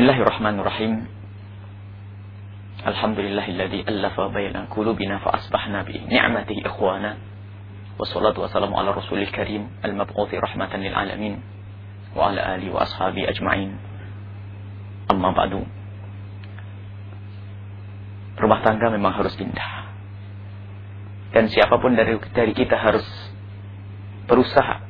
Bismillahirrahmanirrahim. 0.00 1.12
Alhamdulillahilladzi 2.88 3.84
allafa 3.84 4.32
baina 4.32 4.64
qulubina 4.72 5.20
fa 5.20 5.36
asbahna 5.36 5.84
bi 5.84 6.00
ni'matihi 6.00 6.64
ikhwana. 6.64 7.20
Wassalatu 8.00 8.40
wassalamu 8.40 8.80
ala 8.80 8.96
rasulil 8.96 9.28
karim 9.28 9.68
al-mab'uthi 9.84 10.40
rahmatan 10.40 10.88
lil 10.88 10.96
alamin 10.96 11.44
wa 12.16 12.32
ala 12.32 12.56
alihi 12.56 12.72
wa 12.72 12.80
ashabi 12.88 13.28
ajma'in. 13.28 13.76
Amma 15.12 15.36
ba'du. 15.36 15.68
Rumah 18.40 18.60
tangga 18.64 18.88
memang 18.88 19.20
harus 19.20 19.36
indah. 19.36 19.84
Dan 21.36 21.52
siapa 21.52 21.76
pun 21.76 21.92
dari 21.92 22.16
dari 22.32 22.56
kita 22.56 22.80
harus 22.80 23.04
berusaha 24.32 24.80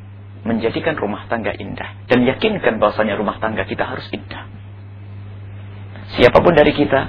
menjadikan 0.46 0.94
rumah 0.94 1.26
tangga 1.26 1.50
indah 1.58 1.98
dan 2.06 2.22
yakinkan 2.30 2.78
bahwasanya 2.78 3.18
rumah 3.18 3.42
tangga 3.42 3.66
kita 3.66 3.90
harus 3.90 4.06
indah. 4.14 4.49
Siapa 6.18 6.38
pun 6.42 6.54
dari 6.56 6.74
kita 6.74 7.00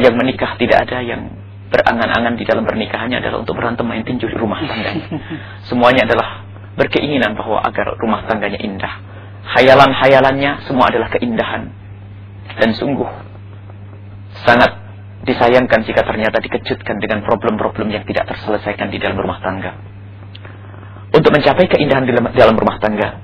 yang 0.00 0.14
menikah 0.16 0.56
tidak 0.58 0.88
ada 0.88 0.98
yang 1.04 1.30
berangan-angan 1.72 2.34
di 2.36 2.44
dalam 2.44 2.68
pernikahannya 2.68 3.22
adalah 3.22 3.40
untuk 3.40 3.56
berantem 3.56 3.86
main 3.86 4.04
tinju 4.04 4.28
di 4.28 4.36
rumah 4.36 4.60
tangganya. 4.60 5.06
Semuanya 5.68 6.04
adalah 6.04 6.44
berkeinginan 6.76 7.36
bahwa 7.36 7.60
agar 7.64 7.96
rumah 8.00 8.24
tangganya 8.28 8.60
indah. 8.60 8.94
Hayalan-hayalannya 9.42 10.68
semua 10.68 10.88
adalah 10.88 11.08
keindahan. 11.12 11.72
Dan 12.52 12.76
sungguh 12.76 13.08
sangat 14.44 14.82
disayangkan 15.22 15.86
jika 15.86 16.02
ternyata 16.02 16.42
dikejutkan 16.42 16.98
dengan 16.98 17.22
problem-problem 17.22 17.88
yang 17.94 18.04
tidak 18.04 18.26
terselesaikan 18.28 18.90
di 18.90 18.98
dalam 18.98 19.18
rumah 19.18 19.38
tangga. 19.38 19.72
Untuk 21.12 21.30
mencapai 21.30 21.68
keindahan 21.68 22.08
di 22.08 22.12
dalam 22.16 22.56
rumah 22.56 22.80
tangga, 22.80 23.20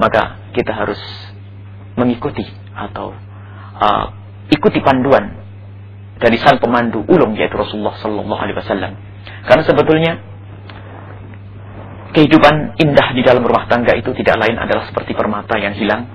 maka 0.00 0.52
kita 0.56 0.72
harus 0.72 0.98
mengikuti 1.94 2.44
atau 2.74 3.14
uh, 3.78 4.04
ikuti 4.50 4.78
panduan 4.80 5.44
dari 6.18 6.38
sang 6.38 6.62
pemandu 6.62 7.02
ulung 7.10 7.34
yaitu 7.34 7.58
Rasulullah 7.58 7.98
Sallallahu 7.98 8.40
Alaihi 8.40 8.56
Wasallam. 8.58 8.92
Karena 9.44 9.62
sebetulnya 9.66 10.12
kehidupan 12.14 12.78
indah 12.78 13.08
di 13.12 13.22
dalam 13.26 13.42
rumah 13.42 13.66
tangga 13.66 13.98
itu 13.98 14.14
tidak 14.14 14.38
lain 14.38 14.56
adalah 14.56 14.86
seperti 14.86 15.12
permata 15.12 15.58
yang 15.58 15.74
hilang, 15.74 16.06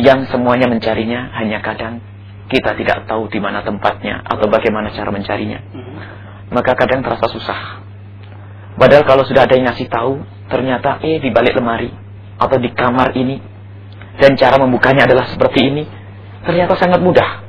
yang 0.00 0.24
semuanya 0.32 0.68
mencarinya 0.68 1.36
hanya 1.36 1.60
kadang 1.60 2.00
kita 2.46 2.78
tidak 2.78 3.04
tahu 3.10 3.26
di 3.28 3.42
mana 3.42 3.60
tempatnya 3.66 4.22
atau 4.22 4.46
bagaimana 4.48 4.94
cara 4.94 5.10
mencarinya. 5.12 5.60
Maka 6.46 6.78
kadang 6.78 7.02
terasa 7.02 7.26
susah. 7.26 7.82
Padahal 8.78 9.02
kalau 9.02 9.24
sudah 9.26 9.48
ada 9.48 9.56
yang 9.56 9.66
ngasih 9.66 9.88
tahu, 9.90 10.22
ternyata 10.46 11.02
eh 11.02 11.18
di 11.18 11.32
balik 11.34 11.58
lemari 11.58 11.90
atau 12.38 12.56
di 12.60 12.70
kamar 12.70 13.16
ini 13.18 13.40
dan 14.16 14.32
cara 14.36 14.56
membukanya 14.56 15.04
adalah 15.04 15.28
seperti 15.28 15.60
ini, 15.72 15.84
ternyata 16.44 16.76
sangat 16.76 17.00
mudah. 17.04 17.44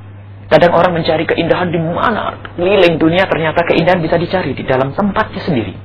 Kadang 0.48 0.72
orang 0.80 0.96
mencari 0.96 1.28
keindahan 1.28 1.68
di 1.68 1.80
mana 1.80 2.40
keliling 2.56 2.96
dunia 2.96 3.28
ternyata 3.28 3.68
keindahan 3.68 4.00
bisa 4.00 4.16
dicari 4.16 4.56
di 4.56 4.64
dalam 4.64 4.96
tempatnya 4.96 5.44
sendiri. 5.44 5.76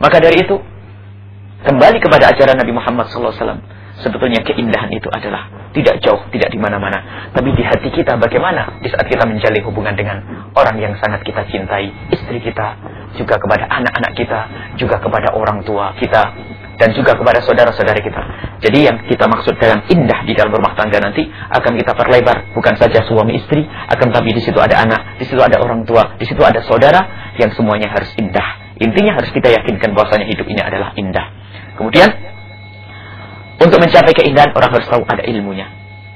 Maka 0.00 0.16
dari 0.16 0.40
itu 0.40 0.56
kembali 1.64 1.98
kepada 2.00 2.32
ajaran 2.32 2.56
Nabi 2.56 2.72
Muhammad 2.72 3.08
SAW. 3.12 3.60
Sebetulnya 3.96 4.44
keindahan 4.44 4.92
itu 4.92 5.08
adalah 5.08 5.72
tidak 5.72 6.04
jauh, 6.04 6.20
tidak 6.28 6.52
di 6.52 6.60
mana-mana, 6.60 7.28
tapi 7.32 7.52
di 7.52 7.64
hati 7.64 7.88
kita 7.88 8.16
bagaimana 8.20 8.80
di 8.84 8.92
saat 8.92 9.08
kita 9.08 9.24
menjalin 9.24 9.64
hubungan 9.64 9.96
dengan 9.96 10.20
orang 10.52 10.76
yang 10.76 10.92
sangat 11.00 11.24
kita 11.24 11.48
cintai, 11.48 11.88
istri 12.12 12.40
kita, 12.44 12.76
juga 13.16 13.40
kepada 13.40 13.64
anak-anak 13.72 14.12
kita, 14.12 14.40
juga 14.76 15.00
kepada 15.00 15.32
orang 15.32 15.64
tua 15.64 15.96
kita, 15.96 16.32
dan 16.76 16.92
juga 16.92 17.16
kepada 17.16 17.40
saudara-saudara 17.40 18.00
kita. 18.00 18.22
Jadi 18.60 18.78
yang 18.88 18.96
kita 19.08 19.24
maksud 19.28 19.56
dengan 19.56 19.84
indah 19.88 20.24
di 20.28 20.32
dalam 20.36 20.52
rumah 20.52 20.76
tangga 20.76 21.00
nanti 21.00 21.24
akan 21.28 21.72
kita 21.76 21.92
perlebar 21.96 22.52
bukan 22.52 22.74
saja 22.76 23.04
suami 23.08 23.40
istri, 23.40 23.64
akan 23.64 24.08
tapi 24.12 24.36
di 24.36 24.40
situ 24.44 24.56
ada 24.60 24.84
anak, 24.84 25.20
di 25.20 25.24
situ 25.24 25.40
ada 25.40 25.60
orang 25.60 25.88
tua, 25.88 26.16
di 26.20 26.24
situ 26.28 26.40
ada 26.44 26.60
saudara 26.64 27.32
yang 27.40 27.52
semuanya 27.56 27.88
harus 27.92 28.12
indah. 28.16 28.76
Intinya 28.76 29.16
harus 29.16 29.32
kita 29.32 29.48
yakinkan 29.48 29.96
bahwasanya 29.96 30.28
hidup 30.28 30.44
ini 30.48 30.60
adalah 30.60 30.92
indah. 31.00 31.26
Kemudian 31.80 32.12
untuk 33.56 33.80
mencapai 33.80 34.12
keindahan 34.12 34.52
orang 34.52 34.70
harus 34.72 34.88
tahu 34.88 35.00
ada 35.08 35.24
ilmunya. 35.24 35.68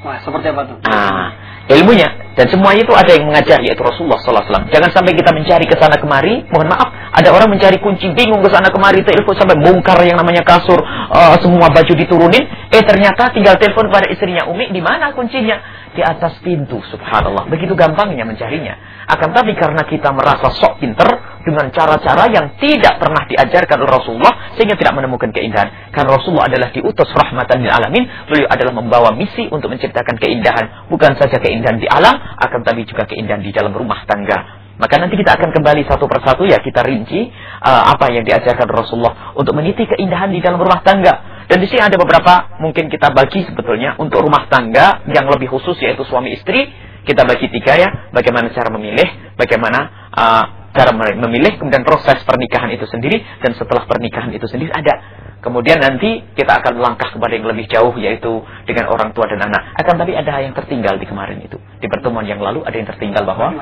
Wah, 0.04 0.20
seperti 0.20 0.52
apa 0.52 0.62
tuh? 0.64 0.76
Ah, 0.84 1.28
ilmunya 1.72 2.08
dan 2.40 2.48
semua 2.48 2.72
itu 2.72 2.88
ada 2.96 3.12
yang 3.12 3.28
mengajar 3.28 3.60
yaitu 3.60 3.84
Rasulullah 3.84 4.16
wasallam. 4.16 4.64
Jangan 4.72 4.88
sampai 4.96 5.12
kita 5.12 5.28
mencari 5.28 5.68
ke 5.68 5.76
sana 5.76 6.00
kemari, 6.00 6.40
mohon 6.48 6.72
maaf, 6.72 6.88
ada 7.12 7.28
orang 7.36 7.52
mencari 7.52 7.76
kunci 7.84 8.08
bingung 8.16 8.40
ke 8.40 8.48
sana 8.48 8.72
kemari 8.72 9.04
telepon 9.04 9.36
sampai 9.36 9.60
bongkar 9.60 10.00
yang 10.08 10.16
namanya 10.16 10.40
kasur, 10.40 10.80
uh, 10.80 11.36
semua 11.36 11.68
baju 11.68 11.92
diturunin, 11.92 12.40
eh 12.72 12.80
ternyata 12.80 13.28
tinggal 13.36 13.60
telepon 13.60 13.92
pada 13.92 14.08
istrinya 14.08 14.48
Umi, 14.48 14.72
di 14.72 14.80
mana 14.80 15.12
kuncinya? 15.12 15.60
Di 15.90 16.00
atas 16.06 16.38
pintu, 16.40 16.80
subhanallah. 16.86 17.50
Begitu 17.50 17.74
gampangnya 17.74 18.22
mencarinya. 18.22 18.78
Akan 19.10 19.34
tapi 19.34 19.58
karena 19.58 19.82
kita 19.82 20.14
merasa 20.14 20.46
sok 20.54 20.78
pinter 20.78 21.10
dengan 21.42 21.66
cara-cara 21.74 22.30
yang 22.30 22.54
tidak 22.62 23.02
pernah 23.02 23.26
diajarkan 23.26 23.76
oleh 23.82 23.92
Rasulullah 23.98 24.54
sehingga 24.54 24.78
tidak 24.78 24.94
menemukan 24.94 25.34
keindahan. 25.34 25.90
Karena 25.90 26.14
Rasulullah 26.14 26.46
adalah 26.46 26.70
diutus 26.70 27.10
rahmatan 27.10 27.66
lil 27.66 27.74
alamin, 27.74 28.06
beliau 28.30 28.46
adalah 28.46 28.70
membawa 28.70 29.10
misi 29.18 29.50
untuk 29.50 29.74
menciptakan 29.74 30.14
keindahan, 30.22 30.86
bukan 30.86 31.18
saja 31.18 31.42
keindahan 31.42 31.82
di 31.82 31.90
alam, 31.90 32.29
akan 32.38 32.60
tapi 32.62 32.86
juga 32.86 33.08
keindahan 33.08 33.42
di 33.42 33.50
dalam 33.50 33.74
rumah 33.74 34.04
tangga. 34.06 34.60
Maka 34.80 34.96
nanti 34.96 35.20
kita 35.20 35.36
akan 35.36 35.52
kembali 35.52 35.84
satu 35.84 36.08
persatu 36.08 36.48
ya 36.48 36.56
kita 36.56 36.80
rinci 36.80 37.28
uh, 37.60 37.92
apa 37.92 38.08
yang 38.16 38.24
diajarkan 38.24 38.64
Rasulullah 38.64 39.36
untuk 39.36 39.52
meniti 39.52 39.84
keindahan 39.84 40.32
di 40.32 40.40
dalam 40.40 40.56
rumah 40.56 40.80
tangga. 40.80 41.44
Dan 41.44 41.60
di 41.60 41.68
sini 41.68 41.84
ada 41.84 42.00
beberapa 42.00 42.56
mungkin 42.64 42.88
kita 42.88 43.12
bagi 43.12 43.44
sebetulnya 43.44 44.00
untuk 44.00 44.24
rumah 44.24 44.48
tangga 44.48 45.04
yang 45.12 45.28
lebih 45.28 45.52
khusus 45.52 45.76
yaitu 45.84 46.00
suami 46.08 46.32
istri 46.32 46.72
kita 47.04 47.28
bagi 47.28 47.52
tiga 47.52 47.76
ya. 47.76 47.88
Bagaimana 48.08 48.48
cara 48.56 48.72
memilih, 48.72 49.36
bagaimana 49.36 49.80
uh, 50.16 50.44
cara 50.72 50.96
memilih, 50.96 51.58
kemudian 51.58 51.82
proses 51.82 52.22
pernikahan 52.24 52.70
itu 52.72 52.86
sendiri 52.88 53.20
dan 53.44 53.52
setelah 53.58 53.84
pernikahan 53.84 54.32
itu 54.32 54.46
sendiri 54.48 54.72
ada. 54.72 55.28
Kemudian 55.40 55.80
nanti 55.80 56.20
kita 56.36 56.60
akan 56.60 56.76
melangkah 56.76 57.08
kepada 57.16 57.32
yang 57.32 57.48
lebih 57.48 57.64
jauh 57.72 57.96
yaitu 57.96 58.44
dengan 58.68 58.92
orang 58.92 59.16
tua 59.16 59.24
dan 59.24 59.40
anak. 59.40 59.72
Akan 59.80 59.96
tapi 59.96 60.12
ada 60.12 60.36
yang 60.44 60.52
tertinggal 60.52 61.00
di 61.00 61.08
kemarin 61.08 61.40
itu. 61.40 61.56
Di 61.80 61.88
pertemuan 61.88 62.28
yang 62.28 62.44
lalu 62.44 62.60
ada 62.60 62.76
yang 62.76 62.84
tertinggal 62.84 63.24
bahwa 63.24 63.56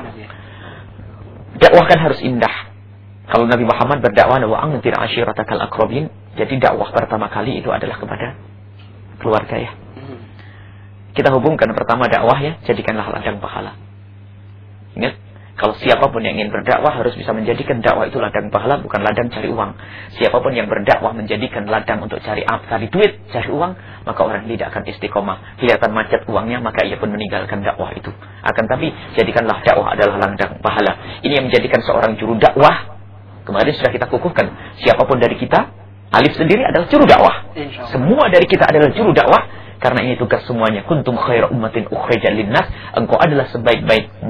dakwah 1.55 1.85
kan 1.87 1.99
harus 2.03 2.19
indah. 2.19 2.67
Kalau 3.31 3.47
Nabi 3.47 3.63
Muhammad 3.63 4.03
berdakwah 4.03 4.43
wa 4.43 4.57
anzir 4.59 4.91
ashiratakal 4.91 5.61
akrabin, 5.63 6.11
jadi 6.35 6.51
dakwah 6.59 6.91
pertama 6.91 7.31
kali 7.31 7.63
itu 7.63 7.71
adalah 7.71 7.95
kepada 7.95 8.35
keluarga 9.23 9.55
ya. 9.55 9.71
Kita 11.15 11.31
hubungkan 11.31 11.71
pertama 11.71 12.11
dakwah 12.11 12.37
ya, 12.43 12.59
jadikanlah 12.63 13.07
ladang 13.07 13.39
pahala. 13.39 13.75
Ingat, 14.99 15.15
kalau 15.59 15.75
siapa 15.75 16.07
pun 16.07 16.23
yang 16.23 16.39
ingin 16.39 16.55
berdakwah 16.55 16.95
harus 16.95 17.11
bisa 17.19 17.35
menjadikan 17.35 17.83
dakwah 17.83 18.07
itu 18.07 18.15
ladang 18.15 18.47
pahala, 18.47 18.79
bukan 18.79 19.03
ladang 19.03 19.27
cari 19.27 19.51
uang. 19.51 19.75
Siapa 20.15 20.39
pun 20.39 20.55
yang 20.55 20.71
berdakwah 20.71 21.11
menjadikan 21.11 21.67
ladang 21.67 21.99
untuk 21.99 22.23
cari 22.23 22.47
apa, 22.47 22.63
cari 22.63 22.87
duit, 22.87 23.27
cari 23.27 23.51
uang, 23.51 23.75
maka 24.07 24.21
orang 24.23 24.47
tidak 24.47 24.71
akan 24.71 24.87
istiqomah. 24.87 25.59
Kelihatan 25.59 25.91
macet 25.91 26.23
uangnya, 26.31 26.63
maka 26.63 26.87
ia 26.87 26.95
pun 26.95 27.11
meninggalkan 27.11 27.59
dakwah 27.59 27.91
itu. 27.91 28.07
Akan 28.39 28.71
tapi, 28.71 28.95
jadikanlah 29.19 29.59
dakwah 29.67 29.91
adalah 29.91 30.31
ladang 30.31 30.63
pahala. 30.63 31.21
Ini 31.27 31.43
yang 31.43 31.51
menjadikan 31.51 31.83
seorang 31.83 32.15
juru 32.15 32.39
dakwah 32.39 32.99
Kemarin 33.49 33.73
sudah 33.73 33.89
kita 33.89 34.05
kukuhkan. 34.13 34.77
Siapa 34.77 35.09
pun 35.09 35.17
dari 35.17 35.33
kita, 35.33 35.73
Alif 36.13 36.37
sendiri 36.37 36.61
adalah 36.61 36.85
juru 36.85 37.05
dakwah. 37.09 37.49
Semua 37.89 38.29
dari 38.29 38.45
kita 38.45 38.69
adalah 38.69 38.93
juru 38.93 39.09
dakwah. 39.09 39.41
Karena 39.81 40.05
ini 40.05 40.21
tugas 40.21 40.45
semuanya. 40.45 40.85
Kuntum 40.85 41.17
khaira 41.17 41.49
ummatin 41.49 41.89
ukhrijal 41.89 42.37
linnas. 42.37 42.69
Engkau 42.93 43.17
adalah 43.17 43.49
sebaik-baik 43.49 44.21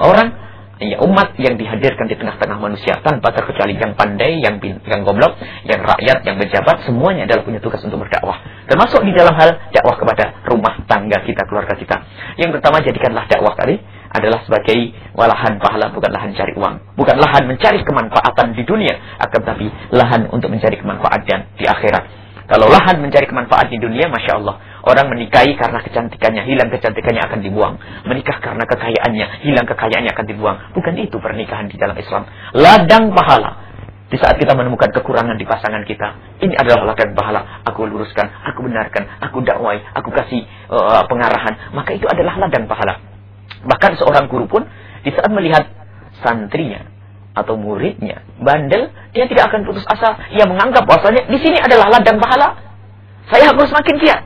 orang 0.00 0.28
ya 0.76 1.00
umat 1.00 1.32
yang 1.40 1.56
dihadirkan 1.56 2.04
di 2.04 2.16
tengah-tengah 2.20 2.60
manusia 2.60 3.00
tanpa 3.00 3.32
terkecuali 3.32 3.80
yang 3.80 3.96
pandai, 3.96 4.44
yang 4.44 4.60
yang 4.60 5.00
goblok, 5.08 5.40
yang 5.64 5.80
rakyat, 5.80 6.20
yang 6.28 6.36
pejabat, 6.36 6.84
semuanya 6.84 7.24
adalah 7.24 7.42
punya 7.48 7.60
tugas 7.64 7.80
untuk 7.80 8.04
berdakwah. 8.04 8.36
Termasuk 8.68 9.00
di 9.08 9.12
dalam 9.16 9.32
hal 9.32 9.72
dakwah 9.72 9.96
kepada 9.96 10.44
rumah 10.44 10.84
tangga 10.84 11.24
kita, 11.24 11.48
keluarga 11.48 11.74
kita. 11.80 11.96
Yang 12.36 12.60
pertama 12.60 12.84
jadikanlah 12.84 13.24
dakwah 13.24 13.56
tadi 13.56 13.80
adalah 14.12 14.40
sebagai 14.44 14.92
walahan 15.16 15.56
pahala 15.60 15.92
bukan 15.92 16.10
lahan 16.12 16.36
cari 16.36 16.52
uang. 16.56 16.96
Bukan 16.96 17.16
lahan 17.16 17.48
mencari 17.48 17.80
kemanfaatan 17.80 18.52
di 18.52 18.62
dunia, 18.68 18.94
akan 19.20 19.40
tapi 19.44 19.66
lahan 19.92 20.28
untuk 20.28 20.52
mencari 20.52 20.76
kemanfaatan 20.76 21.56
di 21.56 21.64
akhirat. 21.64 22.25
Kalau 22.46 22.70
lahan 22.70 23.02
mencari 23.02 23.26
kemanfaat 23.26 23.74
di 23.74 23.78
dunia, 23.82 24.06
Masya 24.06 24.38
Allah. 24.38 24.56
Orang 24.86 25.10
menikahi 25.10 25.58
karena 25.58 25.82
kecantikannya, 25.82 26.46
hilang 26.46 26.70
kecantikannya 26.70 27.22
akan 27.26 27.38
dibuang. 27.42 27.74
Menikah 28.06 28.38
karena 28.38 28.62
kekayaannya, 28.62 29.26
hilang 29.42 29.66
kekayaannya 29.66 30.14
akan 30.14 30.26
dibuang. 30.30 30.56
Bukan 30.78 30.94
itu 30.94 31.18
pernikahan 31.18 31.66
di 31.66 31.74
dalam 31.74 31.98
Islam. 31.98 32.22
Ladang 32.54 33.10
pahala. 33.10 33.66
Di 34.06 34.14
saat 34.22 34.38
kita 34.38 34.54
menemukan 34.54 34.94
kekurangan 34.94 35.34
di 35.34 35.42
pasangan 35.42 35.82
kita, 35.82 36.38
ini 36.38 36.54
adalah 36.54 36.94
ladang 36.94 37.18
pahala. 37.18 37.66
Aku 37.66 37.82
luruskan, 37.90 38.30
aku 38.46 38.62
benarkan, 38.62 39.02
aku 39.18 39.42
dakwai, 39.42 39.82
aku 39.98 40.14
kasih 40.14 40.46
uh, 40.70 41.02
pengarahan. 41.10 41.74
Maka 41.74 41.98
itu 41.98 42.06
adalah 42.06 42.38
ladang 42.38 42.70
pahala. 42.70 43.02
Bahkan 43.66 43.98
seorang 43.98 44.30
guru 44.30 44.46
pun 44.46 44.62
di 45.02 45.10
saat 45.10 45.30
melihat 45.34 45.66
santrinya 46.22 46.95
atau 47.36 47.54
muridnya 47.60 48.24
bandel, 48.40 48.88
dia 49.12 49.28
tidak 49.28 49.52
akan 49.52 49.68
putus 49.68 49.84
asa. 49.84 50.16
Ia 50.32 50.48
menganggap 50.48 50.88
bahwasanya 50.88 51.28
di 51.28 51.36
sini 51.36 51.60
adalah 51.60 51.92
ladang 51.92 52.16
pahala. 52.16 52.56
Saya 53.28 53.52
harus 53.52 53.68
semakin 53.68 53.94
giat. 54.00 54.22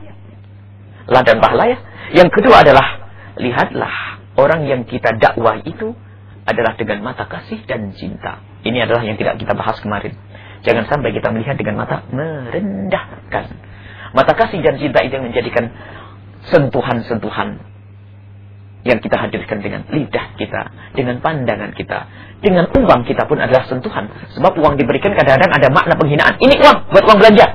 ladang 1.10 1.42
pahala 1.42 1.64
ya. 1.66 1.78
Yang 2.14 2.30
kedua 2.38 2.62
adalah 2.62 2.86
lihatlah 3.34 4.22
orang 4.38 4.70
yang 4.70 4.86
kita 4.86 5.10
dakwah 5.18 5.58
itu 5.66 5.90
adalah 6.46 6.78
dengan 6.78 7.02
mata 7.02 7.26
kasih 7.26 7.66
dan 7.66 7.90
cinta. 7.98 8.38
Ini 8.62 8.86
adalah 8.86 9.02
yang 9.02 9.18
tidak 9.18 9.42
kita 9.42 9.58
bahas 9.58 9.82
kemarin. 9.82 10.14
Jangan 10.62 10.86
sampai 10.86 11.10
kita 11.10 11.34
melihat 11.34 11.58
dengan 11.58 11.82
mata 11.82 12.06
merendahkan. 12.14 13.44
Mata 14.14 14.32
kasih 14.38 14.62
dan 14.62 14.78
cinta 14.78 15.02
itu 15.02 15.18
yang 15.18 15.26
menjadikan 15.30 15.70
sentuhan-sentuhan 16.46 17.62
yang 18.82 18.98
kita 18.98 19.16
hadirkan 19.16 19.60
dengan 19.60 19.84
lidah 19.92 20.36
kita, 20.40 20.92
dengan 20.96 21.20
pandangan 21.20 21.76
kita, 21.76 22.08
dengan 22.40 22.64
uang 22.72 23.04
kita 23.04 23.28
pun 23.28 23.36
adalah 23.36 23.68
sentuhan. 23.68 24.08
Sebab 24.32 24.56
uang 24.56 24.80
diberikan 24.80 25.12
kadang-kadang 25.12 25.52
ada 25.52 25.68
makna 25.68 25.94
penghinaan. 26.00 26.34
Ini 26.40 26.54
uang, 26.64 26.78
buat 26.88 27.04
uang 27.04 27.18
belanja. 27.20 27.46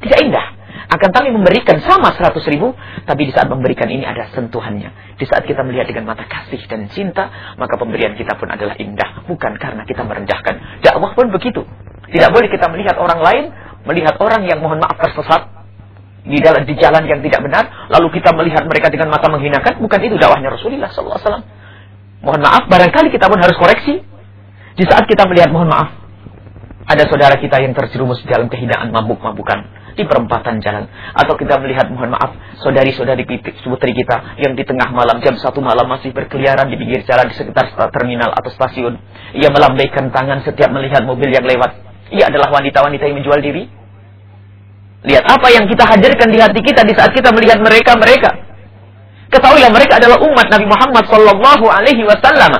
Tidak 0.00 0.18
indah. 0.22 0.46
Akan 0.90 1.14
kami 1.14 1.30
memberikan 1.30 1.78
sama 1.86 2.10
100 2.10 2.34
ribu, 2.50 2.74
tapi 3.06 3.30
di 3.30 3.32
saat 3.34 3.46
memberikan 3.46 3.86
ini 3.86 4.02
ada 4.02 4.26
sentuhannya. 4.34 5.14
Di 5.14 5.22
saat 5.22 5.46
kita 5.46 5.62
melihat 5.62 5.86
dengan 5.86 6.10
mata 6.10 6.26
kasih 6.26 6.58
dan 6.66 6.90
cinta, 6.90 7.54
maka 7.54 7.78
pemberian 7.78 8.18
kita 8.18 8.34
pun 8.34 8.50
adalah 8.50 8.74
indah. 8.74 9.22
Bukan 9.30 9.54
karena 9.62 9.86
kita 9.86 10.02
merendahkan. 10.02 10.82
Dakwah 10.82 11.14
pun 11.14 11.30
begitu. 11.30 11.62
Tidak 12.10 12.30
boleh 12.34 12.50
kita 12.50 12.66
melihat 12.74 12.98
orang 12.98 13.22
lain, 13.22 13.44
melihat 13.86 14.18
orang 14.18 14.42
yang 14.50 14.58
mohon 14.58 14.82
maaf 14.82 14.98
tersesat, 14.98 15.59
di 16.20 16.36
jalan, 16.36 16.62
di 16.68 16.74
jalan 16.76 17.02
yang 17.08 17.20
tidak 17.24 17.40
benar, 17.40 17.88
lalu 17.88 18.20
kita 18.20 18.30
melihat 18.36 18.68
mereka 18.68 18.92
dengan 18.92 19.08
mata 19.08 19.26
menghinakan, 19.32 19.80
bukan 19.80 20.00
itu 20.04 20.20
dakwahnya 20.20 20.52
Rasulullah 20.52 20.92
SAW. 20.92 21.40
Mohon 22.20 22.40
maaf, 22.44 22.68
barangkali 22.68 23.08
kita 23.08 23.32
pun 23.32 23.40
harus 23.40 23.56
koreksi. 23.56 24.04
Di 24.76 24.84
saat 24.84 25.08
kita 25.08 25.24
melihat, 25.24 25.48
mohon 25.48 25.72
maaf, 25.72 25.88
ada 26.84 27.08
saudara 27.08 27.40
kita 27.40 27.64
yang 27.64 27.72
terjerumus 27.72 28.20
dalam 28.28 28.52
kehinaan 28.52 28.92
mabuk-mabukan 28.92 29.64
di 29.96 30.04
perempatan 30.04 30.60
jalan. 30.60 30.84
Atau 31.16 31.40
kita 31.40 31.56
melihat, 31.56 31.88
mohon 31.88 32.12
maaf, 32.12 32.36
saudari-saudari 32.60 33.24
putri 33.64 33.92
kita 33.96 34.36
yang 34.36 34.52
di 34.52 34.64
tengah 34.68 34.92
malam, 34.92 35.24
jam 35.24 35.40
satu 35.40 35.64
malam 35.64 35.88
masih 35.88 36.12
berkeliaran 36.12 36.68
di 36.68 36.76
pinggir 36.76 37.00
jalan 37.08 37.32
di 37.32 37.34
sekitar 37.40 37.72
terminal 37.88 38.36
atau 38.36 38.52
stasiun. 38.52 39.00
Ia 39.40 39.48
melambaikan 39.48 40.12
tangan 40.12 40.44
setiap 40.44 40.68
melihat 40.68 41.00
mobil 41.08 41.32
yang 41.32 41.48
lewat. 41.48 41.80
Ia 42.12 42.28
adalah 42.28 42.52
wanita-wanita 42.52 43.08
yang 43.08 43.16
menjual 43.24 43.40
diri. 43.40 43.79
Lihat 45.00 45.24
apa 45.24 45.48
yang 45.48 45.64
kita 45.64 45.84
hadirkan 45.88 46.28
di 46.28 46.38
hati 46.40 46.60
kita 46.60 46.84
di 46.84 46.92
saat 46.92 47.16
kita 47.16 47.32
melihat 47.32 47.56
mereka-mereka. 47.64 48.30
Ketahuilah 49.32 49.72
mereka 49.72 49.96
adalah 49.96 50.20
umat 50.20 50.46
Nabi 50.52 50.66
Muhammad 50.68 51.04
Sallallahu 51.08 51.64
Alaihi 51.70 52.04
Wasallam. 52.04 52.52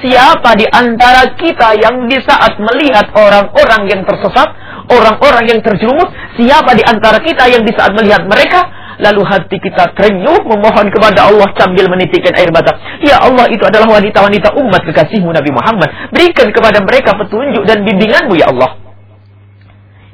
Siapa 0.00 0.56
di 0.56 0.66
antara 0.66 1.30
kita 1.36 1.78
yang 1.78 2.08
di 2.08 2.18
saat 2.24 2.58
melihat 2.58 3.12
orang-orang 3.12 3.86
yang 3.92 4.02
tersesat, 4.02 4.48
orang-orang 4.90 5.44
yang 5.46 5.60
terjerumus, 5.62 6.10
siapa 6.34 6.74
di 6.74 6.82
antara 6.82 7.22
kita 7.22 7.44
yang 7.46 7.62
di 7.62 7.70
saat 7.76 7.94
melihat 7.94 8.26
mereka, 8.26 8.66
lalu 8.98 9.22
hati 9.22 9.62
kita 9.62 9.94
terenyuh 9.94 10.42
memohon 10.42 10.90
kepada 10.90 11.30
Allah 11.30 11.46
sambil 11.54 11.86
menitikkan 11.86 12.34
air 12.34 12.50
mata. 12.50 12.74
Ya 12.98 13.22
Allah, 13.22 13.46
itu 13.52 13.62
adalah 13.62 13.86
wanita-wanita 13.94 14.58
umat 14.58 14.82
kekasihmu 14.90 15.30
Nabi 15.30 15.50
Muhammad. 15.54 15.90
Berikan 16.10 16.50
kepada 16.50 16.82
mereka 16.82 17.14
petunjuk 17.14 17.62
dan 17.62 17.86
bimbinganmu 17.86 18.34
ya 18.34 18.50
Allah. 18.50 18.81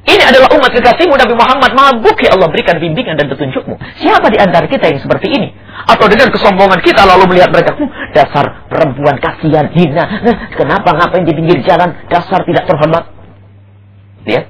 Ini 0.09 0.23
adalah 0.25 0.49
umat 0.57 0.73
kekasihmu 0.73 1.13
Nabi 1.13 1.37
Muhammad. 1.37 1.71
Mabuk 1.77 2.17
ya 2.17 2.33
Allah 2.33 2.49
berikan 2.49 2.81
bimbingan 2.81 3.13
dan 3.13 3.29
petunjukmu. 3.29 3.77
Siapa 4.01 4.25
di 4.33 4.41
antara 4.41 4.65
kita 4.65 4.89
yang 4.89 4.97
seperti 4.97 5.29
ini? 5.29 5.53
Atau 5.85 6.09
dengan 6.09 6.33
kesombongan 6.33 6.81
kita 6.81 7.05
lalu 7.05 7.29
melihat 7.29 7.53
mereka. 7.53 7.77
Hm, 7.77 7.89
dasar 8.17 8.65
perempuan 8.65 9.21
kasihan, 9.21 9.69
hina. 9.69 10.05
Nah, 10.25 10.35
kenapa 10.57 10.97
ngapain 10.97 11.29
di 11.29 11.33
pinggir 11.37 11.61
jalan? 11.61 11.93
Dasar 12.09 12.41
tidak 12.41 12.65
terhormat. 12.65 13.05
Lihat. 14.25 14.45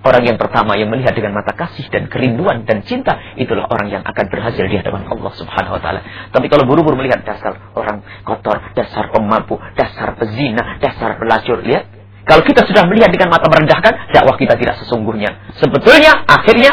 Orang 0.00 0.24
yang 0.24 0.40
pertama 0.40 0.80
yang 0.80 0.88
melihat 0.88 1.12
dengan 1.12 1.36
mata 1.36 1.52
kasih 1.52 1.84
dan 1.92 2.08
kerinduan 2.08 2.64
dan 2.64 2.80
cinta 2.80 3.20
itulah 3.36 3.68
orang 3.68 3.92
yang 3.92 4.00
akan 4.00 4.26
berhasil 4.32 4.64
di 4.64 4.80
hadapan 4.80 5.04
Allah 5.04 5.28
Subhanahu 5.36 5.76
wa 5.76 5.80
taala. 5.84 6.00
Tapi 6.32 6.48
kalau 6.48 6.64
buru-buru 6.64 6.96
melihat 6.96 7.20
dasar 7.20 7.52
orang 7.76 8.00
kotor, 8.24 8.64
dasar 8.72 9.12
pemabuk, 9.12 9.60
dasar 9.76 10.16
pezina, 10.16 10.80
dasar 10.80 11.20
pelacur, 11.20 11.60
lihat. 11.60 11.99
Kalau 12.28 12.42
kita 12.44 12.62
sudah 12.68 12.84
melihat 12.86 13.10
dengan 13.10 13.32
mata 13.32 13.48
merendahkan, 13.48 14.12
dakwah 14.12 14.36
kita 14.36 14.54
tidak 14.56 14.76
sesungguhnya. 14.84 15.34
Sebetulnya 15.56 16.24
akhirnya 16.28 16.72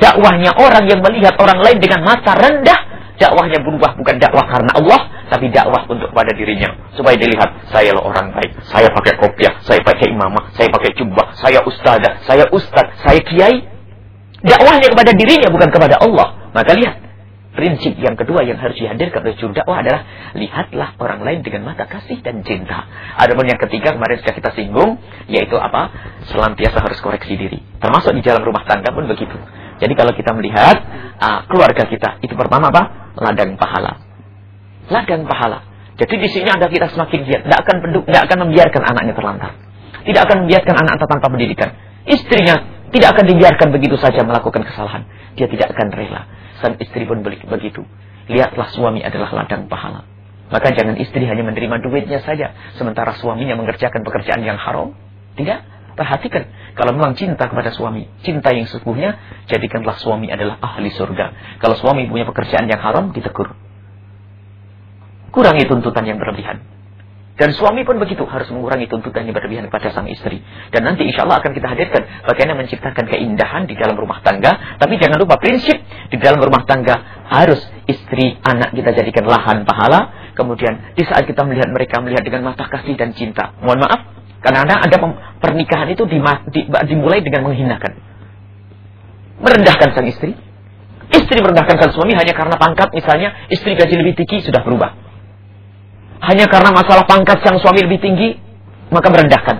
dakwahnya 0.00 0.56
orang 0.56 0.84
yang 0.88 1.00
melihat 1.04 1.36
orang 1.40 1.60
lain 1.62 1.78
dengan 1.78 2.04
mata 2.04 2.32
rendah 2.36 2.96
dakwahnya 3.16 3.58
berubah 3.64 3.96
bukan 3.96 4.16
dakwah 4.20 4.44
karena 4.44 4.72
Allah, 4.76 5.00
tapi 5.32 5.48
dakwah 5.48 5.88
untuk 5.88 6.12
pada 6.12 6.32
dirinya. 6.36 6.76
Supaya 6.94 7.16
dilihat, 7.16 7.68
saya 7.72 7.96
lo 7.96 8.04
orang 8.04 8.32
baik, 8.36 8.60
saya 8.68 8.88
pakai 8.92 9.16
kopiah, 9.16 9.56
saya 9.64 9.80
pakai 9.82 10.12
imamah, 10.12 10.52
saya 10.52 10.68
pakai 10.68 10.92
jubah, 10.94 11.32
saya 11.36 11.60
ustazah, 11.64 12.12
saya 12.24 12.44
ustaz, 12.52 12.86
saya 13.02 13.20
kiai. 13.24 13.64
Dakwahnya 14.44 14.92
kepada 14.92 15.10
dirinya 15.16 15.48
bukan 15.50 15.68
kepada 15.72 15.96
Allah. 15.98 16.52
Maka 16.52 16.76
lihat, 16.76 16.96
prinsip 17.56 17.96
yang 17.96 18.14
kedua 18.14 18.44
yang 18.44 18.60
harus 18.60 18.76
dihadirkan 18.76 19.24
oleh 19.24 19.34
juru 19.40 19.56
dakwah 19.56 19.80
adalah 19.80 20.04
lihatlah 20.36 20.94
orang 21.00 21.24
lain 21.24 21.40
dengan 21.40 21.64
mata 21.72 21.88
kasih 21.88 22.20
dan 22.20 22.44
cinta. 22.44 22.84
Adapun 23.16 23.48
yang 23.48 23.56
ketiga 23.56 23.96
kemarin 23.96 24.20
sudah 24.20 24.34
kita 24.36 24.50
singgung 24.52 25.00
yaitu 25.26 25.56
apa? 25.56 25.90
Selantiasa 26.28 26.84
harus 26.84 27.00
koreksi 27.00 27.34
diri. 27.34 27.58
Termasuk 27.80 28.12
di 28.12 28.22
dalam 28.22 28.44
rumah 28.44 28.68
tangga 28.68 28.92
pun 28.92 29.08
begitu. 29.08 29.34
Jadi 29.80 29.92
kalau 29.96 30.12
kita 30.12 30.30
melihat 30.36 30.76
uh, 31.20 31.40
keluarga 31.48 31.88
kita, 31.88 32.20
itu 32.20 32.36
pertama 32.36 32.68
apa? 32.68 33.12
Ladang 33.16 33.56
pahala. 33.56 33.98
Ladang 34.92 35.24
pahala. 35.24 35.64
Jadi 35.96 36.14
di 36.20 36.28
sini 36.28 36.48
ada 36.52 36.68
kita 36.68 36.92
semakin 36.92 37.24
giat, 37.24 37.40
tidak 37.48 37.58
akan 37.64 37.76
tidak 38.04 38.22
akan 38.28 38.38
membiarkan 38.48 38.82
anaknya 38.84 39.14
terlantar. 39.16 39.50
Tidak 40.04 40.22
akan 40.22 40.36
membiarkan 40.44 40.74
anak 40.76 40.94
tanpa 41.00 41.26
pendidikan. 41.32 41.72
Istrinya 42.04 42.76
tidak 42.94 43.18
akan 43.18 43.24
dibiarkan 43.26 43.68
begitu 43.74 43.96
saja 43.98 44.22
melakukan 44.22 44.62
kesalahan. 44.62 45.08
Dia 45.34 45.50
tidak 45.50 45.74
akan 45.74 45.88
rela. 45.90 46.22
Sang 46.62 46.76
istri 46.80 47.04
pun 47.04 47.20
begitu. 47.22 47.82
Lihatlah 48.26 48.68
suami 48.74 49.04
adalah 49.04 49.30
ladang 49.32 49.70
pahala. 49.70 50.02
Maka 50.46 50.70
jangan 50.74 50.94
istri 50.98 51.26
hanya 51.26 51.42
menerima 51.42 51.82
duitnya 51.82 52.22
saja. 52.22 52.54
Sementara 52.78 53.18
suaminya 53.18 53.58
mengerjakan 53.58 54.06
pekerjaan 54.06 54.42
yang 54.46 54.58
haram. 54.58 54.94
Tidak. 55.34 55.76
Perhatikan, 55.96 56.44
kalau 56.76 56.92
memang 56.92 57.16
cinta 57.16 57.48
kepada 57.48 57.72
suami, 57.72 58.04
cinta 58.20 58.52
yang 58.52 58.68
sesungguhnya, 58.68 59.16
jadikanlah 59.48 59.96
suami 59.96 60.28
adalah 60.28 60.60
ahli 60.60 60.92
surga. 60.92 61.56
Kalau 61.56 61.72
suami 61.80 62.04
punya 62.04 62.28
pekerjaan 62.28 62.68
yang 62.68 62.76
haram, 62.84 63.16
ditegur. 63.16 63.56
Kurangi 65.32 65.64
tuntutan 65.64 66.04
yang 66.04 66.20
berlebihan. 66.20 66.75
Dan 67.36 67.52
suami 67.52 67.84
pun 67.84 68.00
begitu, 68.00 68.24
harus 68.24 68.48
mengurangi 68.48 68.88
tuntutan 68.88 69.28
yang 69.28 69.36
berlebihan 69.36 69.68
kepada 69.68 69.92
sang 69.92 70.08
istri. 70.08 70.40
Dan 70.72 70.88
nanti 70.88 71.04
insya 71.04 71.28
Allah 71.28 71.44
akan 71.44 71.52
kita 71.52 71.68
hadirkan 71.68 72.02
bagaimana 72.24 72.64
menciptakan 72.64 73.04
keindahan 73.12 73.68
di 73.68 73.76
dalam 73.76 73.92
rumah 73.92 74.24
tangga. 74.24 74.80
Tapi 74.80 74.96
jangan 74.96 75.20
lupa 75.20 75.36
prinsip, 75.36 75.76
di 76.08 76.16
dalam 76.16 76.40
rumah 76.40 76.64
tangga 76.64 76.96
harus 77.28 77.60
istri, 77.84 78.40
anak 78.40 78.72
kita 78.72 78.96
jadikan 78.96 79.28
lahan 79.28 79.68
pahala. 79.68 80.32
Kemudian 80.32 80.96
di 80.96 81.04
saat 81.04 81.28
kita 81.28 81.44
melihat 81.44 81.68
mereka 81.68 82.00
melihat 82.00 82.24
dengan 82.24 82.52
mata 82.52 82.64
kasih 82.72 82.96
dan 82.96 83.12
cinta. 83.12 83.52
Mohon 83.60 83.84
maaf, 83.84 84.00
Kadang-kadang 84.46 84.78
ada 84.78 84.96
pernikahan 85.42 85.88
itu 85.90 86.06
dimulai 86.86 87.18
dengan 87.18 87.50
menghinakan. 87.50 87.98
Merendahkan 89.42 89.90
sang 89.90 90.06
istri. 90.06 90.38
Istri 91.06 91.38
merendahkan 91.42 91.82
sang 91.82 91.92
suami 91.94 92.14
hanya 92.14 92.30
karena 92.30 92.54
pangkat 92.54 92.94
misalnya 92.94 93.46
istri 93.50 93.74
gaji 93.74 93.94
lebih 93.98 94.14
tinggi 94.14 94.46
sudah 94.46 94.62
berubah. 94.62 95.05
Hanya 96.24 96.48
karena 96.48 96.72
masalah 96.72 97.04
pangkat 97.04 97.44
sang 97.44 97.60
suami 97.60 97.84
lebih 97.84 98.00
tinggi 98.00 98.36
maka 98.88 99.08
merendahkan. 99.10 99.56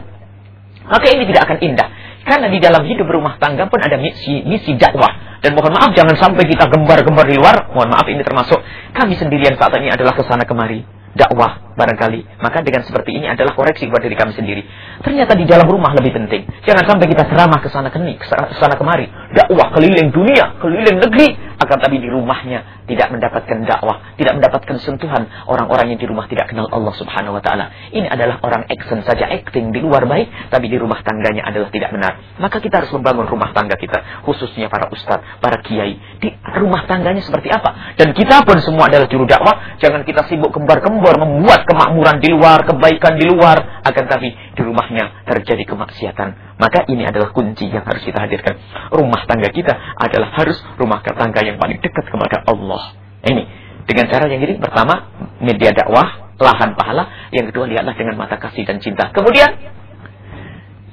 Maka 0.87 1.07
ini 1.11 1.27
tidak 1.27 1.51
akan 1.51 1.59
indah. 1.61 1.89
Karena 2.27 2.51
di 2.51 2.59
dalam 2.59 2.83
hidup 2.83 3.07
rumah 3.07 3.39
tangga 3.39 3.71
pun 3.71 3.79
ada 3.79 3.95
misi, 3.99 4.43
misi 4.43 4.75
dakwah. 4.75 5.39
Dan 5.39 5.55
mohon 5.55 5.71
maaf 5.79 5.95
jangan 5.95 6.19
sampai 6.19 6.43
kita 6.51 6.67
gembar-gembar 6.67 7.27
di 7.27 7.39
luar. 7.39 7.71
Mohon 7.71 7.95
maaf 7.95 8.07
ini 8.11 8.23
termasuk 8.27 8.59
kami 8.95 9.15
sendirian 9.15 9.55
saat 9.55 9.71
ini 9.79 9.95
adalah 9.95 10.11
ke 10.11 10.27
sana 10.27 10.43
kemari 10.43 10.83
dakwah 11.15 11.73
barangkali. 11.79 12.43
Maka 12.43 12.67
dengan 12.67 12.83
seperti 12.83 13.15
ini 13.15 13.31
adalah 13.31 13.55
koreksi 13.55 13.87
kepada 13.87 14.11
diri 14.11 14.19
kami 14.19 14.33
sendiri. 14.35 14.63
Ternyata 15.07 15.39
di 15.39 15.47
dalam 15.47 15.71
rumah 15.71 15.95
lebih 15.95 16.19
penting. 16.19 16.51
Jangan 16.67 16.85
sampai 16.85 17.07
kita 17.15 17.31
ceramah 17.31 17.63
ke 17.63 17.69
sana 17.71 17.89
keni, 17.95 18.19
ke 18.19 18.27
sana 18.59 18.75
kemari. 18.75 19.07
Dakwah 19.31 19.71
keliling 19.71 20.11
dunia, 20.11 20.59
keliling 20.59 20.99
negeri, 20.99 21.29
akan 21.57 21.77
tapi 21.81 21.97
di 21.99 22.09
rumahnya 22.13 22.85
tidak 22.85 23.09
mendapatkan 23.11 23.65
dakwah, 23.65 24.15
tidak 24.21 24.37
mendapatkan 24.37 24.77
sentuhan 24.81 25.27
orang-orang 25.49 25.97
yang 25.97 26.01
di 26.01 26.07
rumah 26.09 26.29
tidak 26.29 26.53
kenal 26.53 26.69
Allah 26.69 26.93
Subhanahu 26.95 27.37
wa 27.37 27.43
taala. 27.43 27.73
Ini 27.91 28.07
adalah 28.07 28.39
orang 28.45 28.69
action 28.69 29.01
saja 29.03 29.27
acting 29.27 29.73
di 29.73 29.81
luar 29.81 30.05
baik, 30.05 30.53
tapi 30.53 30.69
di 30.69 30.77
rumah 30.77 31.01
tangganya 31.01 31.49
adalah 31.49 31.73
tidak 31.73 31.91
benar. 31.97 32.21
Maka 32.37 32.61
kita 32.61 32.85
harus 32.85 32.93
membangun 32.93 33.27
rumah 33.27 33.51
tangga 33.57 33.75
kita, 33.81 34.23
khususnya 34.29 34.69
para 34.69 34.93
ustadz, 34.93 35.41
para 35.41 35.59
kiai. 35.65 35.97
Di 36.21 36.29
rumah 36.61 36.85
tangganya 36.85 37.25
seperti 37.25 37.49
apa? 37.49 37.97
Dan 37.97 38.13
kita 38.13 38.45
pun 38.45 38.61
semua 38.61 38.93
adalah 38.93 39.09
juru 39.09 39.25
dakwah, 39.25 39.81
jangan 39.81 40.05
kita 40.05 40.29
sibuk 40.29 40.53
kembar-kembar 40.53 41.17
membuat 41.17 41.65
kemakmuran 41.65 42.21
di 42.21 42.29
luar, 42.31 42.69
kebaikan 42.69 43.17
di 43.17 43.25
luar, 43.27 43.81
akan 43.83 44.05
tapi 44.07 44.29
di 44.57 44.63
rumahnya 44.65 45.29
terjadi 45.29 45.69
kemaksiatan. 45.69 46.57
Maka 46.57 46.89
ini 46.89 47.05
adalah 47.05 47.31
kunci 47.37 47.69
yang 47.69 47.85
harus 47.85 48.01
kita 48.01 48.17
hadirkan. 48.25 48.57
Rumah 48.89 49.23
tangga 49.29 49.53
kita 49.53 49.77
adalah 50.01 50.33
harus 50.33 50.57
rumah 50.81 51.05
tangga 51.05 51.45
yang 51.45 51.61
paling 51.61 51.79
dekat 51.85 52.09
kepada 52.09 52.43
Allah. 52.49 52.97
Ini 53.23 53.45
dengan 53.87 54.11
cara 54.11 54.27
yang 54.27 54.43
ini 54.43 54.59
pertama 54.59 55.15
media 55.39 55.71
dakwah, 55.71 56.35
lahan 56.43 56.75
pahala, 56.75 57.31
yang 57.31 57.47
kedua 57.53 57.71
lihatlah 57.71 57.95
dengan 57.95 58.19
mata 58.19 58.35
kasih 58.41 58.67
dan 58.67 58.83
cinta. 58.83 59.15
Kemudian 59.15 59.47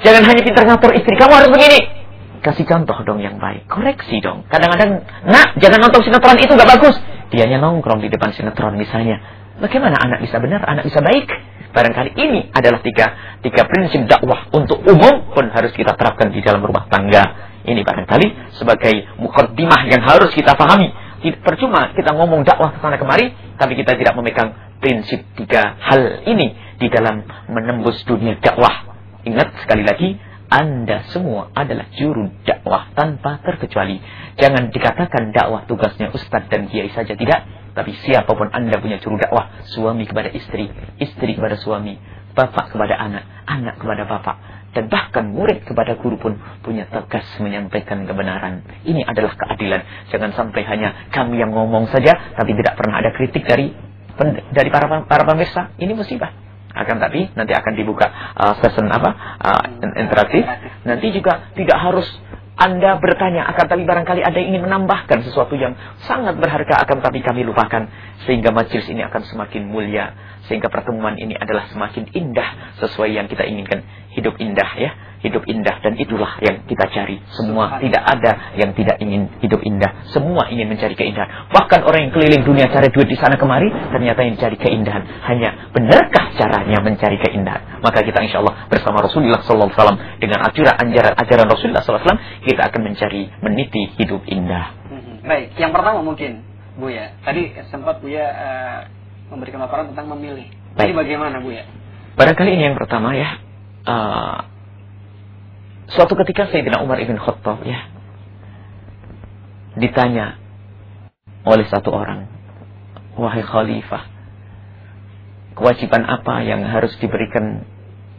jangan 0.05 0.21
hanya 0.29 0.41
pintar 0.45 0.63
ngatur 0.69 0.93
istri, 0.93 1.17
kamu 1.17 1.33
harus 1.33 1.49
begini. 1.49 1.81
Kasih 2.43 2.67
contoh 2.67 2.99
dong 3.07 3.23
yang 3.23 3.39
baik. 3.39 3.65
Koreksi 3.71 4.19
dong. 4.19 4.43
Kadang-kadang, 4.51 5.07
nak, 5.23 5.55
jangan 5.63 5.79
nonton 5.87 6.03
sinetron 6.03 6.37
itu 6.43 6.51
gak 6.59 6.69
bagus. 6.75 6.95
Dianya 7.31 7.57
nongkrong 7.63 8.03
di 8.03 8.11
depan 8.11 8.35
sinetron 8.35 8.75
misalnya. 8.75 9.23
Bagaimana 9.63 9.95
anak 9.95 10.19
bisa 10.21 10.43
benar, 10.43 10.59
anak 10.67 10.83
bisa 10.83 10.99
baik? 10.99 11.23
Barangkali 11.73 12.13
ini 12.13 12.53
adalah 12.53 12.85
tiga, 12.85 13.37
tiga 13.41 13.65
prinsip 13.65 14.05
dakwah 14.05 14.45
untuk 14.53 14.85
umum 14.85 15.33
pun 15.33 15.49
harus 15.49 15.73
kita 15.73 15.97
terapkan 15.97 16.29
di 16.29 16.45
dalam 16.45 16.61
rumah 16.61 16.85
tangga. 16.85 17.49
Ini 17.65 17.81
barangkali 17.81 18.53
sebagai 18.53 19.17
mukaddimah 19.17 19.89
yang 19.89 20.05
harus 20.05 20.29
kita 20.37 20.53
pahami. 20.53 20.93
Percuma 21.41 21.89
kita 21.97 22.13
ngomong 22.13 22.45
dakwah 22.45 22.75
ke 22.75 22.83
sana 22.83 23.01
kemari, 23.01 23.33
tapi 23.57 23.73
kita 23.73 23.97
tidak 23.97 24.13
memegang 24.13 24.53
prinsip 24.83 25.23
tiga 25.39 25.79
hal 25.79 26.27
ini 26.29 26.53
di 26.77 26.91
dalam 26.93 27.25
menembus 27.49 28.05
dunia 28.05 28.37
dakwah. 28.37 28.93
Ingat 29.23 29.63
sekali 29.63 29.87
lagi, 29.87 30.19
anda 30.51 31.07
semua 31.09 31.49
adalah 31.57 31.89
juru 31.95 32.29
dakwah 32.45 32.93
tanpa 32.93 33.41
terkecuali. 33.41 33.97
Jangan 34.37 34.69
dikatakan 34.69 35.33
dakwah 35.33 35.65
tugasnya 35.65 36.13
ustadz 36.13 36.51
dan 36.51 36.69
kiai 36.69 36.93
saja 36.93 37.17
tidak, 37.17 37.47
tapi 37.73 37.97
siapa 38.05 38.29
pun 38.29 38.49
Anda 38.53 38.77
punya 38.77 39.01
juru 39.01 39.17
dakwah, 39.17 39.65
suami 39.73 40.05
kepada 40.05 40.29
istri, 40.29 40.69
istri 41.01 41.33
kepada 41.33 41.57
suami, 41.57 41.97
bapak 42.37 42.73
kepada 42.73 42.97
anak, 42.97 43.25
anak 43.49 43.75
kepada 43.81 44.05
bapak, 44.05 44.35
dan 44.77 44.89
bahkan 44.89 45.29
murid 45.33 45.65
kepada 45.65 45.97
guru 45.97 46.17
pun 46.17 46.33
punya 46.61 46.85
tugas 46.89 47.25
menyampaikan 47.41 48.05
kebenaran. 48.05 48.65
Ini 48.85 49.05
adalah 49.05 49.33
keadilan. 49.37 50.09
Jangan 50.13 50.31
sampai 50.37 50.61
hanya 50.65 51.09
kami 51.09 51.41
yang 51.41 51.53
ngomong 51.53 51.89
saja, 51.89 52.13
tapi 52.37 52.53
tidak 52.57 52.77
pernah 52.77 53.01
ada 53.01 53.09
kritik 53.13 53.45
dari 53.45 53.73
dari 54.53 54.69
para 54.69 54.85
para 55.09 55.23
pemirsa. 55.25 55.73
Ini 55.77 55.97
musibah 55.97 56.43
akan 56.73 56.97
tapi 56.97 57.29
nanti 57.37 57.53
akan 57.53 57.73
dibuka 57.77 58.33
uh, 58.33 58.57
session 58.57 58.89
apa 58.89 59.09
uh, 59.37 59.63
interaktif 59.93 60.41
nanti 60.89 61.13
juga 61.13 61.53
tidak 61.53 61.77
harus 61.77 62.09
anda 62.53 63.01
bertanya 63.01 63.49
akan 63.49 63.65
tapi 63.65 63.81
barangkali 63.81 64.21
ada 64.21 64.37
yang 64.37 64.53
ingin 64.53 64.63
menambahkan 64.69 65.25
sesuatu 65.25 65.57
yang 65.57 65.73
sangat 66.05 66.37
berharga 66.37 66.85
akan 66.85 67.01
tapi 67.01 67.25
kami 67.25 67.41
lupakan. 67.41 67.89
Sehingga 68.29 68.53
majelis 68.53 68.85
ini 68.93 69.01
akan 69.01 69.25
semakin 69.25 69.65
mulia. 69.65 70.13
Sehingga 70.45 70.69
pertemuan 70.69 71.17
ini 71.17 71.33
adalah 71.33 71.65
semakin 71.73 72.13
indah 72.13 72.77
sesuai 72.77 73.09
yang 73.09 73.25
kita 73.25 73.41
inginkan. 73.49 73.81
Hidup 74.13 74.37
indah 74.37 74.69
ya 74.77 74.93
hidup 75.23 75.47
indah 75.47 75.79
dan 75.79 75.95
itulah 75.95 76.37
yang 76.43 76.67
kita 76.67 76.85
cari. 76.91 77.23
Semua 77.31 77.79
tidak 77.79 78.03
ada 78.03 78.53
yang 78.59 78.75
tidak 78.75 78.99
ingin 78.99 79.31
hidup 79.39 79.63
indah. 79.63 80.11
Semua 80.11 80.51
ingin 80.51 80.67
mencari 80.67 80.93
keindahan. 80.99 81.49
Bahkan 81.49 81.79
orang 81.87 82.07
yang 82.07 82.11
keliling 82.11 82.43
dunia 82.43 82.67
cari 82.67 82.91
duit 82.91 83.07
di 83.07 83.15
sana 83.15 83.39
kemari, 83.39 83.71
ternyata 83.71 84.19
yang 84.21 84.35
cari 84.35 84.59
keindahan. 84.59 85.03
Hanya 85.23 85.71
benarkah 85.71 86.35
caranya 86.35 86.83
mencari 86.83 87.17
keindahan? 87.23 87.79
Maka 87.79 88.03
kita 88.03 88.19
insya 88.19 88.43
Allah 88.43 88.67
bersama 88.67 88.99
Rasulullah 88.99 89.39
SAW 89.41 89.71
dengan 90.19 90.43
ajaran 90.43 90.75
ajaran 90.91 91.13
ajaran 91.15 91.47
Rasulullah 91.47 91.81
SAW 91.81 92.19
kita 92.43 92.61
akan 92.67 92.81
mencari 92.83 93.31
meniti 93.39 93.95
hidup 93.95 94.27
indah. 94.27 94.75
Mhm. 94.91 95.13
Baik, 95.23 95.55
yang 95.55 95.71
pertama 95.71 96.03
mungkin 96.03 96.43
Bu 96.75 96.91
ya. 96.91 97.15
Tadi 97.23 97.55
sempat 97.71 98.03
Bu 98.03 98.11
ya 98.11 98.27
uh, 98.27 98.79
memberikan 99.31 99.63
laporan 99.63 99.95
tentang 99.95 100.11
memilih. 100.17 100.51
Baik. 100.75 100.91
Jadi 100.91 100.93
bagaimana 100.99 101.39
Bu 101.39 101.53
ya? 101.55 101.63
Barangkali 102.19 102.59
ini 102.59 102.63
yang 102.73 102.77
pertama 102.77 103.15
ya. 103.15 103.39
Uh, 103.83 104.52
Suatu 105.93 106.17
ketika 106.25 106.49
Sayyidina 106.49 106.81
Umar 106.81 106.97
ibn 106.97 107.21
Khattab 107.21 107.61
ya 107.65 107.85
ditanya 109.77 110.41
oleh 111.45 111.65
satu 111.69 111.93
orang, 111.93 112.29
wahai 113.19 113.45
khalifah, 113.45 114.05
kewajiban 115.53 116.05
apa 116.05 116.41
yang 116.45 116.65
harus 116.65 116.93
diberikan 116.97 117.67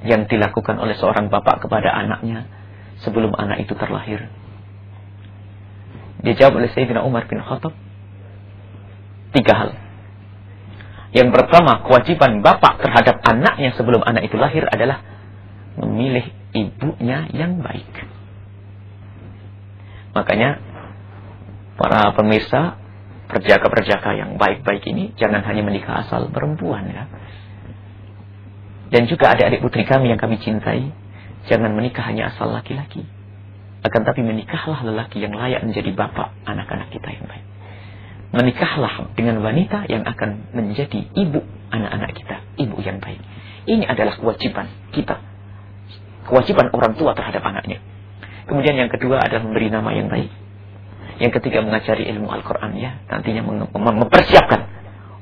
yang 0.05 0.29
dilakukan 0.29 0.77
oleh 0.77 0.95
seorang 0.99 1.33
bapak 1.33 1.65
kepada 1.65 1.89
anaknya 1.91 2.47
sebelum 3.03 3.35
anak 3.35 3.67
itu 3.67 3.75
terlahir? 3.75 4.29
Dijawab 6.23 6.63
oleh 6.63 6.71
Sayyidina 6.71 7.03
Umar 7.03 7.27
bin 7.27 7.43
Khattab 7.43 7.75
tiga 9.35 9.55
hal. 9.57 9.71
Yang 11.15 11.31
pertama, 11.31 11.83
kewajiban 11.87 12.43
bapak 12.43 12.83
terhadap 12.83 13.23
anaknya 13.23 13.75
sebelum 13.79 14.03
anak 14.03 14.27
itu 14.27 14.35
lahir 14.35 14.67
adalah 14.67 15.14
memilih 15.79 16.31
ibunya 16.55 17.27
yang 17.35 17.59
baik. 17.61 17.91
Makanya 20.15 20.63
para 21.75 22.15
pemirsa 22.15 22.79
perjaka-perjaka 23.27 24.15
yang 24.15 24.39
baik-baik 24.39 24.87
ini 24.87 25.11
jangan 25.19 25.43
hanya 25.43 25.67
menikah 25.67 26.07
asal 26.07 26.31
perempuan 26.31 26.87
ya. 26.87 27.05
Dan 28.95 29.11
juga 29.11 29.35
adik-adik 29.35 29.59
putri 29.59 29.83
kami 29.83 30.15
yang 30.15 30.21
kami 30.23 30.39
cintai, 30.39 30.95
jangan 31.51 31.75
menikah 31.75 32.07
hanya 32.07 32.31
asal 32.31 32.55
laki-laki. 32.55 33.03
Akan 33.83 34.07
tapi 34.07 34.23
menikahlah 34.23 34.87
lelaki 34.87 35.19
yang 35.19 35.35
layak 35.35 35.67
menjadi 35.67 35.91
bapak 35.93 36.31
anak-anak 36.47 36.95
kita 36.95 37.11
yang 37.11 37.27
baik. 37.27 37.45
Menikahlah 38.35 39.15
dengan 39.19 39.43
wanita 39.43 39.91
yang 39.91 40.07
akan 40.07 40.55
menjadi 40.55 41.11
ibu 41.11 41.43
anak-anak 41.75 42.11
kita, 42.15 42.37
ibu 42.63 42.79
yang 42.87 43.03
baik. 43.03 43.19
Ini 43.67 43.83
adalah 43.91 44.15
kewajiban 44.15 44.71
kita 44.95 45.34
kewajiban 46.25 46.73
orang 46.73 46.97
tua 46.97 47.13
terhadap 47.13 47.45
anaknya. 47.45 47.81
Kemudian 48.45 48.77
yang 48.77 48.93
kedua 48.93 49.25
adalah 49.25 49.45
memberi 49.45 49.73
nama 49.73 49.91
yang 49.97 50.13
baik. 50.13 50.29
Yang 51.23 51.33
ketiga 51.41 51.63
mengajari 51.63 52.11
ilmu 52.11 52.29
Al-Quran 52.29 52.77
ya. 52.77 53.01
Nantinya 53.09 53.47
mempersiapkan 53.73 54.61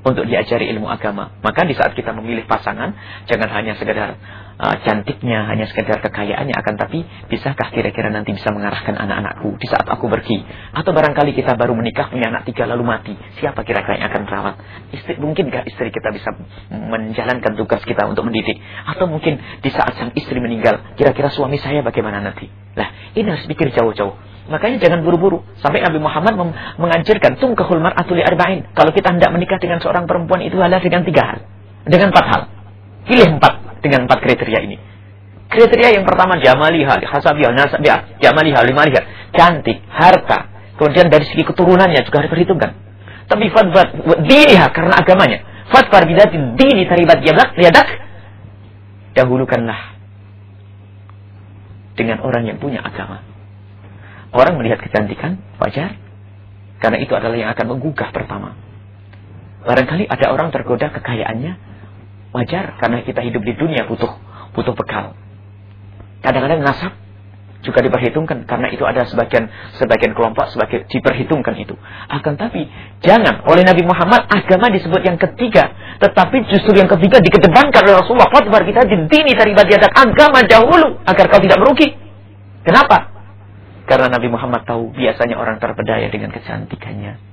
untuk 0.02 0.26
diajari 0.26 0.66
ilmu 0.74 0.90
agama. 0.90 1.30
Maka 1.44 1.62
di 1.62 1.78
saat 1.78 1.94
kita 1.94 2.10
memilih 2.10 2.48
pasangan, 2.50 2.94
jangan 3.30 3.48
hanya 3.54 3.78
sekedar 3.78 4.18
uh, 4.62 4.76
cantiknya, 4.86 5.50
hanya 5.50 5.66
sekedar 5.66 5.98
kekayaannya, 5.98 6.54
akan 6.54 6.74
tapi 6.78 7.02
bisakah 7.26 7.74
kira-kira 7.74 8.14
nanti 8.14 8.30
bisa 8.30 8.54
mengarahkan 8.54 8.94
anak-anakku 8.94 9.58
di 9.58 9.66
saat 9.66 9.84
aku 9.90 10.06
pergi? 10.06 10.46
Atau 10.70 10.94
barangkali 10.94 11.34
kita 11.34 11.58
baru 11.58 11.74
menikah 11.74 12.08
punya 12.14 12.30
anak 12.30 12.46
tiga 12.46 12.70
lalu 12.70 12.86
mati, 12.86 13.18
siapa 13.42 13.66
kira-kira 13.66 13.98
yang 13.98 14.08
akan 14.14 14.22
merawat? 14.22 14.54
Istri, 14.94 15.18
mungkinkah 15.18 15.66
istri 15.66 15.90
kita 15.90 16.14
bisa 16.14 16.30
menjalankan 16.70 17.58
tugas 17.58 17.82
kita 17.82 18.06
untuk 18.06 18.22
mendidik? 18.30 18.62
Atau 18.86 19.10
mungkin 19.10 19.42
di 19.58 19.70
saat 19.74 19.98
sang 19.98 20.14
istri 20.14 20.38
meninggal, 20.38 20.94
kira-kira 20.94 21.28
suami 21.34 21.58
saya 21.58 21.82
bagaimana 21.82 22.22
nanti? 22.22 22.46
Nah, 22.78 22.88
ini 23.18 23.26
harus 23.26 23.44
pikir 23.50 23.74
jauh-jauh. 23.74 24.14
Makanya 24.42 24.82
jangan 24.82 25.06
buru-buru. 25.06 25.46
Sampai 25.62 25.86
Nabi 25.86 26.02
Muhammad 26.02 26.34
mengajarkan 26.74 27.38
tungkahul 27.38 27.78
mar'atu 27.78 28.18
arba'in. 28.18 28.74
Kalau 28.74 28.90
kita 28.90 29.14
hendak 29.14 29.30
menikah 29.30 29.62
dengan 29.62 29.78
seorang 29.78 30.10
perempuan 30.10 30.42
itu 30.42 30.58
adalah 30.58 30.82
dengan 30.82 31.06
tiga 31.06 31.22
hal. 31.22 31.38
Dengan 31.86 32.10
empat 32.10 32.26
hal. 32.26 32.42
Pilih 33.06 33.38
empat 33.38 33.71
dengan 33.82 34.06
empat 34.08 34.22
kriteria 34.22 34.60
ini. 34.64 34.76
Kriteria 35.52 36.00
yang 36.00 36.08
pertama 36.08 36.40
jamaliha, 36.40 37.04
hasabiha, 37.04 37.52
nasabiyah, 37.52 38.16
jamaliha, 38.22 38.64
limaliha. 38.64 39.02
Cantik, 39.36 39.84
harta. 39.92 40.48
Kemudian 40.80 41.12
dari 41.12 41.28
segi 41.28 41.44
keturunannya 41.44 42.00
juga 42.08 42.24
harus 42.24 42.32
diperhitungkan. 42.32 42.70
Tapi 43.28 43.52
fatfat 43.52 43.88
diniha 44.24 44.66
karena 44.72 44.96
agamanya. 44.96 45.38
Fatfar 45.68 46.08
bidati 46.08 46.40
dini 46.56 46.88
taribat 46.88 47.20
yadak, 47.20 47.52
yadak. 47.60 47.88
Dahulukanlah 49.12 49.92
dengan 51.96 52.24
orang 52.24 52.48
yang 52.48 52.56
punya 52.56 52.80
agama. 52.80 53.20
Orang 54.32 54.56
melihat 54.56 54.80
kecantikan, 54.80 55.36
wajar. 55.60 56.00
Karena 56.80 56.98
itu 56.98 57.12
adalah 57.12 57.36
yang 57.36 57.52
akan 57.52 57.76
menggugah 57.76 58.08
pertama. 58.10 58.56
Barangkali 59.62 60.08
ada 60.08 60.32
orang 60.32 60.50
tergoda 60.50 60.90
kekayaannya, 60.90 61.52
wajar. 62.32 62.76
Karena 62.80 63.04
kita 63.04 63.20
hidup 63.20 63.44
di 63.44 63.54
dunia 63.54 63.86
butuh 63.86 64.10
butuh 64.56 64.74
bekal. 64.76 65.16
Kadang-kadang 66.22 66.62
nasab 66.62 66.92
juga 67.62 67.78
diperhitungkan 67.78 68.42
karena 68.42 68.74
itu 68.74 68.82
ada 68.82 69.06
sebagian 69.06 69.46
sebagian 69.78 70.12
kelompok 70.18 70.50
sebagai 70.50 70.82
diperhitungkan 70.90 71.54
itu. 71.62 71.78
Akan 72.10 72.34
tapi 72.34 72.66
jangan 73.00 73.46
oleh 73.46 73.62
Nabi 73.62 73.86
Muhammad 73.86 74.26
agama 74.26 74.66
disebut 74.74 75.02
yang 75.06 75.14
ketiga, 75.14 75.70
tetapi 76.02 76.42
justru 76.50 76.74
yang 76.74 76.90
ketiga 76.90 77.22
dikedepankan 77.22 77.80
oleh 77.86 77.96
Rasulullah. 78.02 78.30
Fatbar 78.34 78.66
kita 78.66 78.82
di 78.86 79.06
dini 79.06 79.32
taribat 79.38 79.70
agama 79.94 80.42
dahulu 80.42 80.98
agar 81.06 81.24
kau 81.30 81.40
tidak 81.40 81.58
merugi. 81.62 81.94
Kenapa? 82.66 83.10
Karena 83.86 84.10
Nabi 84.10 84.28
Muhammad 84.30 84.62
tahu 84.66 84.94
biasanya 84.94 85.38
orang 85.38 85.58
terpedaya 85.58 86.06
dengan 86.10 86.30
kecantikannya. 86.34 87.31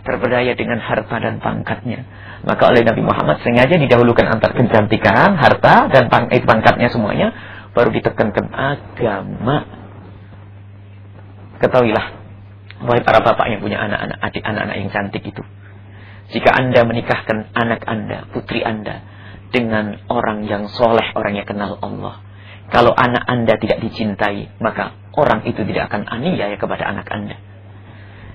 Terpedaya 0.00 0.56
dengan 0.56 0.80
harta 0.80 1.16
dan 1.20 1.38
pangkatnya. 1.38 2.08
Maka 2.40 2.72
oleh 2.72 2.82
Nabi 2.82 3.04
Muhammad 3.04 3.44
sengaja 3.44 3.76
didahulukan 3.76 4.24
antara 4.24 4.56
kecantikan, 4.56 5.36
harta, 5.36 5.92
dan 5.92 6.08
pang 6.08 6.32
eh, 6.32 6.40
pangkatnya 6.40 6.88
semuanya. 6.88 7.36
Baru 7.76 7.92
ditekankan 7.92 8.48
agama. 8.50 9.68
Ketahuilah. 11.60 12.06
Wahai 12.80 13.04
para 13.04 13.20
bapak 13.20 13.44
yang 13.52 13.60
punya 13.60 13.76
anak-anak, 13.76 14.18
adik 14.24 14.40
anak-anak 14.40 14.76
yang 14.80 14.88
cantik 14.88 15.20
itu. 15.20 15.44
Jika 16.32 16.48
anda 16.48 16.80
menikahkan 16.88 17.52
anak 17.52 17.84
anda, 17.84 18.24
putri 18.32 18.64
anda, 18.64 19.04
dengan 19.52 20.00
orang 20.08 20.48
yang 20.48 20.70
soleh, 20.72 21.12
orang 21.12 21.36
yang 21.36 21.44
kenal 21.44 21.76
Allah. 21.84 22.24
Kalau 22.70 22.94
anak 22.94 23.26
anda 23.26 23.58
tidak 23.58 23.82
dicintai, 23.82 24.48
maka 24.62 24.94
orang 25.18 25.42
itu 25.44 25.60
tidak 25.66 25.90
akan 25.90 26.06
aniaya 26.06 26.54
kepada 26.54 26.86
anak 26.86 27.10
anda. 27.10 27.36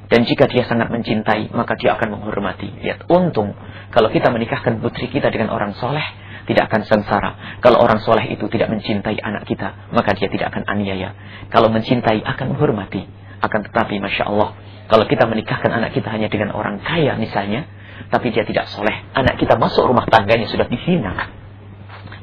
Dan 0.06 0.24
jika 0.30 0.46
dia 0.46 0.66
sangat 0.70 0.94
mencintai, 0.94 1.50
maka 1.54 1.74
dia 1.78 1.98
akan 1.98 2.20
menghormati. 2.20 2.70
Lihat, 2.82 3.10
untung 3.10 3.58
kalau 3.90 4.14
kita 4.14 4.30
menikahkan 4.30 4.78
putri 4.84 5.10
kita 5.10 5.34
dengan 5.34 5.50
orang 5.50 5.74
soleh, 5.78 6.04
tidak 6.46 6.70
akan 6.70 6.82
sengsara. 6.86 7.32
Kalau 7.62 7.82
orang 7.82 8.04
soleh 8.06 8.30
itu 8.30 8.46
tidak 8.54 8.70
mencintai 8.70 9.18
anak 9.18 9.50
kita, 9.50 9.90
maka 9.90 10.14
dia 10.14 10.30
tidak 10.30 10.54
akan 10.54 10.64
aniaya. 10.70 11.18
Kalau 11.50 11.74
mencintai, 11.74 12.22
akan 12.22 12.54
menghormati. 12.54 13.02
Akan 13.42 13.66
tetapi, 13.66 13.98
Masya 13.98 14.30
Allah, 14.30 14.54
kalau 14.86 15.10
kita 15.10 15.26
menikahkan 15.26 15.74
anak 15.74 15.98
kita 15.98 16.14
hanya 16.14 16.30
dengan 16.30 16.54
orang 16.54 16.82
kaya 16.86 17.18
misalnya, 17.18 17.66
tapi 18.14 18.30
dia 18.30 18.46
tidak 18.46 18.70
soleh, 18.70 19.10
anak 19.18 19.42
kita 19.42 19.58
masuk 19.58 19.90
rumah 19.90 20.06
tangganya 20.06 20.46
sudah 20.46 20.70
dihinakan 20.70 21.45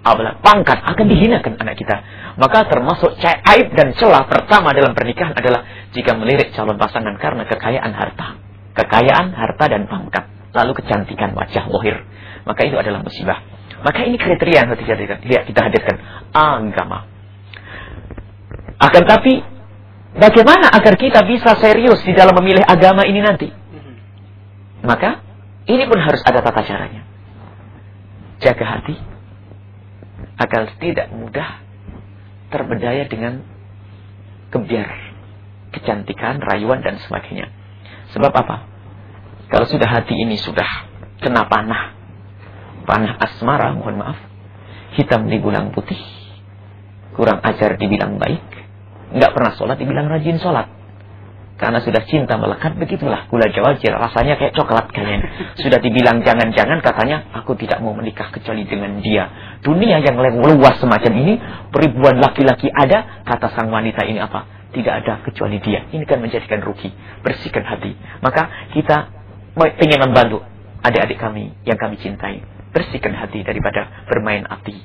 apabila 0.02 0.38
pangkat 0.42 0.82
akan 0.82 1.06
dihinakan 1.06 1.56
anak 1.62 1.78
kita. 1.78 2.02
Maka 2.36 2.66
termasuk 2.66 3.16
aib 3.22 3.70
dan 3.78 3.94
celah 3.94 4.26
pertama 4.26 4.74
dalam 4.74 4.92
pernikahan 4.98 5.32
adalah 5.32 5.62
jika 5.94 6.18
melirik 6.18 6.50
calon 6.52 6.76
pasangan 6.76 7.14
karena 7.22 7.46
kekayaan 7.46 7.92
harta. 7.94 8.36
Kekayaan, 8.72 9.36
harta, 9.36 9.64
dan 9.68 9.84
pangkat. 9.86 10.26
Lalu 10.52 10.72
kecantikan 10.82 11.36
wajah 11.36 11.68
lohir. 11.68 12.02
Maka 12.48 12.66
itu 12.66 12.76
adalah 12.76 13.04
musibah. 13.04 13.38
Maka 13.84 14.06
ini 14.08 14.16
kriteria 14.16 14.64
yang 14.64 14.68
harus 14.72 14.80
kita 14.80 15.44
kita 15.44 15.60
hadirkan. 15.60 15.96
Agama. 16.32 17.04
Akan 18.80 19.04
tapi, 19.04 19.44
bagaimana 20.16 20.72
agar 20.72 20.96
kita 20.96 21.22
bisa 21.28 21.54
serius 21.60 22.00
di 22.02 22.16
dalam 22.16 22.34
memilih 22.40 22.64
agama 22.64 23.04
ini 23.04 23.20
nanti? 23.20 23.52
Maka, 24.82 25.22
ini 25.68 25.84
pun 25.86 26.00
harus 26.00 26.24
ada 26.26 26.42
tata 26.42 26.64
caranya. 26.66 27.06
Jaga 28.42 28.64
hati, 28.66 28.98
agar 30.42 30.74
tidak 30.82 31.14
mudah 31.14 31.62
terbedaya 32.50 33.06
dengan 33.06 33.46
kebiar, 34.50 34.90
kecantikan, 35.70 36.42
rayuan 36.42 36.82
dan 36.82 36.98
sebagainya. 36.98 37.48
Sebab 38.12 38.32
apa? 38.34 38.66
Kalau 39.48 39.64
sudah 39.70 39.86
hati 39.86 40.18
ini 40.18 40.36
sudah 40.36 40.66
kena 41.22 41.46
panah, 41.46 41.94
panah 42.84 43.14
asmara, 43.22 43.72
mohon 43.72 44.02
maaf, 44.02 44.18
hitam 44.98 45.30
dibilang 45.30 45.70
putih, 45.70 46.00
kurang 47.14 47.40
ajar 47.40 47.78
dibilang 47.78 48.18
baik, 48.18 48.44
nggak 49.14 49.32
pernah 49.32 49.52
sholat 49.54 49.78
dibilang 49.78 50.10
rajin 50.10 50.42
sholat. 50.42 50.81
Karena 51.62 51.78
sudah 51.78 52.02
cinta 52.10 52.34
melekat, 52.34 52.74
begitulah 52.74 53.30
gula 53.30 53.46
jawa 53.46 53.78
rasanya 53.78 54.34
kayak 54.34 54.50
coklat 54.50 54.90
kayaknya. 54.90 55.30
Sudah 55.54 55.78
dibilang 55.78 56.18
jangan-jangan 56.26 56.82
katanya, 56.82 57.30
aku 57.38 57.54
tidak 57.54 57.78
mau 57.78 57.94
menikah 57.94 58.34
kecuali 58.34 58.66
dengan 58.66 58.98
dia. 58.98 59.30
Dunia 59.62 60.02
yang 60.02 60.18
luas 60.18 60.82
semacam 60.82 61.12
ini, 61.22 61.38
peribuan 61.70 62.18
laki-laki 62.18 62.66
ada, 62.66 63.22
kata 63.22 63.54
sang 63.54 63.70
wanita 63.70 64.02
ini 64.02 64.18
apa? 64.18 64.42
Tidak 64.74 64.90
ada 64.90 65.22
kecuali 65.22 65.62
dia. 65.62 65.86
Ini 65.86 66.02
kan 66.02 66.18
menjadikan 66.18 66.66
rugi. 66.66 66.90
Bersihkan 67.22 67.62
hati. 67.62 67.94
Maka 68.18 68.74
kita 68.74 69.14
ingin 69.78 70.02
membantu 70.02 70.42
adik-adik 70.82 71.22
kami 71.22 71.54
yang 71.62 71.78
kami 71.78 71.94
cintai. 72.02 72.42
Bersihkan 72.74 73.14
hati 73.14 73.46
daripada 73.46 74.02
bermain 74.10 74.42
api. 74.50 74.82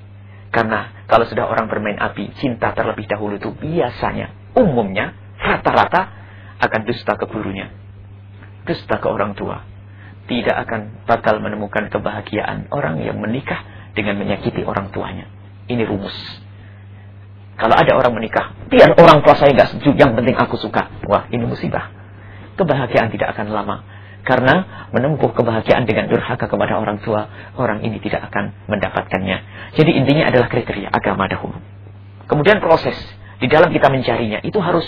Karena 0.53 1.09
kalau 1.09 1.25
sudah 1.25 1.49
orang 1.49 1.65
bermain 1.73 1.97
api, 1.97 2.37
cinta 2.37 2.69
terlebih 2.77 3.09
dahulu 3.09 3.41
itu 3.41 3.49
biasanya, 3.49 4.53
umumnya, 4.53 5.17
rata-rata 5.41 6.16
akan 6.57 6.81
dusta 6.85 7.13
ke 7.17 7.25
gurunya. 7.29 7.69
Dusta 8.65 8.99
ke 8.99 9.07
orang 9.07 9.37
tua. 9.37 9.63
Tidak 10.27 10.55
akan 10.67 11.07
bakal 11.07 11.39
menemukan 11.39 11.87
kebahagiaan 11.87 12.67
orang 12.73 12.99
yang 12.99 13.15
menikah 13.21 13.63
dengan 13.95 14.19
menyakiti 14.19 14.61
orang 14.67 14.91
tuanya. 14.91 15.25
Ini 15.71 15.87
rumus. 15.87 16.15
Kalau 17.57 17.73
ada 17.73 17.89
orang 17.97 18.13
menikah, 18.13 18.53
biar 18.69 18.93
orang 19.01 19.25
tua 19.25 19.33
saya 19.33 19.49
nggak 19.55 19.73
setuju, 19.73 19.97
yang 19.97 20.13
penting 20.13 20.37
aku 20.37 20.61
suka. 20.61 20.93
Wah, 21.09 21.25
ini 21.33 21.41
musibah. 21.47 21.89
Kebahagiaan 22.53 23.09
tidak 23.09 23.33
akan 23.33 23.49
lama. 23.49 23.77
Karena 24.21 24.87
menempuh 24.91 25.31
kebahagiaan 25.33 25.87
dengan 25.87 26.05
durhaka 26.11 26.51
kepada 26.51 26.77
orang 26.77 26.99
tua, 27.01 27.31
orang 27.55 27.81
ini 27.81 27.97
tidak 28.03 28.29
akan 28.29 28.53
mendapatkannya. 28.67 29.37
Jadi 29.73 29.91
intinya 29.95 30.29
adalah 30.29 30.51
kriteria 30.51 30.91
agama 30.91 31.25
dahulu. 31.31 31.57
Kemudian 32.27 32.59
proses 32.59 32.93
di 33.39 33.47
dalam 33.47 33.71
kita 33.71 33.87
mencarinya 33.87 34.43
itu 34.43 34.59
harus 34.59 34.83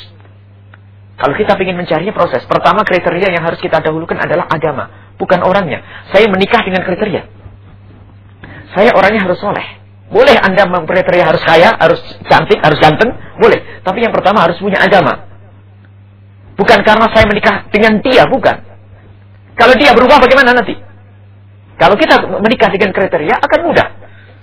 kalau 1.20 1.36
kita 1.36 1.60
ingin 1.60 1.76
mencarinya 1.76 2.16
proses, 2.16 2.48
pertama 2.48 2.88
kriteria 2.88 3.36
yang 3.36 3.44
harus 3.44 3.60
kita 3.60 3.84
dahulukan 3.84 4.16
adalah 4.16 4.48
agama, 4.48 4.88
bukan 5.20 5.44
orangnya. 5.44 5.84
Saya 6.16 6.32
menikah 6.32 6.64
dengan 6.64 6.88
kriteria. 6.88 7.28
Saya 8.72 8.96
orangnya 8.96 9.28
harus 9.28 9.36
soleh. 9.44 9.84
Boleh 10.08 10.40
Anda 10.40 10.64
kriteria 10.64 11.28
harus 11.28 11.44
kaya, 11.44 11.76
harus 11.76 12.00
cantik, 12.24 12.64
harus 12.64 12.80
ganteng, 12.80 13.12
boleh. 13.36 13.84
Tapi 13.84 14.00
yang 14.00 14.16
pertama 14.16 14.48
harus 14.48 14.56
punya 14.64 14.80
agama. 14.80 15.28
Bukan 16.56 16.80
karena 16.88 17.12
saya 17.12 17.28
menikah 17.28 17.68
dengan 17.68 18.00
dia, 18.00 18.24
bukan. 18.24 18.56
Kalau 19.60 19.76
dia 19.76 19.92
berubah 19.92 20.24
bagaimana 20.24 20.56
nanti? 20.56 20.72
Kalau 21.76 22.00
kita 22.00 22.16
menikah 22.40 22.72
dengan 22.72 22.96
kriteria 22.96 23.44
akan 23.44 23.60
mudah. 23.68 23.88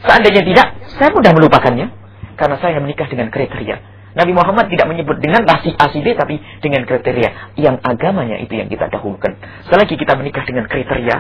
Seandainya 0.05 0.45
tidak, 0.45 0.67
saya 1.01 1.09
mudah 1.09 1.33
melupakannya. 1.33 1.89
Karena 2.37 2.61
saya 2.61 2.85
menikah 2.85 3.09
dengan 3.09 3.33
kriteria. 3.33 3.96
Nabi 4.17 4.33
Muhammad 4.33 4.73
tidak 4.73 4.89
menyebut 4.89 5.21
dengan 5.21 5.45
nasi 5.45 5.77
A, 5.77 5.93
B, 5.93 6.07
tapi 6.17 6.41
dengan 6.65 6.89
kriteria. 6.89 7.61
Yang 7.61 7.85
agamanya 7.85 8.41
itu 8.41 8.57
yang 8.57 8.73
kita 8.73 8.89
dahulukan. 8.89 9.37
Selagi 9.69 10.01
kita 10.01 10.17
menikah 10.17 10.41
dengan 10.49 10.65
kriteria, 10.65 11.17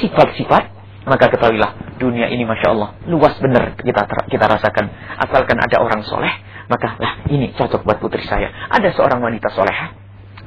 sifat-sifat, 0.00 0.72
maka 1.04 1.28
ketahuilah 1.28 1.98
dunia 1.98 2.30
ini 2.30 2.46
Masya 2.46 2.78
Allah 2.78 2.94
luas 3.10 3.34
benar 3.42 3.74
kita 3.74 4.06
kita 4.30 4.44
rasakan. 4.48 4.84
Asalkan 5.18 5.58
ada 5.58 5.76
orang 5.82 6.00
soleh, 6.06 6.30
maka 6.70 6.94
lah 6.96 7.26
ini 7.28 7.52
cocok 7.52 7.82
buat 7.82 7.98
putri 7.98 8.22
saya. 8.24 8.48
Ada 8.70 8.94
seorang 8.94 9.20
wanita 9.20 9.50
soleh. 9.52 9.76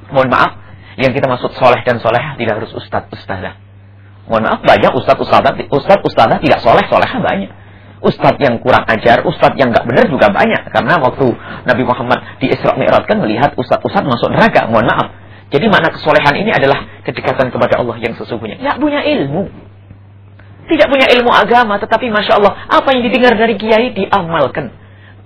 Mohon 0.10 0.30
maaf, 0.32 0.52
yang 0.95 1.12
kita 1.12 1.28
maksud 1.28 1.54
soleh 1.60 1.84
dan 1.84 2.00
soleh 2.00 2.39
tidak 2.39 2.63
harus 2.63 2.71
ustadz 2.71 3.12
ustadzah. 3.12 3.60
Mohon 4.26 4.43
maaf, 4.48 4.60
banyak 4.63 4.91
ustadz 4.95 5.21
ustadzah, 5.21 5.54
ustadz 5.69 6.08
ustadzah 6.08 6.39
tidak 6.39 6.60
soleh 6.63 6.86
soleh 6.88 7.10
banyak. 7.19 7.52
Ustadz 8.05 8.37
yang 8.37 8.61
kurang 8.61 8.85
ajar, 8.85 9.25
ustadz 9.25 9.57
yang 9.57 9.73
nggak 9.73 9.81
benar 9.89 10.05
juga 10.05 10.29
banyak. 10.29 10.69
Karena 10.69 11.01
waktu 11.01 11.25
Nabi 11.65 11.83
Muhammad 11.89 12.37
di 12.37 12.53
Isra 12.53 12.77
Mi'raj 12.77 13.09
kan 13.09 13.17
melihat 13.17 13.57
ustadz-ustadz 13.57 14.05
masuk 14.05 14.29
neraka. 14.29 14.69
Mohon 14.69 14.93
maaf. 14.93 15.07
Jadi 15.49 15.65
mana 15.65 15.89
kesolehan 15.89 16.37
ini 16.37 16.53
adalah 16.53 17.01
kedekatan 17.01 17.49
kepada 17.49 17.81
Allah 17.81 17.97
yang 17.97 18.13
sesungguhnya. 18.13 18.61
Nggak 18.61 18.77
punya 18.77 19.01
ilmu. 19.01 19.49
Tidak 20.65 20.87
punya 20.89 21.07
ilmu 21.13 21.29
agama, 21.29 21.77
tetapi 21.77 22.09
Masya 22.09 22.41
Allah, 22.41 22.53
apa 22.65 22.89
yang 22.93 23.05
didengar 23.05 23.37
dari 23.37 23.53
kiai 23.57 23.93
diamalkan. 23.93 24.73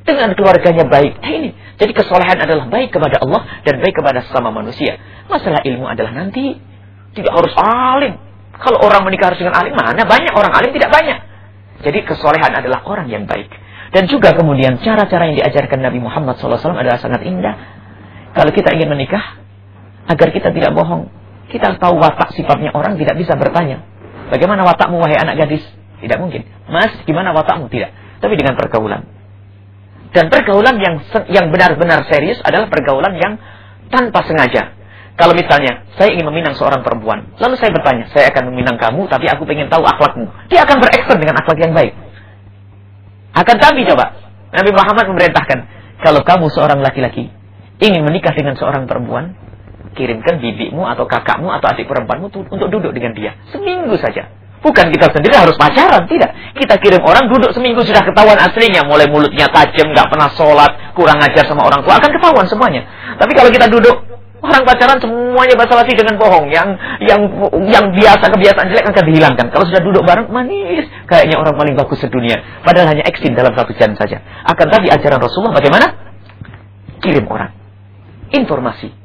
Dengan 0.04 0.36
keluarganya 0.36 0.88
baik. 0.88 1.20
Nah 1.20 1.32
ini. 1.32 1.50
Jadi 1.80 1.92
kesolehan 1.96 2.40
adalah 2.40 2.68
baik 2.68 2.92
kepada 2.92 3.24
Allah 3.24 3.48
dan 3.64 3.80
baik 3.80 3.96
kepada 3.96 4.24
sesama 4.24 4.52
manusia. 4.52 5.00
Masalah 5.32 5.64
ilmu 5.64 5.88
adalah 5.88 6.12
nanti. 6.12 6.60
Tidak 7.16 7.32
harus 7.32 7.52
alim. 7.56 8.20
Kalau 8.60 8.84
orang 8.84 9.08
menikah 9.08 9.32
harus 9.32 9.40
dengan 9.40 9.56
alim, 9.56 9.72
mana 9.72 10.04
banyak 10.04 10.34
orang 10.36 10.52
alim 10.52 10.72
tidak 10.76 10.92
banyak. 10.92 11.29
Jadi 11.80 12.04
kesolehan 12.04 12.52
adalah 12.52 12.84
orang 12.84 13.08
yang 13.08 13.24
baik. 13.24 13.48
Dan 13.90 14.06
juga 14.06 14.36
kemudian 14.38 14.78
cara-cara 14.84 15.32
yang 15.32 15.38
diajarkan 15.42 15.80
Nabi 15.82 16.00
Muhammad 16.04 16.38
SAW 16.38 16.78
adalah 16.78 17.02
sangat 17.02 17.26
indah. 17.26 17.56
Kalau 18.38 18.52
kita 18.54 18.76
ingin 18.78 18.94
menikah, 18.94 19.42
agar 20.06 20.30
kita 20.30 20.50
tidak 20.54 20.74
bohong, 20.74 21.10
kita 21.50 21.78
tahu 21.82 21.98
watak 21.98 22.34
sifatnya 22.34 22.70
orang 22.74 22.98
tidak 22.98 23.18
bisa 23.18 23.34
bertanya. 23.38 23.82
Bagaimana 24.30 24.62
watakmu 24.66 25.02
wahai 25.02 25.18
anak 25.18 25.42
gadis? 25.42 25.66
Tidak 26.00 26.18
mungkin. 26.22 26.46
Mas, 26.70 26.94
gimana 27.06 27.34
watakmu? 27.34 27.70
Tidak. 27.70 28.22
Tapi 28.22 28.34
dengan 28.38 28.54
pergaulan. 28.54 29.10
Dan 30.10 30.30
pergaulan 30.34 30.82
yang 30.82 30.96
yang 31.30 31.54
benar-benar 31.54 32.06
serius 32.10 32.42
adalah 32.42 32.66
pergaulan 32.70 33.14
yang 33.18 33.38
tanpa 33.94 34.26
sengaja. 34.26 34.74
Kalau 35.20 35.36
misalnya 35.36 35.84
saya 36.00 36.16
ingin 36.16 36.24
meminang 36.32 36.56
seorang 36.56 36.80
perempuan, 36.80 37.36
lalu 37.44 37.60
saya 37.60 37.76
bertanya, 37.76 38.08
saya 38.16 38.32
akan 38.32 38.56
meminang 38.56 38.80
kamu, 38.80 39.04
tapi 39.12 39.28
aku 39.28 39.44
ingin 39.52 39.68
tahu 39.68 39.84
akhlakmu. 39.84 40.32
Dia 40.48 40.64
akan 40.64 40.80
berekspor 40.80 41.20
dengan 41.20 41.36
akhlak 41.44 41.60
yang 41.60 41.76
baik. 41.76 41.92
Akan 43.36 43.60
tapi 43.60 43.84
coba, 43.84 44.16
Nabi 44.56 44.72
Muhammad 44.72 45.12
memerintahkan, 45.12 45.60
kalau 46.08 46.24
kamu 46.24 46.48
seorang 46.56 46.80
laki-laki 46.80 47.28
ingin 47.84 48.08
menikah 48.08 48.32
dengan 48.32 48.56
seorang 48.56 48.88
perempuan, 48.88 49.36
kirimkan 50.00 50.40
bibimu 50.40 50.88
atau 50.88 51.04
kakakmu 51.04 51.52
atau 51.52 51.68
adik 51.68 51.92
perempuanmu 51.92 52.32
untuk 52.32 52.72
duduk 52.72 52.96
dengan 52.96 53.12
dia. 53.12 53.36
Seminggu 53.52 54.00
saja. 54.00 54.32
Bukan 54.60 54.92
kita 54.92 55.08
sendiri 55.12 55.36
harus 55.36 55.56
pacaran, 55.56 56.04
tidak. 56.08 56.36
Kita 56.56 56.76
kirim 56.80 57.00
orang 57.04 57.32
duduk 57.32 57.56
seminggu 57.56 57.80
sudah 57.84 58.04
ketahuan 58.04 58.36
aslinya. 58.40 58.84
Mulai 58.88 59.08
mulutnya 59.08 59.48
tajam, 59.52 59.92
nggak 59.96 60.12
pernah 60.12 60.28
sholat, 60.36 60.96
kurang 60.96 61.20
ajar 61.24 61.48
sama 61.48 61.64
orang 61.64 61.80
tua, 61.80 61.96
akan 61.96 62.12
ketahuan 62.12 62.44
semuanya. 62.48 62.84
Tapi 63.16 63.32
kalau 63.40 63.52
kita 63.52 63.72
duduk 63.72 64.09
Orang 64.40 64.64
pacaran 64.64 65.00
semuanya 65.04 65.56
basa 65.60 65.76
basi 65.76 65.92
dengan 65.96 66.16
bohong. 66.16 66.48
Yang 66.48 66.80
yang 67.04 67.22
yang 67.68 67.86
biasa 67.92 68.26
kebiasaan 68.32 68.68
jelek 68.72 68.86
akan 68.88 69.04
dihilangkan. 69.12 69.46
Kalau 69.52 69.66
sudah 69.68 69.82
duduk 69.84 70.04
bareng 70.08 70.32
manis, 70.32 70.88
kayaknya 71.12 71.36
orang 71.40 71.60
paling 71.60 71.76
bagus 71.76 72.00
sedunia. 72.00 72.40
Padahal 72.64 72.96
hanya 72.96 73.04
eksin 73.04 73.36
dalam 73.36 73.52
satu 73.52 73.76
jam 73.76 73.92
saja. 74.00 74.24
Akan 74.48 74.72
tadi 74.72 74.88
ajaran 74.88 75.20
Rasulullah 75.20 75.60
bagaimana? 75.60 75.88
Kirim 77.04 77.28
orang. 77.28 77.52
Informasi. 78.32 78.96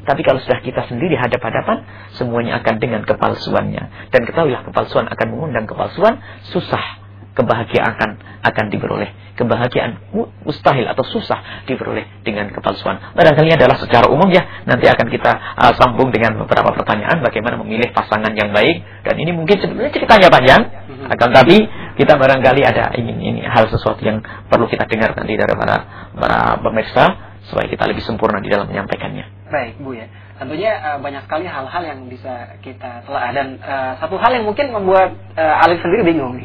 Tapi 0.00 0.26
kalau 0.26 0.42
sudah 0.42 0.58
kita 0.64 0.88
sendiri 0.90 1.14
hadap-hadapan, 1.14 1.86
semuanya 2.16 2.58
akan 2.58 2.82
dengan 2.82 3.06
kepalsuannya. 3.06 4.10
Dan 4.10 4.26
ketahuilah 4.26 4.66
kepalsuan 4.66 5.06
akan 5.06 5.26
mengundang 5.30 5.70
kepalsuan, 5.70 6.18
susah 6.50 7.00
kebahagiaan 7.34 7.94
akan 7.96 8.10
akan 8.42 8.64
diperoleh. 8.72 9.10
Kebahagiaan 9.38 10.12
mustahil 10.44 10.84
atau 10.84 11.00
susah 11.06 11.64
diperoleh 11.64 12.24
dengan 12.26 12.52
kepalsuan. 12.52 13.16
Barangkali 13.16 13.56
adalah 13.56 13.80
secara 13.80 14.10
umum 14.12 14.28
ya, 14.28 14.44
nanti 14.68 14.84
akan 14.84 15.06
kita 15.08 15.32
uh, 15.56 15.72
sambung 15.80 16.12
dengan 16.12 16.36
beberapa 16.44 16.76
pertanyaan 16.76 17.24
bagaimana 17.24 17.56
memilih 17.64 17.88
pasangan 17.96 18.36
yang 18.36 18.52
baik 18.52 18.84
dan 19.06 19.14
ini 19.16 19.32
mungkin 19.32 19.56
sebenarnya 19.56 19.92
ceritanya 19.96 20.28
panjang. 20.28 20.62
Akan 21.10 21.32
tapi 21.32 21.64
kita 21.96 22.20
barangkali 22.20 22.60
ada 22.60 22.92
ingin 22.94 23.16
ini 23.18 23.40
hal 23.42 23.66
sesuatu 23.72 24.04
yang 24.04 24.20
perlu 24.46 24.68
kita 24.68 24.84
dengar 24.84 25.16
nanti 25.16 25.34
dari 25.34 25.54
para 25.56 25.76
para 26.12 26.40
pemirsa 26.60 27.04
supaya 27.48 27.66
kita 27.66 27.88
lebih 27.88 28.04
sempurna 28.04 28.44
di 28.44 28.52
dalam 28.52 28.68
menyampaikannya. 28.68 29.48
Baik, 29.48 29.80
Bu 29.80 29.96
ya 29.96 30.06
tentunya 30.40 30.72
uh, 30.80 30.98
banyak 31.04 31.20
sekali 31.28 31.44
hal-hal 31.44 31.82
yang 31.84 32.08
bisa 32.08 32.56
kita 32.64 33.04
telah 33.04 33.28
dan 33.36 33.60
uh, 33.60 33.92
satu 34.00 34.16
hal 34.16 34.32
yang 34.32 34.48
mungkin 34.48 34.72
membuat 34.72 35.12
uh, 35.36 35.62
Alif 35.68 35.84
sendiri 35.84 36.08
bingung 36.08 36.40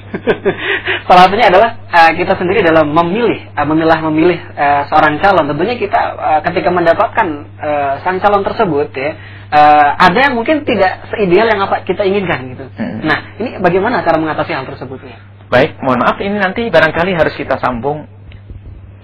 Salah 1.07 1.31
satunya 1.31 1.47
adalah 1.47 1.79
uh, 1.87 2.11
kita 2.11 2.35
sendiri 2.35 2.59
dalam 2.59 2.91
memilih, 2.91 3.55
uh, 3.55 3.63
memilah 3.63 3.99
memilih 4.11 4.35
uh, 4.51 4.83
seorang 4.91 5.15
calon. 5.23 5.47
Tentunya 5.47 5.79
kita 5.79 6.01
uh, 6.19 6.39
ketika 6.43 6.69
mendapatkan 6.75 7.27
uh, 7.55 7.93
sang 8.03 8.19
calon 8.19 8.43
tersebut 8.43 8.91
ya, 8.91 9.15
uh, 9.55 9.89
ada 9.95 10.19
yang 10.27 10.35
mungkin 10.35 10.67
tidak 10.67 11.07
seideal 11.15 11.47
yang 11.47 11.63
apa 11.63 11.87
kita 11.87 12.03
inginkan 12.03 12.51
gitu. 12.51 12.65
Hmm. 12.75 12.99
Nah, 12.99 13.39
ini 13.39 13.63
bagaimana 13.63 14.03
cara 14.03 14.19
mengatasi 14.19 14.51
hal 14.51 14.67
tersebut 14.67 14.99
ya? 15.07 15.15
Baik, 15.47 15.79
mohon 15.79 16.03
maaf 16.03 16.19
ini 16.19 16.35
nanti 16.35 16.67
barangkali 16.67 17.15
harus 17.15 17.37
kita 17.37 17.61
sambung 17.63 18.09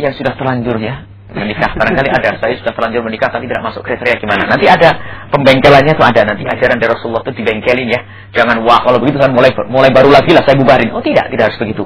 yang 0.01 0.11
sudah 0.17 0.33
terlanjur 0.35 0.81
ya 0.81 1.10
menikah. 1.31 1.71
Barangkali 1.75 2.09
ada, 2.11 2.37
saya 2.37 2.53
sudah 2.59 2.73
terlanjur 2.75 3.01
menikah 3.07 3.31
tapi 3.31 3.47
tidak 3.47 3.63
masuk 3.63 3.81
kriteria 3.83 4.19
gimana. 4.19 4.47
Nanti 4.47 4.67
ada 4.67 4.89
pembengkelannya 5.31 5.93
tuh 5.95 6.05
ada 6.05 6.21
nanti 6.27 6.43
ajaran 6.43 6.77
dari 6.77 6.91
Rasulullah 6.91 7.23
itu 7.25 7.31
dibengkelin 7.39 7.87
ya. 7.87 8.01
Jangan 8.35 8.63
wah 8.67 8.83
kalau 8.83 8.99
begitu 8.99 9.17
kan 9.19 9.31
mulai 9.31 9.51
mulai 9.67 9.89
baru 9.89 10.11
lagi 10.11 10.31
lah 10.35 10.43
saya 10.43 10.59
bubarin. 10.59 10.91
Oh 10.91 11.03
tidak, 11.03 11.31
tidak 11.31 11.51
harus 11.51 11.59
begitu. 11.59 11.83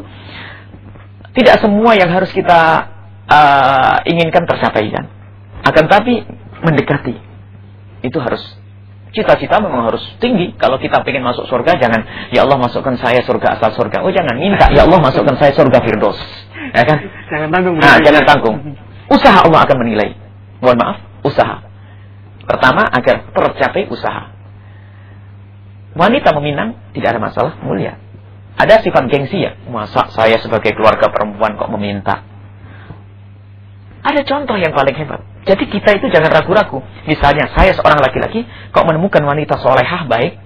Tidak 1.36 1.56
semua 1.60 1.94
yang 1.94 2.10
harus 2.10 2.32
kita 2.32 2.60
uh, 3.28 3.98
inginkan 4.08 4.48
tercapai 4.50 4.90
kan. 4.90 5.06
Akan 5.66 5.86
tapi 5.90 6.22
mendekati 6.62 7.18
itu 8.06 8.18
harus 8.22 8.42
cita-cita 9.16 9.64
memang 9.64 9.88
harus 9.90 10.04
tinggi. 10.20 10.54
Kalau 10.60 10.76
kita 10.76 11.02
ingin 11.08 11.24
masuk 11.24 11.48
surga, 11.48 11.80
jangan 11.80 12.30
ya 12.36 12.44
Allah 12.44 12.60
masukkan 12.60 13.00
saya 13.00 13.24
surga 13.24 13.58
asal 13.58 13.72
surga. 13.74 14.04
Oh 14.04 14.12
jangan 14.12 14.36
minta 14.36 14.68
ya 14.76 14.84
Allah 14.84 15.00
masukkan 15.00 15.40
saya 15.40 15.56
surga 15.56 15.80
firdaus. 15.82 16.20
Ya 16.76 16.84
kan? 16.84 17.00
Jangan 17.32 17.50
tanggung. 17.54 17.76
Nah, 17.80 17.98
jangan 18.04 18.24
tanggung. 18.28 18.58
Usaha 19.12 19.46
Allah 19.46 19.62
akan 19.66 19.78
menilai. 19.86 20.18
Mohon 20.62 20.78
maaf, 20.82 20.98
usaha. 21.22 21.62
Pertama, 22.46 22.90
agar 22.90 23.30
tercapai 23.30 23.90
usaha. 23.90 24.34
Wanita 25.96 26.36
meminang 26.36 26.76
tidak 26.92 27.16
ada 27.16 27.20
masalah, 27.22 27.54
mulia. 27.64 27.96
Ada 28.56 28.84
sifat 28.84 29.12
gengsi 29.12 29.44
ya. 29.44 29.56
Masa 29.68 30.08
saya 30.12 30.40
sebagai 30.40 30.72
keluarga 30.76 31.12
perempuan 31.12 31.60
kok 31.60 31.72
meminta? 31.72 32.24
Ada 34.06 34.22
contoh 34.24 34.56
yang 34.56 34.72
paling 34.72 34.96
hebat. 34.96 35.20
Jadi 35.44 35.66
kita 35.68 35.98
itu 35.98 36.08
jangan 36.14 36.30
ragu-ragu. 36.30 36.80
Misalnya 37.10 37.52
saya 37.52 37.74
seorang 37.74 38.00
laki-laki 38.00 38.46
kok 38.72 38.86
menemukan 38.86 39.22
wanita 39.26 39.60
solehah 39.60 40.08
baik. 40.08 40.40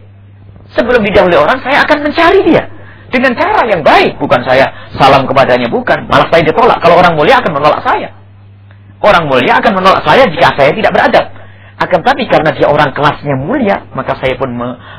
Sebelum 0.74 1.02
didahului 1.02 1.38
orang 1.38 1.60
saya 1.62 1.82
akan 1.86 1.98
mencari 2.08 2.40
dia. 2.46 2.64
Dengan 3.10 3.34
cara 3.34 3.66
yang 3.66 3.82
baik. 3.82 4.22
Bukan 4.22 4.42
saya 4.46 4.70
salam 4.98 5.26
kepadanya. 5.26 5.66
Bukan. 5.70 6.06
Malah 6.10 6.30
saya 6.30 6.46
ditolak. 6.46 6.78
Kalau 6.82 6.98
orang 6.98 7.18
mulia 7.18 7.42
akan 7.42 7.52
menolak 7.58 7.82
saya. 7.82 8.19
Orang 9.00 9.32
mulia 9.32 9.60
akan 9.64 9.80
menolak 9.80 10.04
saya 10.04 10.28
jika 10.28 10.52
saya 10.60 10.76
tidak 10.76 10.92
beradab. 10.92 11.26
Akan 11.80 12.04
tapi 12.04 12.28
karena 12.28 12.52
dia 12.52 12.68
orang 12.68 12.92
kelasnya 12.92 13.40
mulia, 13.40 13.88
maka 13.96 14.20
saya 14.20 14.36
pun 14.36 14.52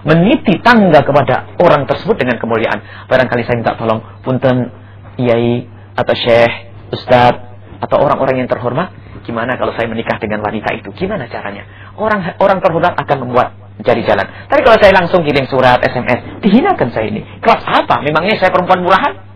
meniti 0.09 0.57
tangga 0.65 1.05
kepada 1.05 1.53
orang 1.61 1.85
tersebut 1.85 2.17
dengan 2.17 2.41
kemuliaan. 2.41 2.81
Barangkali 3.05 3.45
saya 3.45 3.61
minta 3.61 3.77
tolong, 3.77 4.01
punten, 4.25 4.73
iai, 5.21 5.69
atau 5.93 6.15
syekh, 6.17 6.73
ustadz, 6.89 7.45
atau 7.85 8.01
orang-orang 8.01 8.41
yang 8.41 8.49
terhormat, 8.49 8.97
gimana 9.29 9.61
kalau 9.61 9.77
saya 9.77 9.93
menikah 9.93 10.17
dengan 10.17 10.41
wanita 10.41 10.73
itu? 10.73 10.89
Gimana 10.97 11.29
caranya? 11.29 11.69
Orang 12.01 12.25
orang 12.41 12.65
terhormat 12.65 12.97
akan 12.97 13.17
membuat 13.29 13.53
cari 13.85 14.01
jalan. 14.05 14.25
Tapi 14.49 14.61
kalau 14.65 14.77
saya 14.81 14.93
langsung 14.97 15.21
kirim 15.21 15.45
surat, 15.53 15.85
SMS, 15.85 16.41
dihinakan 16.41 16.89
saya 16.97 17.13
ini. 17.13 17.21
Kelas 17.45 17.61
apa? 17.65 18.01
Memangnya 18.01 18.41
saya 18.41 18.49
perempuan 18.49 18.81
murahan? 18.81 19.30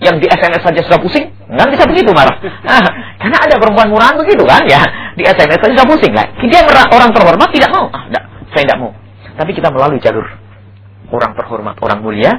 Yang 0.00 0.16
di 0.18 0.26
SMS 0.26 0.64
saja 0.64 0.80
sudah 0.82 0.98
pusing, 1.02 1.28
nggak 1.52 1.68
bisa 1.74 1.84
begitu 1.84 2.10
marah. 2.16 2.38
Nah, 2.64 2.82
karena 3.20 3.38
ada 3.44 3.54
perempuan 3.60 3.92
murahan 3.92 4.16
begitu 4.16 4.42
kan 4.48 4.64
ya, 4.64 4.82
di 5.14 5.22
SMS 5.22 5.60
saja 5.60 5.72
sudah 5.76 5.88
pusing 5.88 6.12
kan. 6.16 6.26
Dia 6.48 6.64
orang 6.66 7.10
terhormat 7.12 7.48
tidak 7.52 7.70
mau, 7.70 7.86
ah, 7.92 8.08
enggak, 8.08 8.24
saya 8.56 8.62
tidak 8.66 8.78
mau. 8.80 8.90
Tapi 9.36 9.50
kita 9.52 9.68
melalui 9.68 10.00
jalur 10.00 10.26
orang 11.12 11.32
terhormat, 11.36 11.76
orang 11.84 12.00
mulia, 12.00 12.32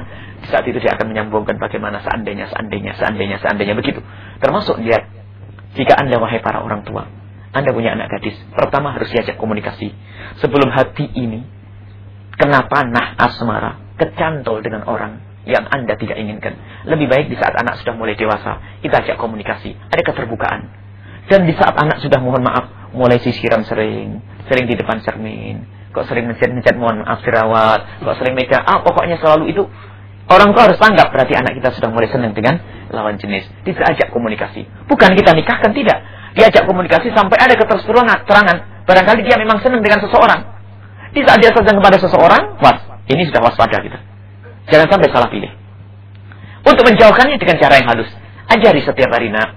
saat 0.50 0.66
itu 0.66 0.76
dia 0.82 0.98
akan 0.98 1.14
menyambungkan 1.14 1.56
bagaimana 1.56 2.02
seandainya, 2.02 2.50
seandainya, 2.50 2.92
seandainya, 2.98 3.36
seandainya 3.40 3.74
begitu. 3.78 4.02
Termasuk 4.42 4.82
dia, 4.82 5.08
jika 5.78 5.94
anda 5.96 6.18
wahai 6.18 6.42
para 6.42 6.60
orang 6.60 6.82
tua, 6.84 7.06
anda 7.54 7.70
punya 7.70 7.94
anak 7.94 8.10
gadis, 8.18 8.34
pertama 8.50 8.92
harus 8.92 9.08
diajak 9.14 9.38
komunikasi. 9.38 9.94
Sebelum 10.42 10.74
hati 10.74 11.06
ini, 11.14 11.46
kenapa 12.34 12.82
nah 12.82 13.14
asmara, 13.14 13.78
kecantol 13.94 14.60
dengan 14.60 14.84
orang 14.90 15.33
yang 15.44 15.64
Anda 15.68 15.94
tidak 15.96 16.16
inginkan. 16.16 16.56
Lebih 16.88 17.06
baik 17.08 17.26
di 17.28 17.36
saat 17.36 17.52
anak 17.56 17.80
sudah 17.80 17.92
mulai 17.96 18.16
dewasa, 18.16 18.60
kita 18.80 19.04
ajak 19.04 19.16
komunikasi, 19.20 19.76
ada 19.76 20.02
keterbukaan. 20.02 20.72
Dan 21.28 21.48
di 21.48 21.56
saat 21.56 21.72
anak 21.76 22.00
sudah 22.04 22.20
mohon 22.20 22.44
maaf, 22.44 22.92
mulai 22.92 23.20
sisiran 23.20 23.64
sering, 23.64 24.20
sering 24.48 24.64
di 24.68 24.76
depan 24.76 25.00
cermin, 25.00 25.64
kok 25.92 26.04
sering 26.08 26.28
mencet-mencet 26.28 26.76
mohon 26.76 27.04
maaf 27.04 27.20
dirawat, 27.24 28.04
kok 28.04 28.16
sering 28.20 28.36
megang, 28.36 28.64
ah 28.64 28.80
pokoknya 28.84 29.20
selalu 29.20 29.52
itu. 29.52 29.64
Orang 30.24 30.56
tua 30.56 30.72
harus 30.72 30.80
tanggap, 30.80 31.12
berarti 31.12 31.36
anak 31.36 31.52
kita 31.60 31.68
sudah 31.76 31.92
mulai 31.92 32.08
senang 32.08 32.32
dengan 32.32 32.56
lawan 32.88 33.20
jenis. 33.20 33.44
Kita 33.60 33.84
ajak 33.84 34.08
komunikasi. 34.08 34.64
Bukan 34.88 35.12
kita 35.20 35.36
nikahkan, 35.36 35.76
tidak. 35.76 36.00
Diajak 36.32 36.64
komunikasi 36.64 37.12
sampai 37.12 37.36
ada 37.36 37.52
keterseruan 37.52 38.08
terangan. 38.24 38.88
Barangkali 38.88 39.20
dia 39.20 39.36
memang 39.36 39.60
senang 39.60 39.84
dengan 39.84 40.00
seseorang. 40.00 40.40
Di 41.12 41.20
saat 41.28 41.44
dia 41.44 41.52
senang 41.52 41.76
kepada 41.76 42.00
seseorang, 42.00 42.56
was, 42.56 42.80
ini 43.12 43.28
sudah 43.28 43.44
waspada 43.44 43.84
kita. 43.84 44.13
Jangan 44.68 44.86
sampai 44.88 45.08
salah 45.12 45.28
pilih. 45.28 45.52
Untuk 46.64 46.84
menjauhkannya 46.88 47.36
dengan 47.36 47.56
cara 47.60 47.76
yang 47.76 47.88
halus. 47.92 48.10
Ajari 48.48 48.80
setiap 48.80 49.12
hari 49.12 49.28
nak. 49.28 49.56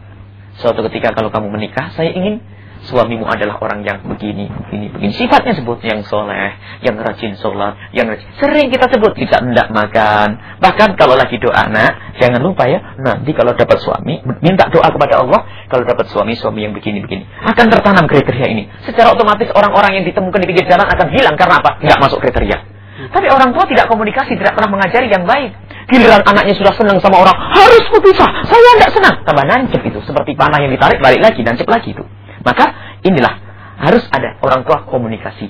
Suatu 0.60 0.84
ketika 0.89 1.13
kalau 1.15 1.30
kamu 1.30 1.54
menikah, 1.54 1.93
saya 1.96 2.12
ingin 2.12 2.41
suamimu 2.88 3.26
adalah 3.26 3.58
orang 3.62 3.82
yang 3.86 4.02
begini, 4.06 4.50
begini, 4.50 4.89
begini. 4.93 5.13
Sifatnya 5.13 5.54
sebut 5.58 5.82
yang 5.82 6.02
soleh, 6.06 6.54
yang 6.82 6.98
rajin 6.98 7.38
sholat, 7.38 7.78
yang 7.93 8.10
rajin. 8.10 8.26
Sering 8.38 8.67
kita 8.70 8.89
sebut, 8.89 9.13
tidak 9.17 9.43
makan. 9.70 10.60
Bahkan 10.62 10.98
kalau 10.98 11.13
lagi 11.17 11.38
doa 11.41 11.67
nak, 11.70 12.17
jangan 12.22 12.41
lupa 12.41 12.65
ya, 12.70 12.80
nanti 13.02 13.34
kalau 13.34 13.54
dapat 13.54 13.78
suami, 13.82 14.22
minta 14.41 14.65
doa 14.70 14.89
kepada 14.89 15.22
Allah, 15.22 15.46
kalau 15.70 15.84
dapat 15.86 16.06
suami, 16.10 16.34
suami 16.38 16.65
yang 16.65 16.74
begini-begini. 16.74 17.26
Akan 17.46 17.70
tertanam 17.70 18.06
kriteria 18.10 18.48
ini. 18.50 18.70
Secara 18.86 19.13
otomatis 19.13 19.50
orang-orang 19.54 20.02
yang 20.02 20.06
ditemukan 20.06 20.38
di 20.41 20.48
pinggir 20.50 20.65
jalan 20.70 20.86
akan 20.86 21.08
hilang. 21.13 21.36
Karena 21.38 21.62
apa? 21.62 21.82
Nggak 21.82 22.00
masuk 22.02 22.20
kriteria. 22.22 22.77
Tapi 23.08 23.28
orang 23.32 23.56
tua 23.56 23.63
tidak 23.70 23.88
komunikasi, 23.88 24.36
tidak 24.36 24.54
pernah 24.58 24.72
mengajari 24.76 25.08
yang 25.08 25.24
baik. 25.24 25.56
Giliran 25.88 26.20
anaknya 26.28 26.56
sudah 26.60 26.74
senang 26.76 27.00
sama 27.00 27.24
orang, 27.24 27.38
harus 27.56 27.86
berpisah. 27.88 28.28
Saya 28.43 28.72
tidak 28.76 28.91
senang. 28.91 29.15
Tambah 29.24 29.46
nancep 29.48 29.82
itu. 29.88 30.00
Seperti 30.04 30.36
panah 30.36 30.60
yang 30.60 30.72
ditarik, 30.76 31.00
balik 31.00 31.24
lagi, 31.24 31.39
nancep 31.48 31.67
lagi 31.67 31.96
itu. 31.96 32.04
Maka 32.43 32.98
inilah, 33.08 33.34
harus 33.80 34.04
ada 34.12 34.36
orang 34.43 34.67
tua 34.67 34.84
komunikasi. 34.84 35.48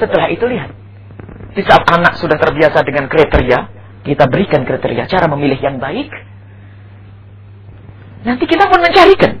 Setelah 0.00 0.32
itu 0.32 0.48
lihat. 0.48 0.72
Di 1.54 1.62
saat 1.62 1.84
anak 1.86 2.18
sudah 2.18 2.40
terbiasa 2.40 2.82
dengan 2.82 3.06
kriteria, 3.06 3.58
kita 4.02 4.24
berikan 4.26 4.64
kriteria 4.64 5.04
cara 5.06 5.28
memilih 5.28 5.60
yang 5.60 5.76
baik. 5.76 6.10
Nanti 8.24 8.44
kita 8.48 8.72
pun 8.72 8.80
mencarikan. 8.80 9.36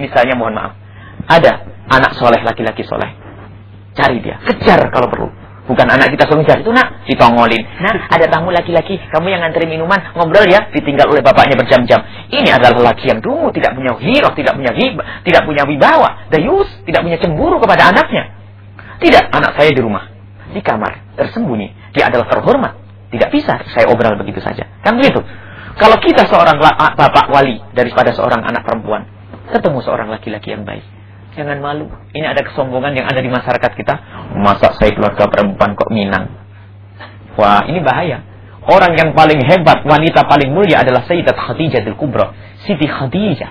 Misalnya 0.00 0.34
mohon 0.34 0.56
maaf. 0.56 0.72
Ada 1.28 1.52
anak 1.92 2.16
soleh, 2.16 2.40
laki-laki 2.40 2.82
soleh. 2.88 3.12
Cari 3.92 4.24
dia, 4.24 4.40
kejar 4.40 4.88
kalau 4.88 5.12
perlu 5.12 5.41
Bukan 5.62 5.86
anak 5.86 6.10
kita 6.10 6.26
suruh 6.26 6.42
itu 6.42 6.72
nak, 6.74 7.06
ditongolin. 7.06 7.62
Nah, 7.78 7.94
ada 8.14 8.26
tamu 8.26 8.50
laki-laki, 8.50 8.98
kamu 8.98 9.30
yang 9.30 9.46
ngantri 9.46 9.70
minuman, 9.70 10.10
ngobrol 10.18 10.42
ya, 10.50 10.66
ditinggal 10.74 11.06
oleh 11.06 11.22
bapaknya 11.22 11.54
berjam-jam. 11.54 12.02
Ini 12.34 12.50
adalah 12.50 12.90
laki 12.90 13.06
yang 13.06 13.22
dulu 13.22 13.54
tidak 13.54 13.78
punya 13.78 13.94
hero, 14.02 14.34
tidak 14.34 14.58
punya 14.58 14.74
hibah, 14.74 15.06
tidak 15.22 15.42
punya 15.46 15.62
wibawa, 15.62 16.26
dayus, 16.34 16.66
tidak 16.82 17.06
punya 17.06 17.18
cemburu 17.22 17.62
kepada 17.62 17.94
anaknya. 17.94 18.34
Tidak, 18.98 19.24
anak 19.30 19.54
saya 19.54 19.70
di 19.70 19.80
rumah, 19.82 20.10
di 20.50 20.58
kamar, 20.58 21.14
tersembunyi. 21.14 21.94
Dia 21.94 22.10
adalah 22.10 22.26
terhormat. 22.26 22.74
Tidak 23.14 23.28
bisa 23.30 23.62
saya 23.70 23.86
obrol 23.86 24.18
begitu 24.18 24.42
saja. 24.42 24.66
Kan 24.82 24.98
begitu. 24.98 25.22
Kalau 25.78 25.96
kita 26.02 26.26
seorang 26.26 26.58
bapak 26.58 27.30
wali 27.30 27.62
daripada 27.70 28.10
seorang 28.10 28.42
anak 28.42 28.66
perempuan, 28.66 29.06
ketemu 29.52 29.78
seorang 29.84 30.08
laki-laki 30.10 30.54
yang 30.54 30.66
baik 30.66 31.01
Jangan 31.32 31.58
malu. 31.64 31.88
Ini 32.12 32.28
ada 32.28 32.44
kesombongan 32.44 32.92
yang 32.92 33.06
ada 33.08 33.20
di 33.24 33.30
masyarakat 33.32 33.72
kita. 33.72 33.94
Masa 34.36 34.76
saya 34.76 34.92
keluarga 34.92 35.24
perempuan 35.32 35.72
kok 35.72 35.88
minang? 35.88 36.28
Wah, 37.40 37.64
ini 37.64 37.80
bahaya. 37.80 38.20
Orang 38.62 38.94
yang 38.94 39.16
paling 39.16 39.40
hebat, 39.42 39.82
wanita 39.82 40.22
paling 40.28 40.52
mulia 40.54 40.84
adalah 40.84 41.02
Sayyidat 41.08 41.34
Khadijah 41.34 41.82
del 41.82 41.96
Kubra. 41.98 42.30
Siti 42.62 42.86
Khadijah. 42.86 43.50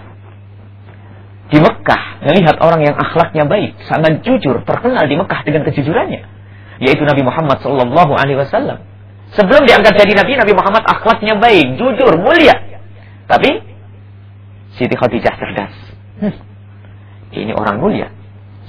Di 1.51 1.59
Mekah, 1.59 2.23
melihat 2.23 2.55
orang 2.63 2.79
yang 2.79 2.95
akhlaknya 2.95 3.43
baik, 3.43 3.75
sangat 3.83 4.23
jujur, 4.23 4.63
terkenal 4.63 5.03
di 5.03 5.19
Mekah 5.19 5.43
dengan 5.43 5.67
kejujurannya. 5.67 6.21
Yaitu 6.79 7.03
Nabi 7.03 7.27
Muhammad 7.27 7.59
Sallallahu 7.59 8.15
Alaihi 8.15 8.39
Wasallam. 8.39 8.79
Sebelum 9.35 9.67
diangkat 9.67 9.99
jadi 9.99 10.15
Nabi, 10.15 10.39
Nabi 10.39 10.53
Muhammad 10.55 10.87
akhlaknya 10.87 11.35
baik, 11.43 11.75
jujur, 11.75 12.15
mulia. 12.23 12.55
Tapi 13.27 13.67
Siti 14.79 14.95
Khadijah 14.95 15.35
cerdas. 15.35 15.75
Hmm, 16.23 16.35
ini 17.31 17.51
orang 17.55 17.79
mulia. 17.79 18.07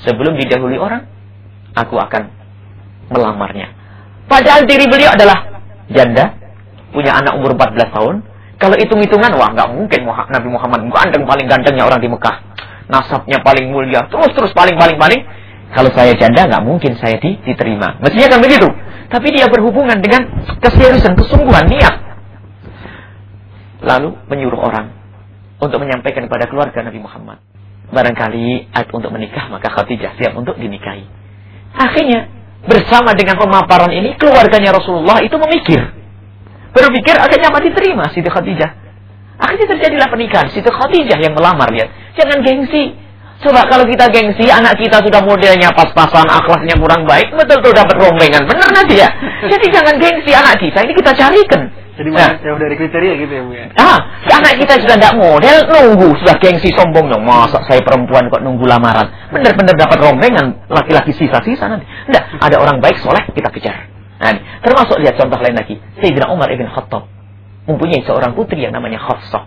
Sebelum 0.02 0.34
didahului 0.38 0.78
orang, 0.78 1.06
aku 1.74 1.98
akan 1.98 2.30
melamarnya. 3.12 3.70
Padahal 4.26 4.64
diri 4.64 4.88
beliau 4.88 5.12
adalah 5.12 5.62
janda, 5.90 6.32
punya 6.94 7.12
anak 7.18 7.36
umur 7.36 7.54
14 7.54 7.92
tahun. 7.92 8.14
Kalau 8.56 8.78
hitung-hitungan, 8.78 9.34
wah 9.34 9.50
nggak 9.50 9.68
mungkin 9.74 10.00
Nabi 10.06 10.48
Muhammad 10.48 10.86
ganteng 10.86 11.26
paling 11.26 11.46
gantengnya 11.50 11.84
orang 11.84 11.98
di 11.98 12.06
Mekah. 12.06 12.36
Nasabnya 12.86 13.42
paling 13.42 13.70
mulia, 13.74 14.06
terus-terus 14.06 14.54
paling-paling-paling. 14.54 15.20
Kalau 15.72 15.90
saya 15.96 16.12
janda, 16.14 16.46
nggak 16.46 16.62
mungkin 16.62 16.92
saya 17.00 17.16
di, 17.18 17.40
diterima. 17.42 17.96
Mestinya 17.98 18.36
kan 18.36 18.40
begitu. 18.44 18.68
Tapi 19.08 19.28
dia 19.32 19.48
berhubungan 19.48 19.98
dengan 19.98 20.24
keseriusan, 20.60 21.16
kesungguhan, 21.16 21.64
niat. 21.68 21.94
Lalu 23.82 24.14
menyuruh 24.30 24.60
orang 24.62 24.94
untuk 25.58 25.82
menyampaikan 25.82 26.28
kepada 26.28 26.46
keluarga 26.46 26.86
Nabi 26.86 27.00
Muhammad. 27.02 27.38
Barangkali 27.92 28.72
untuk 28.96 29.12
menikah, 29.12 29.52
maka 29.52 29.68
Khadijah 29.68 30.16
siap 30.16 30.32
untuk 30.32 30.56
dinikahi. 30.56 31.04
Akhirnya, 31.76 32.28
bersama 32.64 33.12
dengan 33.12 33.36
pemaparan 33.36 33.92
ini, 33.92 34.16
keluarganya 34.16 34.72
Rasulullah 34.72 35.20
itu 35.20 35.36
memikir. 35.36 35.80
Berpikir 36.72 37.20
akhirnya 37.20 37.52
mati 37.52 37.68
terima 37.68 38.08
Siti 38.08 38.32
Khadijah. 38.32 38.70
Akhirnya 39.36 39.76
terjadilah 39.76 40.08
pernikahan. 40.08 40.48
Siti 40.48 40.72
Khadijah 40.72 41.20
yang 41.20 41.36
melamar, 41.36 41.68
lihat. 41.68 41.92
Jangan 42.16 42.40
gengsi. 42.40 42.96
Coba 43.42 43.66
kalau 43.66 43.82
kita 43.84 44.06
gengsi, 44.08 44.46
anak 44.46 44.78
kita 44.78 45.02
sudah 45.02 45.18
modelnya 45.26 45.74
pas-pasan, 45.74 46.30
akhlaknya 46.30 46.78
kurang 46.78 47.04
baik, 47.04 47.34
betul-betul 47.34 47.74
dapat 47.74 47.98
rombengan. 47.98 48.46
Benar 48.46 48.70
nanti 48.70 49.02
ya? 49.02 49.10
Jadi 49.50 49.66
jangan 49.66 49.98
gengsi 49.98 50.30
anak 50.30 50.62
kita, 50.62 50.78
ini 50.86 50.94
kita 50.94 51.10
carikan. 51.10 51.81
Jadi 51.92 52.08
nah. 52.08 52.40
jauh 52.40 52.56
dari 52.56 52.72
kriteria 52.72 53.12
gitu 53.20 53.32
ya 53.36 53.42
Bu 53.44 53.52
ya? 53.52 53.66
Ah, 53.76 54.00
anak 54.32 54.56
kita 54.56 54.80
sudah 54.80 54.96
tidak 54.96 55.14
model, 55.20 55.56
nunggu, 55.68 56.08
sudah 56.24 56.36
gengsi 56.40 56.72
sombong 56.72 57.12
dong. 57.12 57.20
Masa 57.20 57.60
saya 57.68 57.84
perempuan 57.84 58.32
kok 58.32 58.40
nunggu 58.40 58.64
lamaran? 58.64 59.12
Benar-benar 59.28 59.76
dapat 59.76 60.00
rombengan, 60.00 60.64
laki-laki 60.72 61.12
sisa-sisa 61.12 61.68
nanti. 61.68 61.84
Tidak, 61.84 62.40
ada 62.40 62.56
orang 62.56 62.80
baik, 62.80 62.96
soleh, 63.04 63.20
kita 63.36 63.52
kejar. 63.52 63.92
Nah, 64.22 64.38
termasuk 64.64 64.96
lihat 65.04 65.20
contoh 65.20 65.36
lain 65.36 65.52
lagi. 65.52 65.76
Sayyidina 66.00 66.32
Umar 66.32 66.48
ibn 66.48 66.64
Khattab 66.70 67.10
mempunyai 67.68 68.02
seorang 68.08 68.32
putri 68.32 68.64
yang 68.64 68.72
namanya 68.72 69.02
Hafsah. 69.02 69.44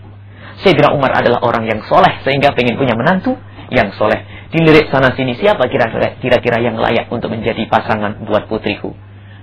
Sayyidina 0.61 0.93
Umar 0.93 1.17
adalah 1.17 1.43
orang 1.43 1.65
yang 1.67 1.81
soleh 1.87 2.21
sehingga 2.23 2.53
pengen 2.53 2.79
punya 2.79 2.93
menantu 2.95 3.35
yang 3.73 3.91
soleh. 3.97 4.23
Dilirik 4.53 4.87
sana 4.93 5.11
sini 5.17 5.35
siapa 5.35 5.67
kira-kira 5.67 6.15
kira-kira 6.21 6.63
yang 6.63 6.77
layak 6.79 7.09
untuk 7.11 7.33
menjadi 7.33 7.65
pasangan 7.67 8.23
buat 8.23 8.47
putriku. 8.47 8.93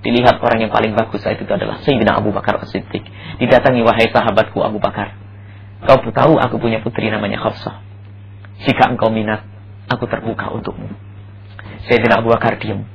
Dilihat 0.02 0.42
orang 0.42 0.58
yang 0.66 0.72
paling 0.74 0.98
bagus 0.98 1.22
saat 1.22 1.38
itu 1.38 1.46
adalah 1.46 1.78
Sayyidina 1.86 2.18
Abu 2.18 2.34
Bakar 2.34 2.58
As-Siddiq. 2.58 3.06
Didatangi 3.38 3.86
wahai 3.86 4.10
sahabatku 4.10 4.58
Abu 4.58 4.82
Bakar. 4.82 5.14
Kau 5.82 5.98
tahu 5.98 6.38
aku 6.38 6.58
punya 6.58 6.82
putri 6.82 7.10
namanya 7.10 7.38
Hafsah. 7.42 7.82
Jika 8.66 8.90
engkau 8.94 9.10
minat, 9.10 9.46
aku 9.86 10.10
terbuka 10.10 10.50
untukmu. 10.50 10.90
Sayyidina 11.86 12.22
Abu 12.22 12.34
Bakar 12.34 12.58
diam. 12.58 12.86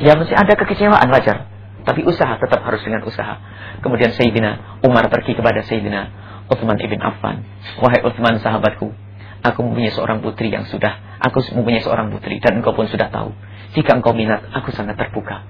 Ya 0.00 0.16
masih 0.16 0.32
ada 0.32 0.56
kekecewaan 0.56 1.08
wajar. 1.12 1.48
Tapi 1.84 2.04
usaha 2.04 2.36
tetap 2.40 2.60
harus 2.64 2.80
dengan 2.84 3.04
usaha. 3.04 3.40
Kemudian 3.84 4.12
Sayyidina 4.16 4.80
Umar 4.84 5.08
pergi 5.12 5.36
kepada 5.36 5.60
Sayyidina 5.64 6.08
Uthman 6.48 6.80
ibn 6.80 7.00
Affan. 7.04 7.44
Wahai 7.80 8.00
Uthman 8.04 8.40
sahabatku, 8.40 8.92
Aku 9.40 9.64
mempunyai 9.64 9.88
seorang 9.88 10.20
putri 10.20 10.52
yang 10.52 10.68
sudah, 10.68 11.00
aku 11.16 11.40
mempunyai 11.56 11.80
seorang 11.80 12.12
putri 12.12 12.36
dan 12.44 12.60
engkau 12.60 12.76
pun 12.76 12.84
sudah 12.92 13.08
tahu. 13.08 13.32
Jika 13.72 13.96
engkau 13.96 14.12
minat, 14.12 14.44
aku 14.52 14.68
sangat 14.76 15.00
terbuka. 15.00 15.40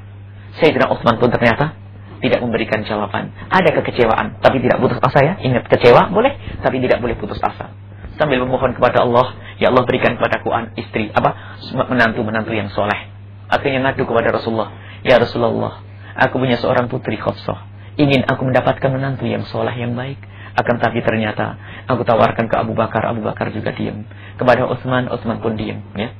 Sayyidina 0.58 0.90
Utsman 0.90 1.20
pun 1.22 1.30
ternyata 1.30 1.78
tidak 2.20 2.40
memberikan 2.44 2.84
jawaban. 2.84 3.32
Ada 3.48 3.72
kekecewaan, 3.80 4.42
tapi 4.44 4.60
tidak 4.60 4.78
putus 4.78 5.00
asa 5.00 5.20
ya. 5.24 5.34
Ingat 5.40 5.66
kecewa 5.72 6.12
boleh, 6.12 6.36
tapi 6.60 6.82
tidak 6.84 7.00
boleh 7.00 7.16
putus 7.16 7.40
asa. 7.40 7.72
Sambil 8.20 8.44
memohon 8.44 8.76
kepada 8.76 9.00
Allah, 9.08 9.32
ya 9.56 9.72
Allah 9.72 9.88
berikan 9.88 10.20
kepadaku 10.20 10.52
istri, 10.76 11.08
apa 11.16 11.56
menantu-menantu 11.72 12.52
yang 12.52 12.68
soleh. 12.76 13.08
Akhirnya 13.48 13.80
ngadu 13.88 14.04
kepada 14.04 14.36
Rasulullah, 14.36 15.00
ya 15.00 15.16
Rasulullah, 15.16 15.80
aku 16.14 16.36
punya 16.36 16.60
seorang 16.60 16.92
putri 16.92 17.16
Khafsah. 17.16 17.66
Ingin 17.96 18.28
aku 18.28 18.44
mendapatkan 18.44 18.92
menantu 18.92 19.24
yang 19.24 19.48
soleh 19.48 19.72
yang 19.74 19.96
baik. 19.96 20.20
Akan 20.50 20.82
tapi 20.82 21.00
ternyata 21.00 21.56
aku 21.88 22.02
tawarkan 22.04 22.50
ke 22.50 22.56
Abu 22.58 22.76
Bakar, 22.76 23.06
Abu 23.08 23.24
Bakar 23.24 23.48
juga 23.54 23.72
diam. 23.72 24.04
Kepada 24.36 24.68
Utsman, 24.68 25.08
Utsman 25.08 25.40
pun 25.40 25.56
diam. 25.56 25.80
Ya. 25.96 26.12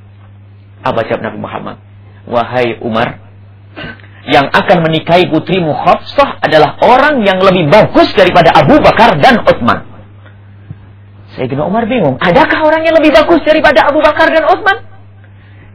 Apa 0.81 1.05
jawab 1.05 1.21
Nabi 1.21 1.37
Muhammad? 1.37 1.77
Wahai 2.25 2.79
Umar, 2.81 3.21
yang 4.29 4.53
akan 4.53 4.85
menikahi 4.85 5.29
putrimu 5.33 5.73
Hafsah 5.73 6.37
adalah 6.45 6.77
orang 6.85 7.25
yang 7.25 7.41
lebih 7.41 7.69
bagus 7.73 8.13
daripada 8.13 8.53
Abu 8.53 8.77
Bakar 8.77 9.17
dan 9.17 9.41
Utsman. 9.41 9.89
Sayyidina 11.33 11.63
Umar 11.63 11.87
bingung, 11.87 12.19
adakah 12.19 12.59
orang 12.67 12.83
yang 12.83 12.95
lebih 12.99 13.15
bagus 13.15 13.41
daripada 13.47 13.87
Abu 13.87 14.03
Bakar 14.03 14.29
dan 14.29 14.45
Utsman? 14.45 14.77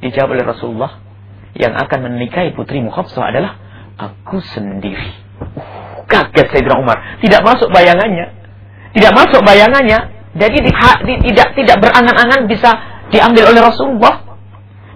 Dijawab 0.04 0.36
oleh 0.36 0.44
Rasulullah, 0.44 1.00
yang 1.56 1.72
akan 1.72 1.98
menikahi 2.12 2.52
putrimu 2.52 2.92
Hafsah 2.92 3.32
adalah 3.32 3.56
aku 3.96 4.38
sendiri. 4.44 5.16
Uh, 5.56 6.04
kaget 6.04 6.52
Sayyidina 6.52 6.76
Umar, 6.76 7.18
tidak 7.24 7.40
masuk 7.42 7.72
bayangannya. 7.72 8.36
Tidak 8.92 9.12
masuk 9.12 9.40
bayangannya. 9.42 9.98
Jadi 10.36 10.56
di, 10.60 10.70
di, 11.08 11.14
tidak 11.32 11.56
tidak 11.56 11.76
berangan-angan 11.80 12.44
bisa 12.44 12.70
diambil 13.08 13.56
oleh 13.56 13.62
Rasulullah. 13.64 14.25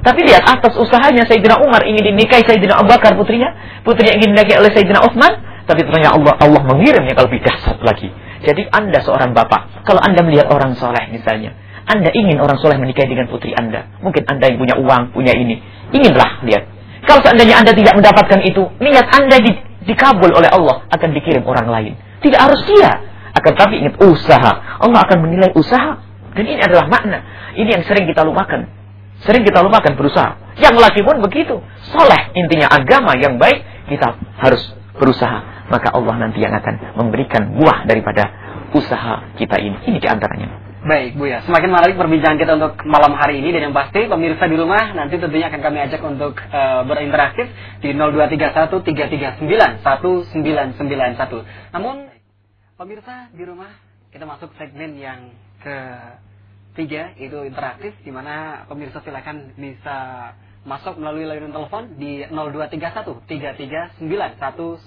Tapi 0.00 0.20
lihat 0.24 0.48
atas 0.48 0.72
usahanya 0.80 1.28
Sayyidina 1.28 1.60
Umar 1.60 1.84
ingin 1.84 2.00
dinikahi 2.00 2.40
Sayyidina 2.48 2.80
Abu 2.80 2.88
Bakar 2.88 3.12
putrinya, 3.20 3.52
putrinya 3.84 4.16
ingin 4.16 4.32
dinikahi 4.32 4.56
oleh 4.56 4.72
Sayyidina 4.72 5.00
Utsman, 5.04 5.32
tapi 5.68 5.84
ternyata 5.84 6.16
Allah 6.16 6.34
Allah 6.40 6.62
mengirimnya 6.64 7.12
kalau 7.12 7.28
lebih 7.28 7.44
dahsyat 7.44 7.78
lagi. 7.84 8.08
Jadi 8.40 8.64
Anda 8.72 9.04
seorang 9.04 9.36
bapak, 9.36 9.84
kalau 9.84 10.00
Anda 10.00 10.24
melihat 10.24 10.48
orang 10.48 10.72
soleh 10.80 11.12
misalnya, 11.12 11.52
Anda 11.84 12.08
ingin 12.16 12.40
orang 12.40 12.56
soleh 12.56 12.80
menikahi 12.80 13.12
dengan 13.12 13.28
putri 13.28 13.52
Anda. 13.52 13.92
Mungkin 14.00 14.24
Anda 14.24 14.48
yang 14.48 14.56
punya 14.56 14.74
uang, 14.80 15.12
punya 15.12 15.36
ini. 15.36 15.60
Inginlah 15.92 16.40
lihat. 16.48 16.64
Kalau 17.04 17.20
seandainya 17.20 17.60
Anda 17.60 17.76
tidak 17.76 17.92
mendapatkan 18.00 18.40
itu, 18.40 18.62
niat 18.80 19.06
Anda 19.12 19.36
di, 19.44 19.52
dikabul 19.84 20.32
oleh 20.32 20.48
Allah 20.48 20.88
akan 20.88 21.08
dikirim 21.12 21.44
orang 21.44 21.68
lain. 21.68 21.92
Tidak 22.24 22.40
harus 22.40 22.64
dia. 22.64 23.04
Akan 23.36 23.52
tapi 23.52 23.84
ingat 23.84 24.00
usaha. 24.00 24.80
Allah 24.80 25.00
akan 25.04 25.18
menilai 25.28 25.52
usaha. 25.52 26.00
Dan 26.32 26.44
ini 26.48 26.60
adalah 26.64 26.88
makna. 26.88 27.20
Ini 27.52 27.68
yang 27.78 27.84
sering 27.84 28.08
kita 28.08 28.24
lupakan. 28.24 28.79
Sering 29.26 29.44
kita 29.44 29.60
lupakan 29.60 29.92
berusaha. 29.96 30.56
Yang 30.60 30.74
laki 30.80 31.00
pun 31.04 31.20
begitu. 31.20 31.60
Soleh. 31.92 32.32
Intinya 32.36 32.68
agama 32.72 33.16
yang 33.16 33.36
baik. 33.36 33.62
Kita 33.88 34.16
harus 34.40 34.62
berusaha. 34.96 35.68
Maka 35.70 35.92
Allah 35.94 36.14
nanti 36.18 36.42
yang 36.42 36.54
akan 36.56 36.98
memberikan 36.98 37.54
buah 37.54 37.86
daripada 37.86 38.28
usaha 38.74 39.34
kita 39.38 39.60
ini. 39.60 39.78
Ini 39.86 39.98
di 40.02 40.08
antaranya. 40.08 40.48
Baik 40.80 41.20
Bu 41.20 41.28
ya, 41.28 41.44
semakin 41.44 41.76
menarik 41.76 42.00
perbincangan 42.00 42.40
kita 42.40 42.56
untuk 42.56 42.88
malam 42.88 43.12
hari 43.12 43.44
ini 43.44 43.52
dan 43.52 43.68
yang 43.68 43.76
pasti 43.76 44.08
pemirsa 44.08 44.48
di 44.48 44.56
rumah 44.56 44.96
nanti 44.96 45.20
tentunya 45.20 45.52
akan 45.52 45.60
kami 45.60 45.76
ajak 45.84 46.00
untuk 46.00 46.40
uh, 46.40 46.88
berinteraktif 46.88 47.52
di 47.84 47.92
0231 47.92 48.80
339 48.80 49.84
1991. 49.84 51.76
Namun 51.76 52.08
Pemirsa 52.80 53.28
di 53.36 53.44
rumah, 53.44 53.68
kita 54.08 54.24
masuk 54.24 54.56
segmen 54.56 54.96
yang 54.96 55.36
ketiga, 56.72 57.14
itu 57.18 57.44
interaktif, 57.46 57.92
di 58.02 58.12
mana 58.14 58.66
pemirsa 58.70 59.02
silakan 59.02 59.54
bisa 59.58 60.30
masuk 60.60 61.00
melalui 61.00 61.24
layanan 61.24 61.56
telepon 61.56 61.96
di 61.96 62.20
0231 62.28 63.24
339 63.24 64.04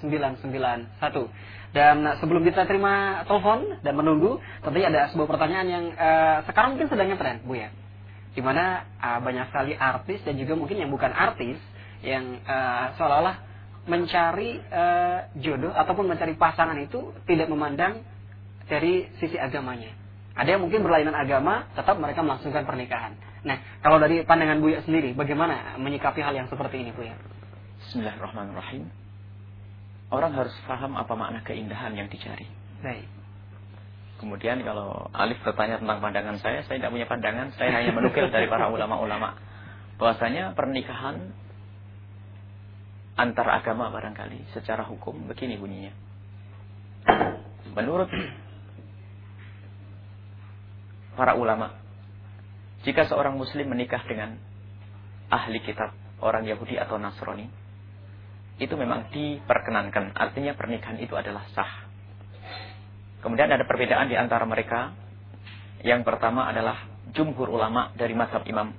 1991. 0.05 1.73
Dan 1.73 2.05
sebelum 2.21 2.45
kita 2.45 2.69
terima 2.69 3.25
telepon 3.25 3.81
dan 3.81 3.97
menunggu, 3.97 4.37
tentunya 4.61 4.93
ada 4.93 5.09
sebuah 5.09 5.25
pertanyaan 5.25 5.67
yang 5.67 5.85
uh, 5.97 6.45
sekarang 6.45 6.77
mungkin 6.77 6.89
sedang 6.93 7.09
ngetren, 7.09 7.41
Bu 7.49 7.57
ya. 7.57 7.73
Di 8.37 8.41
mana 8.45 8.85
uh, 9.01 9.19
banyak 9.25 9.49
sekali 9.49 9.73
artis 9.73 10.21
dan 10.21 10.37
juga 10.37 10.53
mungkin 10.53 10.77
yang 10.77 10.93
bukan 10.93 11.09
artis 11.09 11.57
yang 12.05 12.37
uh, 12.45 12.93
seolah-olah 12.93 13.37
mencari 13.89 14.61
uh, 14.69 15.33
jodoh 15.41 15.73
ataupun 15.73 16.05
mencari 16.05 16.37
pasangan 16.37 16.77
itu 16.77 17.09
tidak 17.25 17.49
memandang 17.49 18.05
dari 18.69 19.09
sisi 19.17 19.35
agamanya. 19.41 20.02
Ada 20.33 20.57
yang 20.57 20.65
mungkin 20.65 20.81
berlainan 20.81 21.13
agama, 21.13 21.69
tetap 21.77 21.93
mereka 22.01 22.25
melangsungkan 22.25 22.65
pernikahan. 22.65 23.13
Nah, 23.45 23.57
kalau 23.85 24.01
dari 24.01 24.25
pandangan 24.25 24.65
Buya 24.65 24.81
sendiri, 24.81 25.13
bagaimana 25.13 25.77
menyikapi 25.77 26.25
hal 26.25 26.33
yang 26.33 26.49
seperti 26.49 26.81
ini, 26.81 26.89
Buya? 26.89 27.13
Bismillahirrahmanirrahim. 27.85 28.89
Orang 30.09 30.33
harus 30.33 30.53
paham 30.65 30.97
apa 30.97 31.13
makna 31.13 31.45
keindahan 31.45 31.93
yang 31.93 32.09
dicari. 32.09 32.49
Baik. 32.81 33.05
Kemudian 34.17 34.63
kalau 34.65 35.11
Alif 35.13 35.37
bertanya 35.43 35.77
tentang 35.83 35.99
pandangan 36.01 36.37
saya, 36.41 36.65
saya 36.65 36.81
tidak 36.81 36.95
punya 36.95 37.05
pandangan, 37.05 37.53
saya 37.59 37.69
hanya 37.75 37.91
menukil 37.93 38.31
dari 38.33 38.49
para 38.49 38.71
ulama-ulama. 38.73 39.37
Bahwasanya 40.01 40.57
pernikahan 40.57 41.33
antar 43.13 43.47
agama 43.53 43.93
barangkali 43.93 44.49
secara 44.57 44.81
hukum 44.87 45.29
begini 45.29 45.59
bunyinya. 45.61 45.93
Menurut 47.75 48.09
para 51.13 51.37
ulama, 51.37 51.77
jika 52.83 53.07
seorang 53.07 53.37
muslim 53.39 53.71
menikah 53.71 54.03
dengan 54.03 54.35
ahli 55.31 55.63
kitab, 55.63 55.95
orang 56.19 56.43
Yahudi 56.45 56.75
atau 56.75 56.99
Nasrani, 56.99 57.47
itu 58.61 58.73
memang 58.77 59.09
diperkenankan. 59.09 60.13
Artinya 60.13 60.53
pernikahan 60.53 60.99
itu 61.01 61.15
adalah 61.17 61.47
sah. 61.55 61.89
Kemudian 63.23 63.49
ada 63.49 63.63
perbedaan 63.63 64.11
di 64.11 64.19
antara 64.19 64.43
mereka. 64.43 64.93
Yang 65.83 66.07
pertama 66.07 66.47
adalah 66.47 66.79
jumhur 67.11 67.51
ulama 67.51 67.91
dari 67.99 68.15
mazhab 68.15 68.47
Imam 68.47 68.71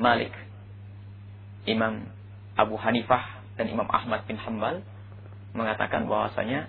Malik, 0.00 0.32
Imam 1.68 2.08
Abu 2.56 2.80
Hanifah 2.80 3.44
dan 3.60 3.68
Imam 3.68 3.84
Ahmad 3.88 4.24
bin 4.24 4.40
Hambal 4.40 4.80
mengatakan 5.52 6.08
bahwasanya 6.08 6.68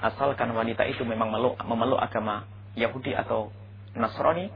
asalkan 0.00 0.52
wanita 0.52 0.84
itu 0.88 1.04
memang 1.04 1.32
memeluk, 1.32 2.00
agama 2.00 2.44
Yahudi 2.76 3.16
atau 3.16 3.52
Nasrani, 3.96 4.48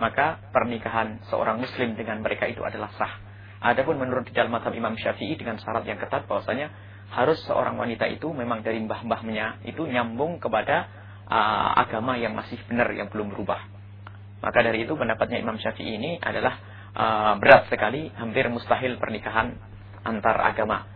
maka 0.00 0.40
pernikahan 0.50 1.22
seorang 1.28 1.60
muslim 1.60 1.94
dengan 1.94 2.24
mereka 2.24 2.48
itu 2.48 2.64
adalah 2.64 2.90
sah. 2.96 3.14
Adapun 3.60 4.00
menurut 4.00 4.24
di 4.24 4.32
dalam 4.32 4.50
mazhab 4.56 4.72
Imam 4.72 4.96
Syafi'i 4.96 5.36
dengan 5.36 5.60
syarat 5.60 5.84
yang 5.84 6.00
ketat 6.00 6.24
bahwasanya 6.24 6.72
harus 7.12 7.36
seorang 7.44 7.76
wanita 7.76 8.08
itu 8.08 8.32
memang 8.32 8.64
dari 8.64 8.80
mbah-mbahnya 8.80 9.66
itu 9.68 9.84
nyambung 9.84 10.40
kepada 10.40 10.88
uh, 11.28 11.76
agama 11.76 12.16
yang 12.16 12.32
masih 12.32 12.56
benar 12.64 12.88
yang 12.96 13.12
belum 13.12 13.34
berubah. 13.36 13.60
Maka 14.40 14.58
dari 14.64 14.88
itu 14.88 14.96
pendapatnya 14.96 15.36
Imam 15.36 15.60
Syafi'i 15.60 16.00
ini 16.00 16.16
adalah 16.16 16.56
uh, 16.96 17.32
berat 17.36 17.68
sekali, 17.68 18.08
hampir 18.16 18.48
mustahil 18.48 18.96
pernikahan 18.96 19.52
antar 20.08 20.40
agama. 20.40 20.88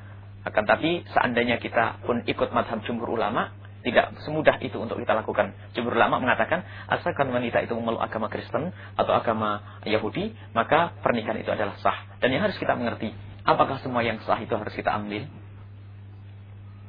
Akan 0.44 0.64
tapi 0.64 1.04
seandainya 1.12 1.60
kita 1.60 2.04
pun 2.04 2.24
ikut 2.24 2.48
madhab 2.56 2.80
jumhur 2.88 3.12
ulama, 3.16 3.52
tidak 3.84 4.16
semudah 4.24 4.56
itu 4.64 4.80
untuk 4.80 4.96
kita 4.96 5.12
lakukan. 5.12 5.52
Jumhur 5.76 5.92
ulama 5.92 6.16
mengatakan, 6.16 6.64
asalkan 6.88 7.28
wanita 7.28 7.60
itu 7.60 7.76
memeluk 7.76 8.00
agama 8.00 8.32
Kristen 8.32 8.72
atau 8.96 9.12
agama 9.12 9.80
Yahudi, 9.84 10.32
maka 10.56 10.96
pernikahan 11.04 11.44
itu 11.44 11.52
adalah 11.52 11.76
sah. 11.84 12.16
Dan 12.18 12.32
yang 12.32 12.48
harus 12.48 12.56
kita 12.56 12.72
mengerti, 12.72 13.12
apakah 13.44 13.78
semua 13.84 14.00
yang 14.00 14.16
sah 14.24 14.40
itu 14.40 14.56
harus 14.56 14.72
kita 14.72 14.88
ambil? 14.88 15.28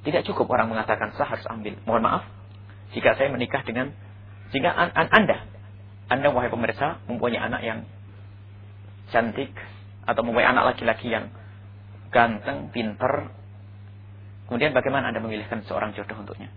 Tidak 0.07 0.23
cukup 0.31 0.47
orang 0.55 0.71
mengatakan 0.71 1.11
sah 1.19 1.27
harus 1.27 1.43
ambil. 1.51 1.75
Mohon 1.83 2.03
maaf, 2.07 2.23
jika 2.95 3.19
saya 3.19 3.27
menikah 3.27 3.61
dengan, 3.67 3.91
jika 4.55 4.71
an 4.71 4.95
an 4.95 5.07
Anda 5.11 5.37
anda 6.05 6.29
wahai 6.29 6.53
pemirsa 6.53 7.01
mempunyai 7.09 7.41
anak 7.41 7.61
yang 7.65 7.79
cantik 9.09 9.49
atau 10.05 10.21
mempunyai 10.21 10.53
anak 10.53 10.75
laki-laki 10.75 11.09
yang 11.09 11.33
ganteng, 12.13 12.69
pinter. 12.69 13.33
Kemudian 14.45 14.77
bagaimana 14.77 15.09
Anda 15.09 15.25
memilihkan 15.25 15.65
seorang 15.65 15.97
jodoh 15.97 16.21
untuknya? 16.21 16.53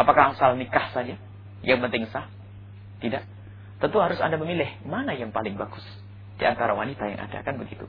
Apakah 0.00 0.32
asal 0.32 0.56
nikah 0.56 0.88
saja? 0.96 1.20
Yang 1.60 1.78
penting 1.84 2.02
sah? 2.08 2.24
Tidak. 3.04 3.20
Tentu 3.84 3.98
harus 4.00 4.16
Anda 4.24 4.40
memilih 4.40 4.80
mana 4.88 5.12
yang 5.12 5.28
paling 5.28 5.60
bagus 5.60 5.84
di 6.40 6.44
antara 6.48 6.72
wanita 6.72 7.04
yang 7.04 7.20
ada 7.20 7.44
kan 7.44 7.60
begitu. 7.60 7.84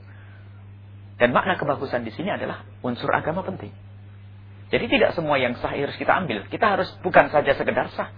Dan 1.16 1.32
makna 1.32 1.56
kebagusan 1.56 2.04
di 2.04 2.12
sini 2.12 2.28
adalah 2.28 2.68
unsur 2.84 3.08
agama 3.08 3.40
penting. 3.40 3.72
Jadi 4.68 4.88
tidak 4.88 5.16
semua 5.16 5.40
yang 5.40 5.56
sah 5.60 5.72
harus 5.72 5.96
kita 5.96 6.12
ambil. 6.12 6.44
Kita 6.48 6.76
harus 6.76 6.88
bukan 7.00 7.32
saja 7.32 7.56
sekedar 7.56 7.88
sah, 7.96 8.12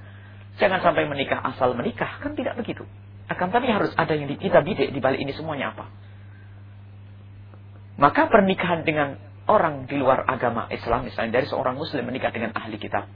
Jangan 0.54 0.78
sampai 0.86 1.10
menikah 1.10 1.42
asal 1.42 1.74
menikah, 1.74 2.22
kan 2.22 2.38
tidak 2.38 2.54
begitu. 2.54 2.86
Akan 3.26 3.50
tapi 3.50 3.66
harus 3.66 3.90
ada 3.98 4.14
yang 4.14 4.30
kita 4.30 4.62
bidik 4.62 4.94
di 4.94 5.00
balik 5.02 5.18
ini 5.18 5.34
semuanya 5.34 5.74
apa? 5.74 5.90
Maka 7.98 8.30
pernikahan 8.30 8.86
dengan 8.86 9.18
orang 9.50 9.90
di 9.90 9.98
luar 9.98 10.22
agama 10.30 10.70
Islam, 10.70 11.10
misalnya 11.10 11.42
dari 11.42 11.46
seorang 11.50 11.74
muslim 11.74 12.06
menikah 12.06 12.30
dengan 12.30 12.54
ahli 12.54 12.78
kitab. 12.78 13.10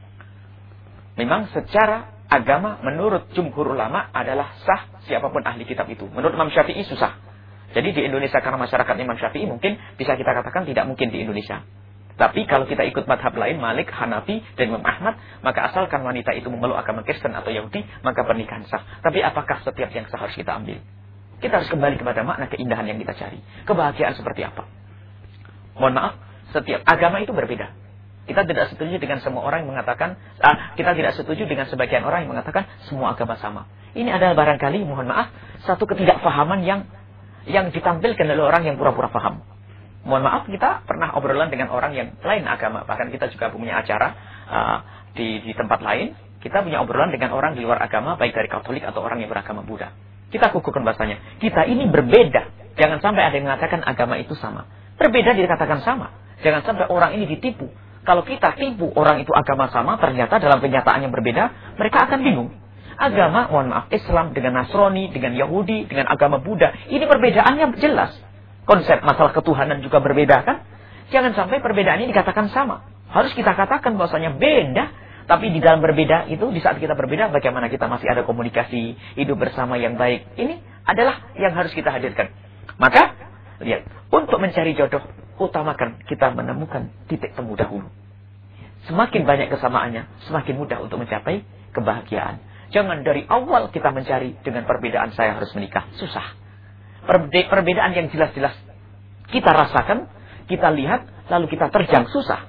Memang 1.19 1.51
secara 1.51 2.15
agama 2.31 2.79
menurut 2.87 3.35
jumhur 3.35 3.75
ulama 3.75 4.07
adalah 4.15 4.55
sah 4.63 5.03
siapa 5.11 5.27
pun 5.35 5.43
ahli 5.43 5.67
kitab 5.67 5.91
itu. 5.91 6.07
Menurut 6.07 6.39
Imam 6.39 6.49
Syafi'i 6.55 6.87
susah. 6.87 7.19
Jadi 7.75 7.93
di 7.93 8.01
Indonesia 8.07 8.39
karena 8.39 8.57
masyarakat 8.63 8.95
Imam 9.03 9.19
Syafi'i 9.19 9.45
mungkin 9.45 9.77
bisa 9.99 10.15
kita 10.15 10.31
katakan 10.31 10.63
tidak 10.65 10.87
mungkin 10.87 11.11
di 11.11 11.27
Indonesia. 11.27 11.67
Tapi 12.19 12.51
kalau 12.51 12.67
kita 12.67 12.83
ikut 12.83 13.07
madhab 13.07 13.31
lain, 13.39 13.63
Malik, 13.63 13.95
Hanafi, 13.95 14.43
dan 14.59 14.75
Imam 14.75 14.83
Ahmad, 14.83 15.19
maka 15.39 15.71
asalkan 15.71 16.03
wanita 16.03 16.35
itu 16.35 16.51
memeluk 16.51 16.75
agama 16.75 17.07
Kristen 17.07 17.31
atau 17.31 17.55
Yahudi, 17.55 17.87
maka 18.03 18.27
pernikahan 18.27 18.67
sah. 18.67 18.83
Tapi 19.03 19.23
apakah 19.23 19.63
setiap 19.63 19.87
yang 19.95 20.03
sah 20.11 20.19
harus 20.19 20.35
kita 20.35 20.59
ambil? 20.59 20.83
Kita 21.39 21.63
harus 21.63 21.71
kembali 21.71 21.95
kepada 21.95 22.27
makna 22.27 22.51
keindahan 22.51 22.91
yang 22.91 22.99
kita 22.99 23.15
cari. 23.15 23.39
Kebahagiaan 23.63 24.19
seperti 24.19 24.43
apa? 24.43 24.67
Mohon 25.79 25.95
maaf, 25.95 26.15
setiap 26.51 26.83
agama 26.83 27.23
itu 27.23 27.31
berbeda. 27.31 27.71
Kita 28.29 28.45
tidak 28.45 28.69
setuju 28.69 29.01
dengan 29.01 29.25
semua 29.25 29.41
orang 29.41 29.65
yang 29.65 29.73
mengatakan, 29.73 30.21
ah, 30.45 30.77
kita 30.77 30.93
tidak 30.93 31.17
setuju 31.17 31.49
dengan 31.49 31.65
sebagian 31.65 32.05
orang 32.05 32.29
yang 32.29 32.37
mengatakan 32.37 32.69
semua 32.85 33.17
agama 33.17 33.41
sama. 33.41 33.65
Ini 33.97 34.13
adalah 34.13 34.37
barangkali, 34.37 34.85
mohon 34.85 35.09
maaf, 35.09 35.33
satu 35.65 35.89
ketidakfahaman 35.89 36.61
yang 36.61 36.85
yang 37.49 37.73
ditampilkan 37.73 38.29
oleh 38.29 38.45
orang 38.45 38.69
yang 38.69 38.77
pura-pura 38.77 39.09
paham. 39.09 39.41
Mohon 40.05 40.23
maaf 40.29 40.43
kita 40.45 40.85
pernah 40.85 41.17
obrolan 41.17 41.49
dengan 41.49 41.73
orang 41.73 41.97
yang 41.97 42.13
lain 42.21 42.45
agama. 42.45 42.85
Bahkan 42.85 43.09
kita 43.17 43.33
juga 43.33 43.49
punya 43.49 43.81
acara 43.81 44.13
uh, 44.45 44.79
di 45.17 45.41
di 45.41 45.57
tempat 45.57 45.81
lain. 45.81 46.13
Kita 46.45 46.61
punya 46.61 46.85
obrolan 46.85 47.09
dengan 47.09 47.33
orang 47.33 47.57
di 47.57 47.65
luar 47.65 47.81
agama 47.81 48.21
baik 48.21 48.37
dari 48.37 48.53
Katolik 48.53 48.85
atau 48.85 49.01
orang 49.01 49.25
yang 49.25 49.33
beragama 49.33 49.65
Buddha. 49.65 49.91
Kita 50.29 50.53
kukuhkan 50.53 50.85
bahasanya. 50.85 51.41
Kita 51.41 51.65
ini 51.65 51.89
berbeda. 51.89 52.77
Jangan 52.77 53.01
sampai 53.01 53.25
ada 53.25 53.35
yang 53.41 53.49
mengatakan 53.49 53.81
agama 53.81 54.21
itu 54.21 54.37
sama. 54.37 54.69
Berbeda 55.01 55.33
dikatakan 55.33 55.81
sama. 55.81 56.13
Jangan 56.45 56.61
sampai 56.63 56.87
orang 56.93 57.17
ini 57.17 57.25
ditipu 57.25 57.73
kalau 58.09 58.25
kita 58.25 58.57
tipu 58.57 58.89
orang 58.97 59.21
itu 59.21 59.31
agama 59.37 59.69
sama 59.69 60.01
ternyata 60.01 60.41
dalam 60.41 60.65
kenyataan 60.65 61.05
yang 61.05 61.13
berbeda 61.13 61.77
mereka 61.77 62.09
akan 62.09 62.25
bingung 62.25 62.51
agama 62.97 63.53
mohon 63.53 63.69
maaf 63.69 63.93
Islam 63.93 64.33
dengan 64.33 64.65
Nasrani 64.65 65.13
dengan 65.13 65.37
Yahudi 65.37 65.85
dengan 65.85 66.09
agama 66.09 66.41
Buddha 66.41 66.73
ini 66.89 67.05
perbedaannya 67.05 67.77
jelas 67.77 68.17
konsep 68.69 69.01
masalah 69.01 69.33
ketuhanan 69.33 69.81
juga 69.81 70.05
berbeda 70.05 70.45
kan? 70.45 70.61
Jangan 71.09 71.33
sampai 71.33 71.65
perbedaan 71.65 72.05
ini 72.05 72.13
dikatakan 72.13 72.53
sama. 72.53 72.85
Harus 73.09 73.33
kita 73.33 73.57
katakan 73.57 73.97
bahwasanya 73.97 74.37
beda, 74.37 74.93
tapi 75.25 75.49
di 75.49 75.65
dalam 75.65 75.81
berbeda 75.81 76.29
itu 76.29 76.53
di 76.53 76.61
saat 76.61 76.77
kita 76.77 76.93
berbeda 76.93 77.33
bagaimana 77.33 77.73
kita 77.73 77.89
masih 77.89 78.13
ada 78.13 78.29
komunikasi, 78.29 78.93
hidup 79.17 79.41
bersama 79.41 79.81
yang 79.81 79.97
baik. 79.97 80.29
Ini 80.37 80.61
adalah 80.85 81.33
yang 81.41 81.57
harus 81.57 81.73
kita 81.73 81.89
hadirkan. 81.89 82.29
Maka 82.77 83.17
lihat, 83.65 83.89
untuk 84.13 84.37
mencari 84.37 84.77
jodoh 84.77 85.01
utamakan 85.39 86.03
kita 86.05 86.35
menemukan 86.35 86.91
titik 87.07 87.33
temu 87.35 87.55
dahulu. 87.55 87.89
Semakin 88.87 89.23
banyak 89.25 89.49
kesamaannya, 89.51 90.27
semakin 90.27 90.55
mudah 90.59 90.79
untuk 90.83 91.01
mencapai 91.03 91.43
kebahagiaan. 91.73 92.43
Jangan 92.69 93.01
dari 93.01 93.25
awal 93.25 93.73
kita 93.73 93.95
mencari 93.95 94.37
dengan 94.45 94.69
perbedaan 94.69 95.15
saya 95.17 95.41
harus 95.41 95.51
menikah. 95.57 95.89
Susah 95.97 96.49
perbedaan 97.09 97.97
yang 97.97 98.13
jelas-jelas 98.13 98.53
kita 99.29 99.49
rasakan, 99.53 100.09
kita 100.49 100.73
lihat, 100.73 101.29
lalu 101.29 101.53
kita 101.53 101.69
terjang 101.69 102.09
susah. 102.09 102.48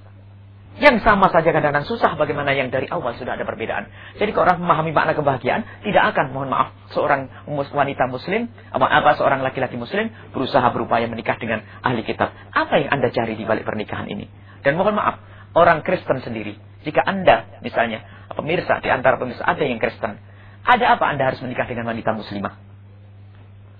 Yang 0.80 1.04
sama 1.04 1.28
saja 1.28 1.52
kadang-kadang 1.52 1.84
susah 1.84 2.15
bagaimana 2.15 2.56
yang 2.56 2.72
dari 2.72 2.88
awal 2.88 3.12
sudah 3.20 3.36
ada 3.36 3.44
perbedaan. 3.44 3.92
Jadi 4.15 4.32
kalau 4.32 4.48
orang 4.48 4.63
memahami 4.63 4.96
makna 4.96 5.12
kebahagiaan, 5.12 5.84
tidak 5.84 6.15
akan, 6.15 6.32
mohon 6.32 6.48
maaf, 6.48 6.72
seorang 6.96 7.28
wanita 7.52 8.08
muslim, 8.08 8.48
apa, 8.72 8.88
apa 8.88 9.20
seorang 9.20 9.44
laki-laki 9.44 9.76
muslim 9.76 10.08
berusaha 10.32 10.63
berupaya 10.72 11.12
menikah 11.12 11.36
dengan 11.36 11.68
ahli 11.84 12.08
kitab. 12.08 12.32
Apa 12.56 12.80
yang 12.80 12.96
Anda 12.96 13.12
cari 13.12 13.36
di 13.36 13.44
balik 13.44 13.68
pernikahan 13.68 14.08
ini? 14.08 14.32
Dan 14.63 14.80
mohon 14.80 14.96
maaf, 14.96 15.20
orang 15.52 15.84
Kristen 15.84 16.24
sendiri, 16.24 16.56
jika 16.88 17.04
Anda 17.04 17.60
misalnya 17.60 18.00
pemirsa 18.32 18.80
di 18.80 18.88
antara 18.88 19.20
pemirsa 19.20 19.44
ada 19.44 19.60
yang 19.60 19.84
Kristen, 19.84 20.15
ada 20.63 20.86
apa 20.96 21.12
Anda 21.12 21.28
harus 21.28 21.44
menikah 21.44 21.68
dengan 21.68 21.92
wanita 21.92 22.15
muslimah? 22.15 22.56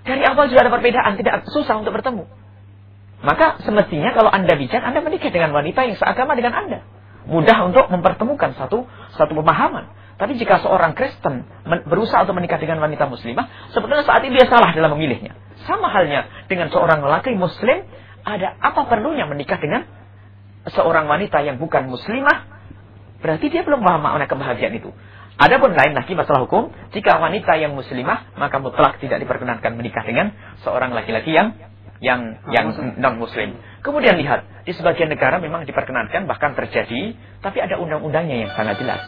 Dari 0.04 0.24
awal 0.28 0.52
sudah 0.52 0.68
ada 0.68 0.72
perbedaan, 0.74 1.16
tidak 1.16 1.48
susah 1.48 1.80
untuk 1.80 1.96
bertemu. 1.96 2.28
Maka 3.20 3.60
semestinya 3.68 4.16
kalau 4.16 4.32
Anda 4.32 4.56
bijak, 4.56 4.80
Anda 4.80 5.04
menikah 5.04 5.28
dengan 5.32 5.52
wanita 5.52 5.84
yang 5.84 6.00
seagama 6.00 6.40
dengan 6.40 6.56
Anda. 6.56 6.80
Mudah 7.28 7.68
untuk 7.68 7.92
mempertemukan 7.92 8.56
satu 8.56 8.88
satu 9.14 9.34
pemahaman. 9.36 9.92
Tapi 10.20 10.36
jika 10.36 10.60
seorang 10.60 10.96
Kristen 11.00 11.48
berusaha 11.88 12.28
untuk 12.28 12.36
menikah 12.36 12.60
dengan 12.60 12.84
wanita 12.84 13.08
muslimah, 13.08 13.72
sebetulnya 13.72 14.04
saat 14.04 14.20
ini 14.28 14.36
dia 14.36 14.52
salah 14.52 14.76
dalam 14.76 14.96
memilihnya. 14.96 15.36
Sama 15.64 15.88
halnya 15.92 16.28
dengan 16.52 16.68
seorang 16.72 17.00
lelaki 17.00 17.36
muslim, 17.36 17.88
ada 18.28 18.56
apa 18.60 18.88
perlunya 18.88 19.24
menikah 19.28 19.60
dengan 19.60 19.88
seorang 20.68 21.08
wanita 21.08 21.40
yang 21.44 21.56
bukan 21.56 21.88
muslimah? 21.88 22.52
Berarti 23.20 23.48
dia 23.48 23.64
belum 23.64 23.80
paham 23.80 24.04
makna 24.04 24.28
kebahagiaan 24.28 24.76
itu. 24.76 24.92
Adapun 25.40 25.72
lain 25.72 25.96
lagi 25.96 26.20
masalah 26.20 26.44
hukum, 26.44 26.68
jika 26.92 27.16
wanita 27.16 27.56
yang 27.56 27.72
muslimah 27.72 28.36
maka 28.36 28.60
mutlak 28.60 29.00
tidak 29.00 29.24
diperkenankan 29.24 29.72
menikah 29.72 30.04
dengan 30.04 30.36
seorang 30.68 30.92
laki-laki 30.92 31.32
yang 31.32 31.56
yang 32.00 32.40
yang 32.52 32.72
non 33.00 33.20
muslim. 33.20 33.60
Kemudian 33.84 34.20
lihat, 34.20 34.66
di 34.68 34.76
sebagian 34.76 35.12
negara 35.12 35.40
memang 35.40 35.64
diperkenankan 35.64 36.28
bahkan 36.28 36.56
terjadi, 36.56 37.16
tapi 37.40 37.58
ada 37.64 37.80
undang-undangnya 37.80 38.48
yang 38.48 38.52
sangat 38.56 38.80
jelas. 38.80 39.08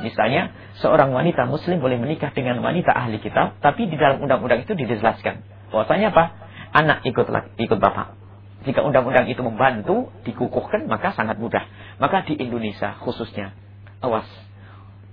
Misalnya, 0.00 0.52
seorang 0.80 1.12
wanita 1.12 1.44
muslim 1.44 1.80
boleh 1.80 2.00
menikah 2.00 2.32
dengan 2.32 2.60
wanita 2.64 2.92
ahli 2.92 3.20
kitab, 3.20 3.60
tapi 3.60 3.88
di 3.88 4.00
dalam 4.00 4.24
undang-undang 4.24 4.64
itu 4.64 4.72
dijelaskan. 4.72 5.44
Bahwasanya 5.68 6.12
apa? 6.12 6.24
Anak 6.72 7.04
ikut 7.04 7.28
ikut 7.60 7.78
bapak. 7.80 8.16
Jika 8.64 8.84
undang-undang 8.84 9.28
itu 9.28 9.40
membantu, 9.40 10.12
dikukuhkan, 10.24 10.88
maka 10.88 11.12
sangat 11.16 11.40
mudah. 11.40 11.64
Maka 12.00 12.24
di 12.24 12.36
Indonesia 12.36 12.96
khususnya, 13.00 13.56
awas 14.00 14.28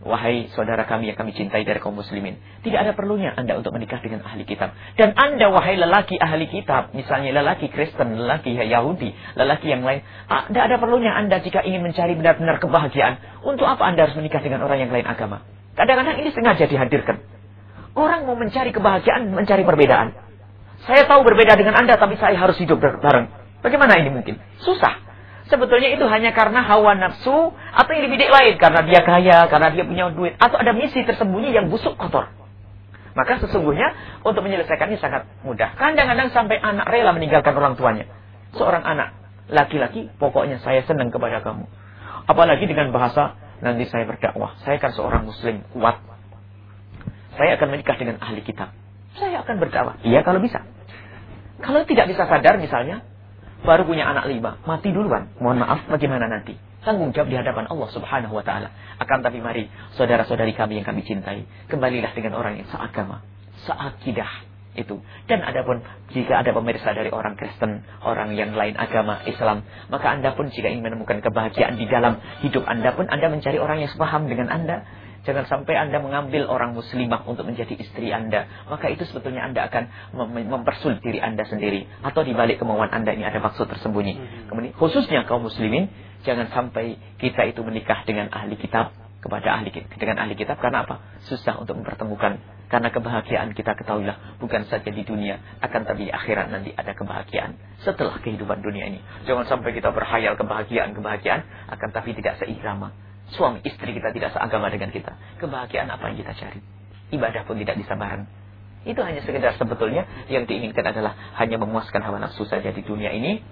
Wahai 0.07 0.47
saudara 0.55 0.87
kami 0.87 1.11
yang 1.11 1.19
kami 1.19 1.35
cintai 1.35 1.67
dari 1.67 1.83
kaum 1.83 1.99
muslimin. 1.99 2.39
Tidak 2.63 2.79
ada 2.79 2.95
perlunya 2.95 3.35
Anda 3.35 3.59
untuk 3.59 3.75
menikah 3.75 3.99
dengan 3.99 4.23
ahli 4.23 4.47
kitab. 4.47 4.71
Dan 4.95 5.11
Anda 5.19 5.51
wahai 5.51 5.75
lelaki 5.75 6.15
ahli 6.15 6.47
kitab. 6.47 6.95
Misalnya 6.95 7.35
lelaki 7.35 7.67
Kristen, 7.67 8.15
lelaki 8.15 8.55
Yahudi, 8.55 9.11
lelaki 9.35 9.67
yang 9.67 9.83
lain. 9.83 10.07
Ah, 10.31 10.47
tidak 10.47 10.63
ada 10.71 10.75
perlunya 10.79 11.11
Anda 11.11 11.43
jika 11.43 11.59
ingin 11.67 11.83
mencari 11.83 12.15
benar-benar 12.15 12.63
kebahagiaan. 12.63 13.43
Untuk 13.43 13.67
apa 13.67 13.83
Anda 13.83 14.07
harus 14.07 14.15
menikah 14.15 14.39
dengan 14.39 14.63
orang 14.63 14.87
yang 14.87 14.95
lain 14.95 15.03
agama? 15.03 15.43
Kadang-kadang 15.75 16.23
ini 16.23 16.31
sengaja 16.31 16.63
dihadirkan. 16.63 17.19
Orang 17.91 18.23
mau 18.31 18.39
mencari 18.39 18.71
kebahagiaan, 18.71 19.27
mencari 19.35 19.67
perbedaan. 19.67 20.15
Saya 20.87 21.03
tahu 21.03 21.27
berbeda 21.27 21.59
dengan 21.59 21.75
Anda, 21.75 21.99
tapi 21.99 22.15
saya 22.15 22.39
harus 22.39 22.55
hidup 22.55 22.79
bareng. 22.79 23.27
Bagaimana 23.59 23.99
ini 23.99 24.13
mungkin? 24.13 24.39
Susah. 24.63 25.06
Sebetulnya 25.47 25.95
itu 25.95 26.03
hanya 26.11 26.35
karena 26.35 26.59
hawa 26.59 26.99
nafsu 26.99 27.55
atau 27.55 27.91
yang 27.95 28.11
bidik 28.11 28.27
lain. 28.27 28.59
Karena 28.59 28.83
dia 28.83 28.99
kaya, 29.03 29.47
karena 29.47 29.71
dia 29.71 29.83
punya 29.87 30.11
duit. 30.11 30.35
Atau 30.35 30.59
ada 30.59 30.75
misi 30.75 31.03
tersembunyi 31.07 31.55
yang 31.55 31.71
busuk 31.71 31.95
kotor. 31.95 32.27
Maka 33.17 33.41
sesungguhnya 33.41 34.19
untuk 34.21 34.45
menyelesaikannya 34.45 34.99
sangat 35.01 35.25
mudah. 35.41 35.73
Kadang-kadang 35.73 36.29
sampai 36.35 36.61
anak 36.61 36.85
rela 36.85 37.15
meninggalkan 37.17 37.55
orang 37.57 37.73
tuanya. 37.73 38.05
Seorang 38.53 38.85
anak, 38.85 39.17
laki-laki, 39.49 40.11
pokoknya 40.21 40.61
saya 40.61 40.85
senang 40.85 41.09
kepada 41.09 41.41
kamu. 41.41 41.65
Apalagi 42.29 42.69
dengan 42.69 42.93
bahasa, 42.93 43.33
nanti 43.63 43.89
saya 43.89 44.05
berdakwah. 44.05 44.53
Saya 44.61 44.77
kan 44.77 44.93
seorang 44.93 45.25
muslim 45.25 45.65
kuat. 45.73 45.97
Saya 47.39 47.57
akan 47.57 47.67
menikah 47.73 47.97
dengan 47.97 48.21
ahli 48.21 48.45
kitab. 48.45 48.69
Saya 49.17 49.41
akan 49.41 49.55
berdakwah. 49.63 49.97
Iya 50.05 50.21
kalau 50.21 50.37
bisa. 50.37 50.61
Kalau 51.57 51.81
tidak 51.89 52.05
bisa 52.13 52.29
sadar 52.29 52.61
misalnya, 52.61 53.01
baru 53.67 53.83
punya 53.83 54.07
anak 54.07 54.31
lima, 54.31 54.63
mati 54.63 54.95
duluan. 54.95 55.27
Mohon 55.43 55.67
maaf, 55.67 55.79
bagaimana 55.91 56.31
nanti? 56.31 56.55
Tanggung 56.87 57.11
jawab 57.11 57.27
di 57.27 57.35
hadapan 57.35 57.67
Allah 57.67 57.89
Subhanahu 57.91 58.31
wa 58.31 58.43
taala. 58.47 58.71
Akan 58.95 59.19
tapi 59.19 59.43
mari, 59.43 59.67
saudara-saudari 59.99 60.55
kami 60.55 60.79
yang 60.79 60.87
kami 60.87 61.03
cintai, 61.03 61.43
kembalilah 61.67 62.15
dengan 62.15 62.39
orang 62.39 62.63
yang 62.63 62.67
seagama, 62.71 63.19
seakidah 63.67 64.47
itu. 64.77 65.03
Dan 65.27 65.43
adapun 65.43 65.83
jika 66.15 66.39
ada 66.39 66.55
pemirsa 66.55 66.95
dari 66.95 67.11
orang 67.11 67.35
Kristen, 67.35 67.83
orang 68.05 68.37
yang 68.37 68.55
lain 68.55 68.77
agama 68.79 69.19
Islam, 69.27 69.67
maka 69.91 70.15
Anda 70.15 70.31
pun 70.37 70.47
jika 70.53 70.71
ingin 70.71 70.87
menemukan 70.87 71.19
kebahagiaan 71.19 71.75
di 71.75 71.89
dalam 71.89 72.23
hidup 72.45 72.63
Anda 72.63 72.95
pun 72.95 73.09
Anda 73.11 73.27
mencari 73.27 73.59
orang 73.59 73.83
yang 73.83 73.91
sepaham 73.91 74.29
dengan 74.31 74.47
Anda, 74.47 74.87
Jangan 75.27 75.43
sampai 75.43 75.75
Anda 75.75 75.99
mengambil 75.99 76.47
orang 76.47 76.71
muslimah 76.71 77.27
untuk 77.27 77.43
menjadi 77.43 77.75
istri 77.75 78.15
Anda. 78.15 78.47
Maka 78.71 78.87
itu 78.87 79.03
sebetulnya 79.03 79.43
Anda 79.43 79.67
akan 79.67 79.83
mem 80.15 80.47
mempersulit 80.47 81.03
diri 81.03 81.19
Anda 81.19 81.43
sendiri. 81.43 81.83
Atau 81.99 82.23
di 82.23 82.31
balik 82.31 82.63
kemauan 82.63 82.87
Anda 82.95 83.11
ini 83.11 83.27
ada 83.27 83.43
maksud 83.43 83.67
tersembunyi. 83.67 84.15
Hmm. 84.15 84.47
Kemudian 84.47 84.73
khususnya 84.79 85.27
kaum 85.27 85.43
muslimin, 85.43 85.91
jangan 86.23 86.47
sampai 86.55 86.95
kita 87.19 87.43
itu 87.43 87.59
menikah 87.59 88.07
dengan 88.07 88.31
ahli 88.31 88.55
kitab 88.55 88.95
kepada 89.19 89.59
ahli 89.59 89.75
dengan 89.99 90.23
ahli 90.23 90.39
kitab 90.39 90.63
karena 90.63 90.87
apa? 90.87 91.03
Susah 91.27 91.59
untuk 91.59 91.75
mempertemukan 91.75 92.39
karena 92.71 92.87
kebahagiaan 92.87 93.51
kita 93.51 93.75
ketahuilah 93.75 94.39
bukan 94.39 94.63
saja 94.71 94.87
di 94.87 95.03
dunia 95.03 95.39
akan 95.59 95.87
tapi 95.87 96.07
di 96.07 96.11
akhirat 96.11 96.51
nanti 96.51 96.71
ada 96.71 96.95
kebahagiaan 96.95 97.59
setelah 97.83 98.15
kehidupan 98.23 98.63
dunia 98.63 98.95
ini. 98.95 99.03
Jangan 99.27 99.43
sampai 99.43 99.75
kita 99.75 99.91
berhayal 99.91 100.39
kebahagiaan-kebahagiaan 100.39 101.43
akan 101.75 101.89
tapi 101.91 102.15
tidak 102.15 102.39
seirama 102.39 103.06
Suami 103.35 103.59
istri 103.67 103.91
kita 103.91 104.15
tidak 104.15 104.31
seagama 104.31 104.71
dengan 104.71 104.87
kita. 104.93 105.15
Kebahagiaan 105.43 105.91
apa 105.91 106.11
yang 106.11 106.17
kita 106.23 106.33
cari? 106.37 106.59
Ibadah 107.11 107.43
pun 107.43 107.59
tidak 107.59 107.75
bisa 107.75 107.99
bareng. 107.99 108.23
Itu 108.87 109.03
hanya 109.03 109.19
sekedar 109.19 109.59
sebetulnya 109.59 110.07
yang 110.31 110.47
diinginkan 110.47 110.95
adalah 110.95 111.11
hanya 111.35 111.59
memuaskan 111.59 111.99
hawa 111.99 112.23
nafsu 112.23 112.47
saja 112.47 112.71
di 112.71 112.81
dunia 112.87 113.11
ini. 113.11 113.43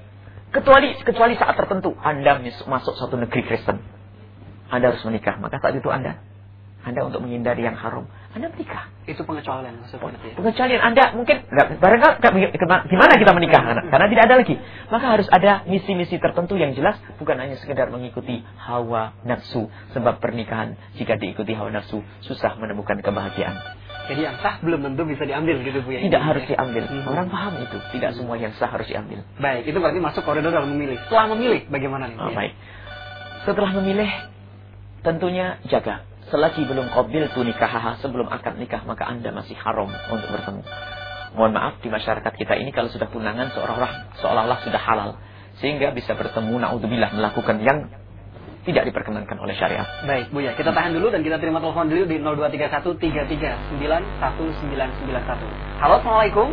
Kecuali 0.56 0.96
kecuali 1.04 1.36
saat 1.36 1.60
tertentu 1.60 1.92
Anda 2.00 2.40
masuk 2.40 2.96
satu 2.96 3.20
negeri 3.20 3.44
Kristen. 3.44 3.84
Anda 4.72 4.96
harus 4.96 5.04
menikah. 5.04 5.36
Maka 5.44 5.60
saat 5.60 5.76
itu 5.76 5.92
Anda 5.92 6.24
anda 6.86 7.02
untuk 7.02 7.26
menghindari 7.26 7.66
yang 7.66 7.74
haram, 7.74 8.06
Anda 8.38 8.54
menikah. 8.54 8.94
Itu 9.10 9.26
pengecualian 9.26 9.82
maksudnya. 9.82 10.22
Ya? 10.22 10.38
Pengecualian 10.38 10.82
Anda 10.86 11.04
mungkin 11.18 11.42
barangkali 11.82 12.62
gimana 12.94 13.14
kita 13.18 13.34
menikah? 13.34 13.62
Karena 13.90 14.06
tidak 14.06 14.24
ada 14.30 14.36
lagi. 14.38 14.56
Maka 14.94 15.06
harus 15.18 15.26
ada 15.34 15.66
misi-misi 15.66 16.22
tertentu 16.22 16.54
yang 16.62 16.78
jelas, 16.78 17.02
bukan 17.18 17.42
hanya 17.42 17.58
sekedar 17.58 17.90
mengikuti 17.90 18.46
hawa 18.62 19.18
nafsu. 19.26 19.66
Sebab 19.98 20.22
pernikahan 20.22 20.78
jika 20.94 21.18
diikuti 21.18 21.58
hawa 21.58 21.74
nafsu 21.74 22.06
susah 22.22 22.54
menemukan 22.62 23.02
kebahagiaan. 23.02 23.82
Jadi 24.06 24.22
yang 24.22 24.38
sah 24.38 24.62
belum 24.62 24.86
tentu 24.86 25.10
bisa 25.10 25.26
diambil 25.26 25.66
gitu 25.66 25.82
Bu 25.82 25.90
ya. 25.90 26.06
Tidak 26.06 26.22
harus 26.22 26.46
diambil. 26.46 26.86
Hmm. 26.86 27.10
Orang 27.10 27.34
paham 27.34 27.58
itu. 27.66 27.82
Tidak 27.98 28.14
semua 28.14 28.38
yang 28.38 28.54
sah 28.62 28.70
harus 28.70 28.86
diambil. 28.86 29.26
Baik, 29.42 29.66
itu 29.66 29.78
berarti 29.82 29.98
masuk 29.98 30.22
koridor 30.22 30.54
dalam 30.54 30.70
memilih. 30.70 31.02
Setelah 31.10 31.34
memilih 31.34 31.66
bagaimana 31.66 32.14
nih? 32.14 32.18
Oh, 32.22 32.30
ya? 32.30 32.38
baik. 32.38 32.54
Setelah 33.50 33.72
memilih 33.82 34.10
tentunya 35.02 35.58
jaga 35.66 36.06
selagi 36.34 36.66
belum 36.66 36.90
qabil 36.90 37.30
tu 37.34 37.46
nikahaha 37.46 38.02
sebelum 38.02 38.26
akad 38.32 38.58
nikah 38.58 38.82
maka 38.88 39.06
anda 39.06 39.30
masih 39.30 39.54
haram 39.62 39.90
untuk 39.90 40.30
bertemu. 40.34 40.62
Mohon 41.36 41.52
maaf 41.54 41.74
di 41.84 41.92
masyarakat 41.92 42.34
kita 42.34 42.56
ini 42.58 42.72
kalau 42.72 42.88
sudah 42.90 43.12
tunangan 43.12 43.52
seolah-olah 43.52 43.92
seolah-olah 44.24 44.60
sudah 44.64 44.82
halal 44.82 45.10
sehingga 45.60 45.92
bisa 45.92 46.16
bertemu 46.16 46.64
naudzubillah 46.64 47.12
melakukan 47.14 47.60
yang 47.62 47.92
tidak 48.66 48.90
diperkenankan 48.90 49.38
oleh 49.38 49.54
syariat. 49.54 49.86
Baik, 50.10 50.34
Bu 50.34 50.42
ya. 50.42 50.58
Kita 50.58 50.74
tahan 50.74 50.98
dulu 50.98 51.14
dan 51.14 51.22
kita 51.22 51.38
terima 51.38 51.62
telepon 51.62 51.86
dulu 51.86 52.10
di 52.10 52.18
0231 52.18 52.98
Halo, 55.78 56.02
Assalamualaikum. 56.02 56.50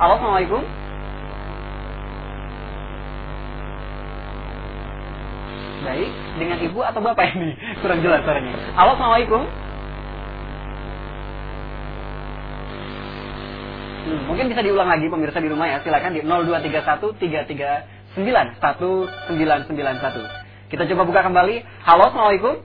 Halo, 0.00 0.12
Assalamualaikum. 0.16 0.79
Baik, 5.80 6.12
dengan 6.36 6.60
ibu 6.60 6.84
atau 6.84 7.00
bapak 7.00 7.32
ini? 7.32 7.56
Kurang 7.80 8.04
jelas 8.04 8.20
suaranya. 8.20 8.52
Halo, 8.76 9.00
Assalamualaikum. 9.00 9.48
Hmm, 14.00 14.20
mungkin 14.28 14.52
bisa 14.52 14.60
diulang 14.60 14.92
lagi 14.92 15.08
pemirsa 15.08 15.40
di 15.40 15.48
rumah 15.48 15.72
ya. 15.72 15.80
Silakan 15.80 16.12
di 16.12 16.20
0231331 16.20 17.16
Kita 20.68 20.84
coba 20.84 21.02
buka 21.08 21.20
kembali. 21.24 21.64
Halo, 21.88 22.12
Assalamualaikum. 22.12 22.60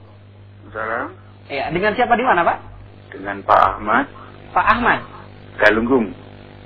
Salam. 0.76 1.16
Iya, 1.48 1.72
dengan 1.72 1.96
siapa 1.96 2.20
di 2.20 2.26
mana, 2.28 2.44
Pak? 2.44 2.58
Dengan 3.16 3.40
Pak 3.48 3.60
Ahmad. 3.80 4.12
Pak 4.52 4.66
Ahmad. 4.76 5.00
Galunggung. 5.56 6.12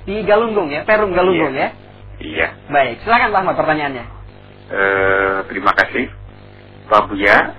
Di 0.02 0.26
Galunggung 0.26 0.66
ya, 0.74 0.82
Perum 0.82 1.14
Galunggung 1.14 1.54
iya. 1.54 1.70
ya. 1.70 2.18
Iya. 2.18 2.48
Baik, 2.74 3.06
silakan 3.06 3.30
Pak 3.30 3.40
Ahmad 3.46 3.54
pertanyaannya. 3.54 4.04
Eh, 4.70 5.38
terima 5.50 5.74
kasih. 5.74 6.19
Pak 6.90 7.06
Buya, 7.06 7.54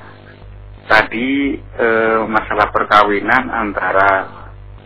tadi 0.91 1.55
e, 1.55 1.88
masalah 2.27 2.67
perkawinan 2.67 3.47
antara 3.47 4.27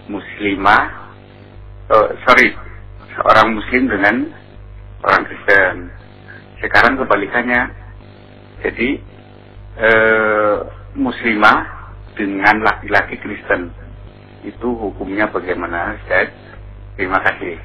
muslimah, 0.06 0.84
oh, 1.90 2.14
sorry, 2.30 2.54
seorang 3.18 3.58
muslim 3.58 3.90
dengan 3.90 4.16
orang 5.02 5.26
Kristen. 5.26 5.90
Sekarang 6.62 7.02
kebalikannya, 7.02 7.74
jadi 8.62 8.90
e, 9.82 9.90
muslimah 10.94 11.90
dengan 12.14 12.62
laki-laki 12.62 13.18
Kristen 13.18 13.74
itu 14.46 14.78
hukumnya 14.78 15.26
bagaimana, 15.34 15.98
Ustaz? 15.98 16.30
Terima 17.02 17.18
kasih. 17.18 17.58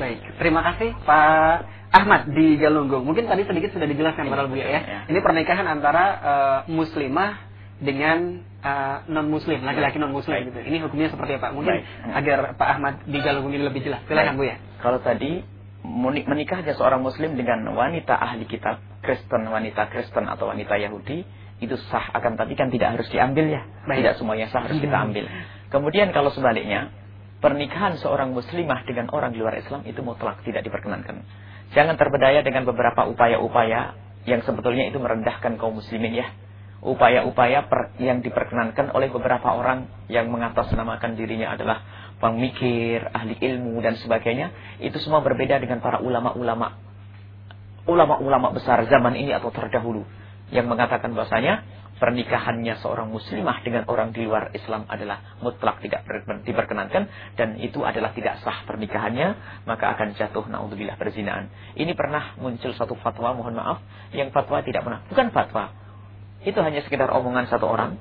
Baik, 0.00 0.24
terima 0.40 0.64
kasih 0.64 0.96
Pak 1.04 1.81
Ahmad 1.92 2.32
di 2.32 2.56
Galunggung. 2.56 3.04
Mungkin 3.04 3.28
tadi 3.28 3.44
sedikit 3.44 3.76
sudah 3.76 3.84
dijelaskan 3.84 4.32
para 4.32 4.48
Bu 4.48 4.56
ya. 4.56 4.64
ya. 4.64 4.80
Ini 5.12 5.18
pernikahan 5.20 5.68
antara 5.68 6.04
uh, 6.18 6.58
muslimah 6.72 7.52
dengan 7.82 8.40
uh, 8.64 9.04
eh, 9.04 9.12
non 9.12 9.28
muslim, 9.28 9.60
laki-laki 9.60 10.00
non 10.00 10.14
muslim 10.14 10.40
gitu. 10.48 10.56
Ini 10.56 10.80
hukumnya 10.88 11.12
seperti 11.12 11.36
apa? 11.36 11.52
Mungkin 11.52 11.82
Baik. 11.82 12.16
agar 12.16 12.38
Pak 12.56 12.68
Ahmad 12.78 12.94
di 13.04 13.18
Galunggung 13.20 13.52
ini 13.52 13.68
lebih 13.68 13.84
jelas. 13.84 14.00
Silakan 14.08 14.40
Bu 14.40 14.48
ya. 14.48 14.56
Kalau 14.80 15.04
tadi 15.04 15.44
menikahnya 15.84 16.72
seorang 16.78 17.04
muslim 17.04 17.36
dengan 17.36 17.60
wanita 17.76 18.16
ahli 18.16 18.48
kitab, 18.48 18.80
Kristen, 19.04 19.50
wanita 19.50 19.90
Kristen 19.92 20.30
atau 20.30 20.48
wanita 20.48 20.78
Yahudi, 20.78 21.26
itu 21.60 21.76
sah 21.90 22.08
akan 22.16 22.40
tapi 22.40 22.56
kan 22.56 22.72
tidak 22.72 22.96
harus 22.96 23.10
diambil 23.12 23.52
ya. 23.52 23.62
Baik. 23.84 24.00
Tidak 24.00 24.14
semuanya 24.16 24.48
sah 24.48 24.64
harus 24.64 24.80
kita 24.80 24.96
ambil. 24.96 25.28
Kemudian 25.68 26.08
kalau 26.16 26.32
sebaliknya, 26.32 26.88
pernikahan 27.42 27.98
seorang 27.98 28.32
muslimah 28.32 28.86
dengan 28.86 29.10
orang 29.10 29.34
di 29.34 29.42
luar 29.42 29.58
Islam 29.58 29.82
itu 29.84 30.00
mutlak 30.00 30.40
tidak 30.46 30.62
diperkenankan. 30.62 31.26
Jangan 31.72 31.96
terbedaya 31.96 32.44
dengan 32.44 32.68
beberapa 32.68 33.08
upaya-upaya 33.08 33.96
yang 34.28 34.44
sebetulnya 34.44 34.92
itu 34.92 35.00
merendahkan 35.00 35.56
kaum 35.56 35.80
muslimin 35.80 36.12
ya. 36.12 36.28
Upaya-upaya 36.82 37.64
yang 38.02 38.20
diperkenankan 38.20 38.90
oleh 38.90 39.08
beberapa 39.08 39.54
orang 39.54 39.86
yang 40.10 40.28
mengatasnamakan 40.28 41.14
dirinya 41.14 41.54
adalah 41.54 41.80
pemikir, 42.18 43.06
ahli 43.14 43.38
ilmu 43.38 43.78
dan 43.80 43.96
sebagainya. 43.96 44.78
Itu 44.82 44.98
semua 44.98 45.22
berbeda 45.22 45.62
dengan 45.62 45.78
para 45.78 46.02
ulama-ulama. 46.02 46.74
Ulama-ulama 47.86 48.50
besar 48.54 48.82
zaman 48.90 49.14
ini 49.14 49.30
atau 49.30 49.54
terdahulu. 49.54 50.02
Yang 50.50 50.66
mengatakan 50.68 51.14
bahasanya 51.14 51.62
pernikahannya 52.02 52.82
seorang 52.82 53.14
muslimah 53.14 53.62
dengan 53.62 53.86
orang 53.86 54.10
di 54.10 54.26
luar 54.26 54.50
Islam 54.58 54.90
adalah 54.90 55.38
mutlak 55.38 55.78
tidak 55.86 56.02
diperkenankan 56.42 57.06
dan 57.38 57.54
itu 57.62 57.86
adalah 57.86 58.10
tidak 58.10 58.42
sah 58.42 58.66
pernikahannya 58.66 59.62
maka 59.70 59.94
akan 59.94 60.18
jatuh 60.18 60.50
naudzubillah 60.50 60.98
perzinaan. 60.98 61.46
Ini 61.78 61.94
pernah 61.94 62.34
muncul 62.42 62.74
satu 62.74 62.98
fatwa 62.98 63.38
mohon 63.38 63.54
maaf 63.54 63.78
yang 64.10 64.34
fatwa 64.34 64.58
tidak 64.66 64.82
pernah 64.82 65.06
bukan 65.06 65.30
fatwa 65.30 65.70
itu 66.42 66.58
hanya 66.58 66.82
sekedar 66.82 67.06
omongan 67.14 67.46
satu 67.46 67.70
orang 67.70 67.94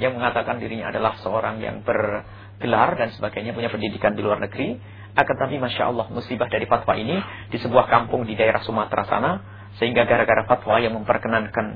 yang 0.00 0.16
mengatakan 0.16 0.56
dirinya 0.56 0.88
adalah 0.88 1.20
seorang 1.20 1.60
yang 1.60 1.84
bergelar 1.84 2.96
dan 2.96 3.12
sebagainya, 3.12 3.52
punya 3.52 3.68
pendidikan 3.68 4.16
di 4.16 4.24
luar 4.24 4.40
negeri. 4.40 4.80
Akan 5.12 5.36
tapi 5.36 5.60
Masya 5.60 5.90
Allah 5.90 6.08
musibah 6.08 6.48
dari 6.48 6.64
fatwa 6.64 6.96
ini 6.96 7.20
di 7.52 7.58
sebuah 7.60 7.90
kampung 7.92 8.24
di 8.24 8.32
daerah 8.32 8.64
Sumatera 8.64 9.04
sana. 9.04 9.32
Sehingga 9.76 10.08
gara-gara 10.08 10.48
fatwa 10.48 10.80
yang 10.82 10.96
memperkenankan, 10.98 11.66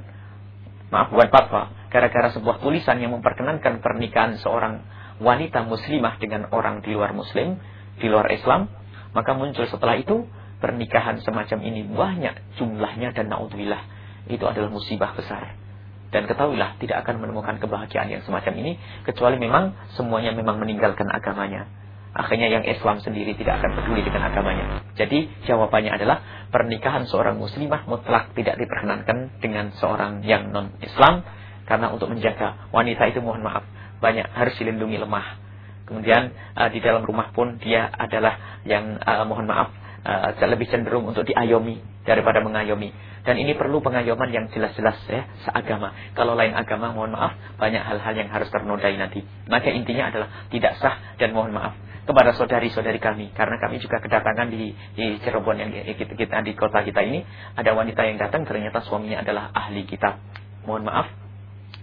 maaf 0.95 1.11
bukan 1.11 1.28
fatwa, 1.34 1.62
gara-gara 1.90 2.30
sebuah 2.30 2.62
tulisan 2.62 3.03
yang 3.03 3.11
memperkenankan 3.18 3.82
pernikahan 3.82 4.38
seorang 4.38 4.86
wanita 5.18 5.66
muslimah 5.66 6.22
dengan 6.22 6.47
orang 6.55 6.86
di 6.86 6.95
luar 6.95 7.11
muslim, 7.11 7.59
di 7.99 8.07
luar 8.07 8.30
Islam, 8.30 8.70
maka 9.11 9.34
muncul 9.34 9.66
setelah 9.66 9.99
itu 9.99 10.26
pernikahan 10.62 11.18
semacam 11.22 11.59
ini 11.66 11.82
banyak 11.86 12.34
jumlahnya 12.59 13.11
dan 13.11 13.26
naudzubillah 13.30 13.82
itu 14.30 14.42
adalah 14.47 14.70
musibah 14.70 15.12
besar. 15.12 15.59
Dan 16.14 16.30
ketahuilah 16.30 16.78
tidak 16.78 17.03
akan 17.03 17.26
menemukan 17.26 17.59
kebahagiaan 17.59 18.07
yang 18.07 18.22
semacam 18.22 18.55
ini 18.62 18.78
kecuali 19.03 19.34
memang 19.34 19.74
semuanya 19.99 20.30
memang 20.30 20.62
meninggalkan 20.62 21.11
agamanya. 21.11 21.66
Akhirnya 22.14 22.46
yang 22.46 22.62
Islam 22.62 23.02
sendiri 23.02 23.34
tidak 23.34 23.58
akan 23.58 23.74
peduli 23.74 24.06
dengan 24.06 24.30
agamanya. 24.30 24.86
Jadi 24.94 25.26
jawabannya 25.50 25.98
adalah 25.98 26.46
pernikahan 26.54 27.10
seorang 27.10 27.42
muslimah 27.42 27.90
mutlak 27.90 28.30
tidak 28.38 28.54
diperkenankan 28.54 29.42
dengan 29.42 29.74
seorang 29.82 30.22
yang 30.22 30.54
non-Islam 30.54 31.26
karena 31.66 31.90
untuk 31.90 32.14
menjaga 32.14 32.70
wanita 32.70 33.10
itu 33.10 33.18
mohon 33.18 33.42
maaf 33.42 33.66
banyak 33.98 34.30
harus 34.30 34.54
dilindungi 34.62 35.02
lemah. 35.02 35.42
Kemudian 35.90 36.30
uh, 36.54 36.70
di 36.70 36.78
dalam 36.78 37.02
rumah 37.02 37.34
pun 37.34 37.58
dia 37.58 37.90
adalah 37.90 38.62
yang 38.62 38.94
uh, 39.02 39.26
mohon 39.26 39.50
maaf 39.50 39.74
uh, 40.06 40.38
lebih 40.46 40.70
cenderung 40.70 41.10
untuk 41.10 41.26
diayomi 41.26 41.82
daripada 42.06 42.38
mengayomi. 42.38 42.94
Dan 43.26 43.40
ini 43.42 43.58
perlu 43.58 43.80
pengayoman 43.80 44.28
yang 44.30 44.46
jelas-jelas 44.52 45.00
ya, 45.08 45.24
seagama. 45.48 45.96
Kalau 46.12 46.36
lain 46.36 46.52
agama, 46.52 46.92
mohon 46.92 47.16
maaf, 47.16 47.32
banyak 47.56 47.80
hal-hal 47.80 48.12
yang 48.12 48.28
harus 48.28 48.52
ternodai 48.52 49.00
nanti. 49.00 49.24
Maka 49.48 49.72
intinya 49.72 50.12
adalah 50.12 50.28
tidak 50.52 50.76
sah 50.76 51.16
dan 51.16 51.32
mohon 51.32 51.56
maaf 51.56 51.72
kepada 52.05 52.36
saudari-saudari 52.36 53.00
kami. 53.00 53.32
Karena 53.32 53.57
kami 53.61 53.80
juga 53.80 54.00
kedatangan 54.00 54.48
di, 54.48 54.72
di 54.96 55.18
Cirebon 55.20 55.57
yang 55.61 55.70
kita, 55.72 56.14
kita 56.14 56.40
di 56.44 56.52
kota 56.57 56.84
kita 56.84 57.00
ini. 57.05 57.24
Ada 57.57 57.72
wanita 57.72 58.05
yang 58.05 58.20
datang 58.20 58.44
ternyata 58.44 58.84
suaminya 58.84 59.24
adalah 59.24 59.50
ahli 59.52 59.84
kitab. 59.88 60.20
Mohon 60.64 60.88
maaf, 60.88 61.07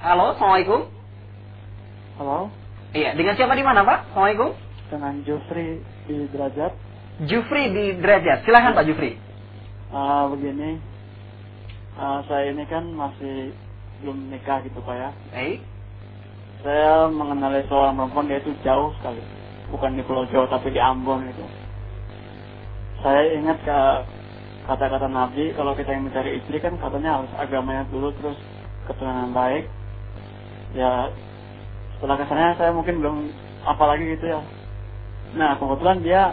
Halo, 0.01 0.33
Assalamualaikum. 0.33 0.89
Halo. 2.17 2.49
Iya, 2.97 3.13
dengan 3.13 3.37
siapa 3.37 3.53
di 3.53 3.61
mana 3.61 3.85
Pak? 3.85 4.09
Assalamualaikum. 4.09 4.57
Dengan 4.89 5.21
Jufri 5.29 5.85
di 6.09 6.25
Derajat. 6.33 6.73
Jufri 7.29 7.77
di 7.77 8.01
Derajat. 8.01 8.49
Silahkan 8.49 8.73
Pak 8.73 8.89
Jufri. 8.89 9.21
Uh, 9.93 10.33
begini, 10.33 10.81
uh, 12.01 12.25
saya 12.25 12.57
ini 12.57 12.65
kan 12.73 12.89
masih 12.89 13.53
belum 14.01 14.33
nikah 14.33 14.65
gitu 14.65 14.81
Pak 14.81 14.97
ya. 14.97 15.13
Baik 15.29 15.74
saya 16.65 17.13
mengenali 17.13 17.61
seorang 17.69 17.95
perempuan 18.01 18.27
dia 18.27 18.41
itu 18.41 18.57
jauh 18.65 18.91
sekali. 18.99 19.21
Bukan 19.69 19.95
di 19.95 20.03
Pulau 20.03 20.25
Jawa 20.33 20.49
tapi 20.49 20.73
di 20.73 20.81
Ambon 20.81 21.29
gitu 21.29 21.45
saya 23.05 23.37
ingat 23.37 23.61
ke 23.61 23.79
kata-kata 24.65 25.13
Nabi 25.13 25.53
kalau 25.53 25.77
kita 25.77 25.93
yang 25.93 26.09
mencari 26.09 26.41
istri 26.41 26.57
kan 26.57 26.73
katanya 26.81 27.21
harus 27.21 27.29
agamanya 27.37 27.85
dulu 27.93 28.09
terus 28.17 28.41
keturunan 28.89 29.29
baik. 29.37 29.69
Ya 30.73 31.13
setelah 32.01 32.17
kesannya 32.17 32.57
saya 32.57 32.73
mungkin 32.73 33.05
belum 33.05 33.17
apalagi 33.69 34.17
gitu 34.17 34.33
ya. 34.33 34.41
Nah 35.37 35.61
kebetulan 35.61 36.01
dia 36.01 36.33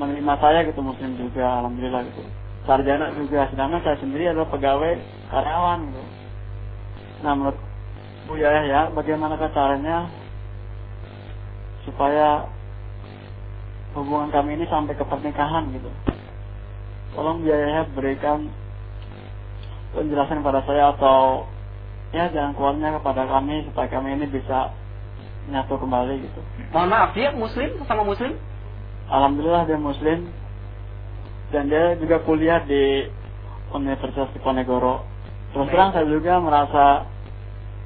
menerima 0.00 0.34
saya 0.40 0.64
gitu 0.64 0.80
muslim 0.80 1.20
juga 1.20 1.60
alhamdulillah 1.60 2.00
gitu. 2.08 2.24
Sarjana 2.64 3.12
juga 3.12 3.52
sedangkan 3.52 3.84
saya 3.84 3.96
sendiri 4.00 4.32
adalah 4.32 4.48
pegawai 4.48 4.96
karyawan 5.28 5.78
gitu. 5.84 6.02
Nah 7.28 7.32
menurut 7.36 7.60
Bu 8.28 8.36
Yaya 8.36 8.62
ya, 8.68 8.80
bagaimana 8.92 9.40
caranya 9.40 10.12
supaya 11.88 12.44
hubungan 13.96 14.28
kami 14.28 14.60
ini 14.60 14.68
sampai 14.68 14.92
ke 14.92 15.04
pernikahan 15.08 15.72
gitu. 15.72 15.88
Tolong 17.16 17.40
Bu 17.40 17.48
Yaya 17.48 17.88
berikan 17.96 18.52
penjelasan 19.96 20.44
kepada 20.44 20.60
saya 20.68 20.92
atau 20.92 21.48
ya 22.12 22.28
jangan 22.28 22.52
keluarnya 22.52 23.00
kepada 23.00 23.24
kami 23.24 23.64
supaya 23.72 23.88
kami 23.88 24.20
ini 24.20 24.28
bisa 24.28 24.76
nyatu 25.48 25.80
kembali 25.80 26.28
gitu. 26.28 26.40
Mohon 26.76 26.88
maaf, 26.92 27.10
dia 27.16 27.32
muslim 27.32 27.80
sama 27.88 28.04
muslim? 28.04 28.36
Alhamdulillah 29.08 29.64
dia 29.64 29.80
muslim 29.80 30.28
dan 31.48 31.72
dia 31.72 31.96
juga 31.96 32.20
kuliah 32.28 32.60
di 32.68 33.08
Universitas 33.72 34.28
Diponegoro. 34.36 35.00
Terus 35.56 35.72
terang 35.72 35.96
saya 35.96 36.04
juga 36.04 36.36
merasa 36.44 37.08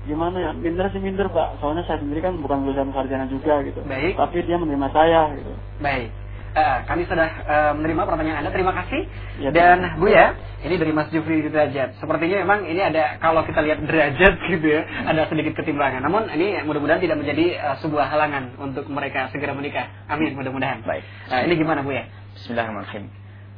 gimana 0.02 0.36
ya 0.38 0.50
minder 0.50 0.90
sih 0.90 0.98
minder 0.98 1.30
pak 1.30 1.62
soalnya 1.62 1.86
saya 1.86 2.02
sendiri 2.02 2.20
kan 2.22 2.34
bukan 2.42 2.66
lulusan 2.66 2.90
sarjana 2.90 3.30
juga 3.30 3.62
gitu 3.62 3.80
baik 3.86 4.18
tapi 4.18 4.42
dia 4.42 4.58
menerima 4.58 4.88
saya 4.90 5.30
gitu 5.38 5.52
baik 5.78 6.10
Uh, 6.52 6.84
kami 6.84 7.08
sudah 7.08 7.32
uh, 7.48 7.72
menerima 7.72 8.04
pertanyaan 8.04 8.44
Anda. 8.44 8.52
Terima 8.52 8.76
kasih. 8.76 9.08
Ya, 9.40 9.48
Dan 9.56 9.96
Bu 9.96 10.04
ya, 10.12 10.36
ini 10.60 10.76
dari 10.76 10.92
Mas 10.92 11.08
Jufri 11.08 11.48
derajat. 11.48 11.96
Sepertinya 11.96 12.44
memang 12.44 12.68
ini 12.68 12.76
ada 12.76 13.16
kalau 13.24 13.40
kita 13.48 13.64
lihat 13.64 13.80
derajat 13.80 14.36
gitu 14.52 14.66
ya, 14.68 14.84
ada 14.84 15.32
sedikit 15.32 15.56
ketimbangan. 15.56 16.04
Namun 16.04 16.28
ini 16.28 16.60
mudah-mudahan 16.68 17.00
tidak 17.00 17.24
menjadi 17.24 17.56
uh, 17.56 17.76
sebuah 17.80 18.04
halangan 18.04 18.60
untuk 18.60 18.84
mereka 18.92 19.32
segera 19.32 19.56
menikah. 19.56 19.88
Amin, 20.12 20.36
mudah-mudahan. 20.36 20.84
Baik. 20.84 21.08
Uh, 21.32 21.40
ini 21.48 21.56
gimana 21.56 21.80
Bu 21.80 21.96
ya? 21.96 22.04
Bismillahirrahmanirrahim. 22.36 23.08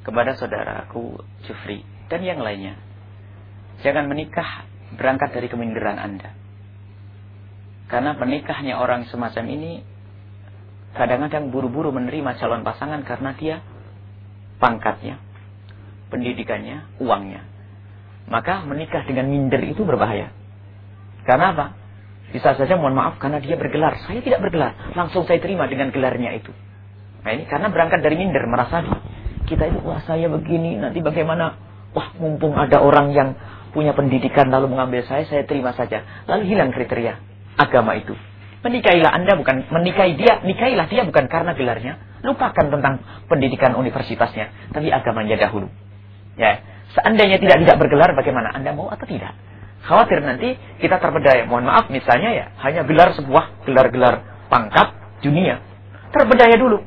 Kepada 0.07 0.31
saudaraku 0.39 1.19
Jufri 1.51 1.83
dan 2.07 2.23
yang 2.23 2.39
lainnya, 2.39 2.79
jangan 3.83 4.07
menikah 4.07 4.71
berangkat 4.95 5.35
dari 5.35 5.47
keminderan 5.51 5.99
Anda. 6.01 6.31
Karena 7.91 8.17
menikahnya 8.17 8.81
orang 8.81 9.07
semacam 9.13 9.45
ini 9.51 9.73
kadang-kadang 10.97 11.51
buru-buru 11.51 11.91
menerima 11.93 12.39
calon 12.41 12.63
pasangan 12.65 13.03
karena 13.05 13.31
dia 13.37 13.57
pangkatnya, 14.63 15.21
pendidikannya, 16.09 17.03
uangnya. 17.03 17.45
Maka 18.25 18.65
menikah 18.65 19.05
dengan 19.05 19.29
minder 19.29 19.61
itu 19.61 19.85
berbahaya. 19.85 20.33
Karena 21.29 21.53
apa? 21.53 21.67
Bisa 22.33 22.57
saja 22.57 22.75
mohon 22.81 22.97
maaf 22.97 23.21
karena 23.21 23.39
dia 23.39 23.55
bergelar. 23.55 24.01
Saya 24.09 24.25
tidak 24.25 24.41
bergelar. 24.41 24.97
Langsung 24.97 25.29
saya 25.29 25.39
terima 25.39 25.69
dengan 25.69 25.93
gelarnya 25.93 26.35
itu. 26.35 26.51
Nah 27.21 27.31
ini 27.31 27.45
karena 27.45 27.69
berangkat 27.69 28.01
dari 28.01 28.17
minder. 28.17 28.43
Merasa 28.49 28.81
kita 29.45 29.69
itu 29.69 29.79
wah 29.85 30.01
saya 30.09 30.27
begini. 30.33 30.81
Nanti 30.81 31.05
bagaimana? 31.05 31.55
Wah 31.95 32.11
mumpung 32.19 32.57
ada 32.59 32.81
orang 32.83 33.13
yang 33.15 33.39
punya 33.75 33.93
pendidikan 33.93 34.49
lalu 34.49 34.71
mengambil 34.71 35.03
saya, 35.05 35.27
saya 35.27 35.43
terima 35.43 35.75
saja. 35.75 36.07
Lalu 36.31 36.55
hilang 36.55 36.71
kriteria 36.71 37.19
agama 37.59 37.99
itu. 37.99 38.15
Menikahilah 38.65 39.13
Anda 39.13 39.37
bukan 39.37 39.69
menikahi 39.69 40.17
dia, 40.17 40.41
nikahilah 40.41 40.89
dia 40.89 41.05
bukan 41.05 41.29
karena 41.29 41.53
gelarnya. 41.53 42.01
Lupakan 42.25 42.73
tentang 42.73 43.05
pendidikan 43.29 43.77
universitasnya, 43.77 44.73
tapi 44.73 44.89
agamanya 44.89 45.37
dahulu. 45.37 45.69
Ya, 46.41 46.65
seandainya 46.97 47.37
tidak 47.37 47.61
tidak 47.61 47.77
bergelar 47.77 48.17
bagaimana 48.17 48.57
Anda 48.57 48.73
mau 48.73 48.89
atau 48.89 49.05
tidak? 49.05 49.37
Khawatir 49.85 50.25
nanti 50.25 50.57
kita 50.81 50.97
terbedaya. 50.97 51.45
Mohon 51.45 51.69
maaf 51.69 51.93
misalnya 51.93 52.33
ya, 52.33 52.47
hanya 52.65 52.89
gelar 52.89 53.13
sebuah 53.13 53.69
gelar-gelar 53.69 54.49
pangkat 54.49 54.97
dunia. 55.21 55.61
Terbedaya 56.09 56.57
dulu. 56.57 56.81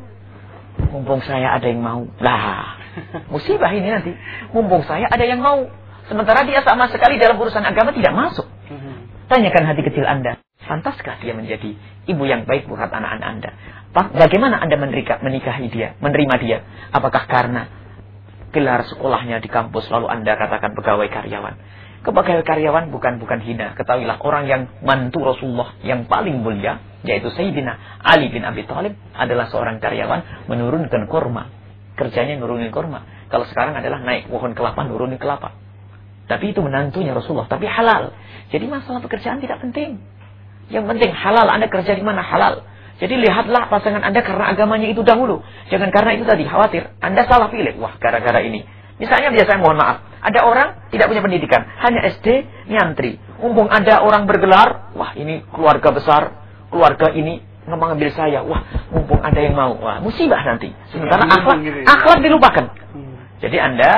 Mumpung 0.90 1.22
saya 1.22 1.54
ada 1.54 1.70
yang 1.70 1.86
mau. 1.86 2.10
Lah, 2.18 2.82
musibah 3.34 3.70
ini 3.70 3.86
nanti. 3.86 4.18
Mumpung 4.50 4.82
saya 4.82 5.06
ada 5.14 5.22
yang 5.22 5.46
mau. 5.46 5.70
Sementara 6.08 6.48
dia 6.48 6.64
sama 6.64 6.88
sekali 6.88 7.20
dalam 7.20 7.36
urusan 7.36 7.64
agama 7.64 7.92
tidak 7.92 8.14
masuk. 8.16 8.48
Mhm. 8.72 9.28
Tanyakan 9.28 9.64
hati 9.68 9.82
kecil 9.84 10.08
Anda. 10.08 10.40
Pantaskah 10.68 11.24
dia 11.24 11.32
menjadi 11.32 11.80
ibu 12.12 12.24
yang 12.28 12.44
baik 12.44 12.68
buat 12.68 12.92
anak-anak 12.92 13.28
Anda? 13.28 13.50
Bagaimana 13.96 14.60
Anda 14.60 14.76
menerika, 14.76 15.24
menikahi 15.24 15.72
dia, 15.72 15.96
menerima 16.04 16.36
dia? 16.44 16.58
Apakah 16.92 17.24
karena 17.24 17.72
gelar 18.52 18.84
sekolahnya 18.84 19.40
di 19.40 19.48
kampus 19.48 19.88
lalu 19.88 20.12
Anda 20.12 20.36
katakan 20.36 20.76
pegawai 20.76 21.08
karyawan? 21.08 21.56
Kepegawai 22.04 22.44
karyawan 22.44 22.92
bukan 22.92 23.20
bukan 23.20 23.40
hina. 23.44 23.76
Ketahuilah 23.80 24.20
orang 24.24 24.44
yang 24.48 24.62
mantu 24.84 25.24
Rasulullah 25.24 25.76
yang 25.84 26.08
paling 26.08 26.40
mulia 26.44 26.84
yaitu 27.08 27.32
Sayyidina 27.32 28.04
Ali 28.04 28.28
bin 28.28 28.44
Abi 28.44 28.68
Thalib 28.68 28.96
adalah 29.16 29.48
seorang 29.48 29.80
karyawan 29.80 30.52
menurunkan 30.52 31.08
kurma 31.08 31.48
kerjanya 31.98 32.38
nurunin 32.38 32.70
kurma. 32.70 33.04
Kalau 33.28 33.44
sekarang 33.50 33.76
adalah 33.76 34.00
naik 34.06 34.30
pohon 34.30 34.54
kelapa, 34.54 34.86
nurunin 34.86 35.18
kelapa. 35.18 35.58
Tapi 36.28 36.52
itu 36.52 36.60
menantunya 36.60 37.16
Rasulullah, 37.16 37.48
tapi 37.48 37.66
halal. 37.66 38.12
Jadi 38.52 38.68
masalah 38.68 39.00
pekerjaan 39.00 39.40
tidak 39.40 39.64
penting. 39.64 40.00
Yang 40.68 40.86
penting 40.92 41.12
halal, 41.16 41.48
Anda 41.48 41.72
kerja 41.72 41.96
di 41.96 42.04
mana 42.04 42.20
halal. 42.20 42.68
Jadi 42.98 43.14
lihatlah 43.14 43.70
pasangan 43.70 44.02
Anda 44.02 44.26
karena 44.26 44.52
agamanya 44.52 44.90
itu 44.90 45.06
dahulu. 45.06 45.46
Jangan 45.70 45.94
karena 45.94 46.18
itu 46.18 46.26
tadi 46.26 46.44
khawatir. 46.50 46.90
Anda 46.98 47.30
salah 47.30 47.48
pilih. 47.48 47.78
Wah, 47.78 47.94
gara-gara 48.02 48.42
ini. 48.42 48.66
Misalnya 48.98 49.30
biasa 49.30 49.62
mohon 49.62 49.78
maaf. 49.78 50.02
Ada 50.18 50.42
orang 50.42 50.90
tidak 50.90 51.14
punya 51.14 51.22
pendidikan. 51.22 51.62
Hanya 51.78 52.10
SD, 52.18 52.28
nyantri. 52.74 53.22
Mumpung 53.38 53.70
ada 53.70 54.02
orang 54.02 54.26
bergelar. 54.26 54.98
Wah, 54.98 55.14
ini 55.14 55.46
keluarga 55.54 55.94
besar. 55.94 56.24
Keluarga 56.74 57.14
ini 57.14 57.38
mengambil 57.70 58.10
saya. 58.18 58.42
Wah, 58.42 58.66
mumpung 58.90 59.22
ada 59.22 59.38
yang 59.38 59.54
mau. 59.54 59.78
Wah, 59.78 60.02
musibah 60.02 60.42
nanti. 60.42 60.74
Sementara 60.90 61.30
ya, 61.30 61.38
akhlak, 61.38 61.58
gitu 61.62 61.78
ya. 61.78 61.86
akhlak 61.86 62.20
dilupakan. 62.26 62.66
Hmm. 62.98 63.16
Jadi 63.46 63.58
Anda 63.62 63.92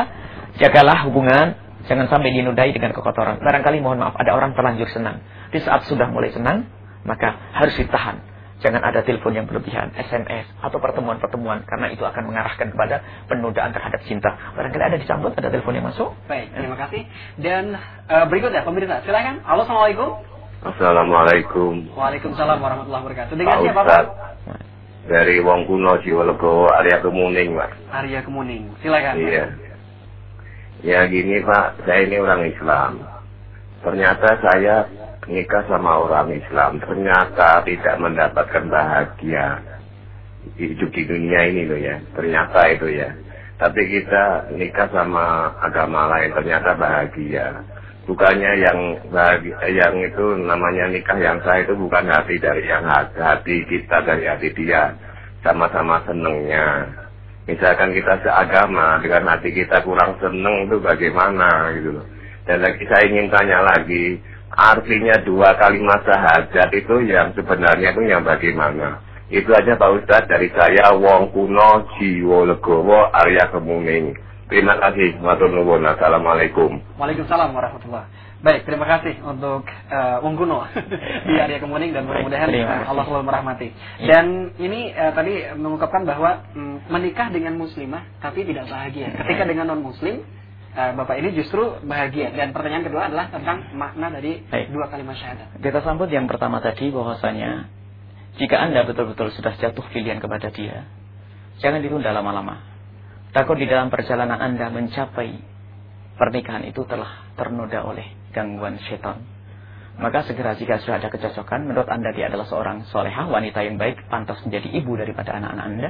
jagalah 0.60 1.08
hubungan. 1.08 1.56
Jangan 1.90 2.06
sampai 2.06 2.30
dinudai 2.30 2.70
dengan 2.70 2.94
kekotoran. 2.94 3.42
Barangkali 3.42 3.82
mohon 3.82 3.98
maaf, 3.98 4.14
ada 4.22 4.38
orang 4.38 4.54
terlanjur 4.54 4.86
senang. 4.94 5.26
Di 5.50 5.58
saat 5.66 5.90
sudah 5.90 6.06
mulai 6.14 6.30
senang, 6.30 6.70
maka 7.02 7.34
harus 7.58 7.74
ditahan 7.82 8.22
Jangan 8.60 8.84
ada 8.84 9.00
telepon 9.08 9.32
yang 9.32 9.48
berlebihan, 9.48 9.96
SMS, 9.96 10.44
atau 10.60 10.84
pertemuan-pertemuan. 10.84 11.64
Karena 11.64 11.96
itu 11.96 12.04
akan 12.04 12.28
mengarahkan 12.28 12.76
kepada 12.76 13.00
penodaan 13.32 13.72
terhadap 13.72 14.04
cinta. 14.04 14.36
Barangkali 14.52 14.84
ada 14.84 14.98
disambut, 15.00 15.32
ada 15.32 15.48
telepon 15.48 15.80
yang 15.80 15.88
masuk. 15.88 16.12
Baik, 16.28 16.52
terima 16.52 16.76
kasih. 16.76 17.08
Dan 17.40 17.80
uh, 18.12 18.28
berikutnya, 18.28 18.68
pemirsa, 18.68 19.00
silakan. 19.08 19.40
Halo, 19.48 19.64
Assalamualaikum. 19.64 20.10
Assalamualaikum. 20.60 21.74
Waalaikumsalam 21.96 22.60
warahmatullahi 22.60 23.04
wabarakatuh. 23.08 23.36
Dengan 23.40 23.56
Pak 23.56 23.64
siapa, 23.64 23.82
Pak? 23.88 24.04
Dari 25.08 25.40
Wong 25.40 25.64
Kuno, 25.64 25.96
Jiwolego, 26.04 26.68
Arya 26.68 27.00
Kemuning, 27.00 27.56
Pak. 27.56 27.72
Arya 27.96 28.20
Kemuning, 28.28 28.76
silakan. 28.84 29.24
Iya. 29.24 29.69
Ya 30.80 31.04
gini, 31.12 31.44
Pak, 31.44 31.84
saya 31.84 32.08
ini 32.08 32.24
orang 32.24 32.48
Islam. 32.48 33.04
Ternyata 33.84 34.30
saya 34.40 34.88
nikah 35.28 35.68
sama 35.68 36.08
orang 36.08 36.32
Islam. 36.32 36.80
Ternyata 36.80 37.68
tidak 37.68 37.96
mendapatkan 38.00 38.64
bahagia 38.72 39.60
hidup 40.56 40.90
di 40.96 41.04
dunia 41.04 41.52
ini 41.52 41.68
loh 41.68 41.80
ya. 41.80 42.00
Ternyata 42.16 42.60
itu 42.72 42.88
ya. 42.96 43.12
Tapi 43.60 43.82
kita 43.92 44.56
nikah 44.56 44.88
sama 44.88 45.52
agama 45.60 46.08
lain 46.16 46.32
ternyata 46.32 46.72
bahagia. 46.80 47.60
Bukannya 48.08 48.52
yang 48.64 48.80
bahagia 49.12 49.60
yang 49.68 50.00
itu 50.00 50.26
namanya 50.48 50.88
nikah 50.88 51.20
yang 51.20 51.44
sah 51.44 51.60
itu 51.60 51.76
bukan 51.76 52.08
hati 52.08 52.40
dari 52.40 52.64
yang 52.64 52.88
hati 52.88 53.68
kita 53.68 54.00
dari 54.08 54.32
hati 54.32 54.56
dia. 54.56 54.96
Sama-sama 55.44 56.00
senengnya 56.08 56.88
misalkan 57.50 57.98
kita 57.98 58.22
seagama 58.22 59.02
dengan 59.02 59.34
hati 59.34 59.50
kita 59.50 59.82
kurang 59.82 60.22
seneng 60.22 60.70
itu 60.70 60.78
bagaimana 60.78 61.74
gitu 61.74 61.98
loh 61.98 62.06
dan 62.46 62.62
lagi 62.62 62.86
saya 62.86 63.10
ingin 63.10 63.34
tanya 63.34 63.66
lagi 63.66 64.22
artinya 64.60 65.16
dua 65.22 65.54
kalimat 65.56 66.02
syahadat 66.04 66.70
itu 66.74 66.96
yang 67.06 67.32
sebenarnya 67.38 67.94
itu 67.94 68.04
yang 68.06 68.26
bagaimana? 68.26 69.00
Itu 69.30 69.54
aja 69.54 69.78
Pak 69.78 69.90
Ustadz 70.02 70.26
dari 70.26 70.50
saya 70.50 70.90
Wong 70.98 71.30
Kuno 71.30 71.86
Jiwo 71.96 72.50
Legowo 72.50 73.14
Arya 73.14 73.54
Kemuning. 73.54 74.18
Terima 74.50 74.74
kasih. 74.82 75.22
Assalamualaikum. 75.22 76.82
Waalaikumsalam 76.98 77.54
warahmatullah. 77.54 78.10
Baik, 78.40 78.64
terima 78.64 78.88
kasih 78.88 79.20
untuk 79.20 79.68
uh, 79.68 80.24
Wong 80.24 80.40
Kuno 80.40 80.64
di 81.28 81.36
Arya 81.36 81.60
Kemuning 81.60 81.92
dan 81.92 82.08
mudah-mudahan 82.08 82.48
uh, 82.48 82.88
Allah 82.88 83.04
selalu 83.04 83.26
merahmati. 83.28 83.68
Dan 84.00 84.56
ini 84.56 84.96
uh, 84.96 85.12
tadi 85.12 85.44
mengungkapkan 85.60 86.08
bahwa 86.08 86.48
um, 86.56 86.80
menikah 86.88 87.28
dengan 87.36 87.60
muslimah 87.60 88.08
tapi 88.24 88.48
tidak 88.48 88.72
bahagia. 88.72 89.12
Ketika 89.12 89.44
dengan 89.44 89.76
non 89.76 89.84
muslim 89.84 90.24
Eh, 90.70 90.92
Bapak 90.94 91.18
ini 91.18 91.34
justru 91.34 91.82
bahagia. 91.82 92.30
Dan 92.32 92.54
pertanyaan 92.54 92.86
kedua 92.86 93.10
adalah 93.10 93.34
tentang 93.34 93.74
makna 93.74 94.14
dari 94.14 94.46
Baik. 94.46 94.70
dua 94.70 94.86
kalimat 94.88 95.18
syahadat. 95.18 95.58
Kita 95.58 95.82
sambut 95.82 96.14
yang 96.14 96.30
pertama 96.30 96.62
tadi 96.62 96.94
bahwasanya 96.94 97.66
jika 98.38 98.56
Anda 98.62 98.86
betul-betul 98.86 99.34
sudah 99.34 99.58
jatuh 99.58 99.82
pilihan 99.90 100.22
kepada 100.22 100.54
dia, 100.54 100.86
jangan 101.58 101.82
ditunda 101.82 102.14
lama-lama. 102.14 102.62
Takut 103.34 103.58
di 103.58 103.66
dalam 103.66 103.90
perjalanan 103.90 104.38
Anda 104.38 104.70
mencapai 104.70 105.42
pernikahan 106.20 106.68
itu 106.68 106.84
telah 106.84 107.32
ternoda 107.40 107.88
oleh 107.88 108.04
gangguan 108.36 108.76
setan. 108.84 109.24
Maka 110.00 110.24
segera 110.24 110.56
jika 110.56 110.80
sudah 110.80 111.00
ada 111.00 111.12
kecocokan, 111.12 111.68
menurut 111.68 111.88
Anda 111.92 112.16
dia 112.16 112.32
adalah 112.32 112.48
seorang 112.48 112.88
solehah, 112.88 113.28
wanita 113.28 113.60
yang 113.68 113.76
baik, 113.76 114.08
pantas 114.08 114.40
menjadi 114.48 114.72
ibu 114.80 114.96
daripada 114.96 115.36
anak-anak 115.36 115.66
Anda, 115.66 115.90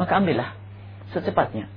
maka 0.00 0.12
ambillah 0.16 0.48
secepatnya. 1.12 1.68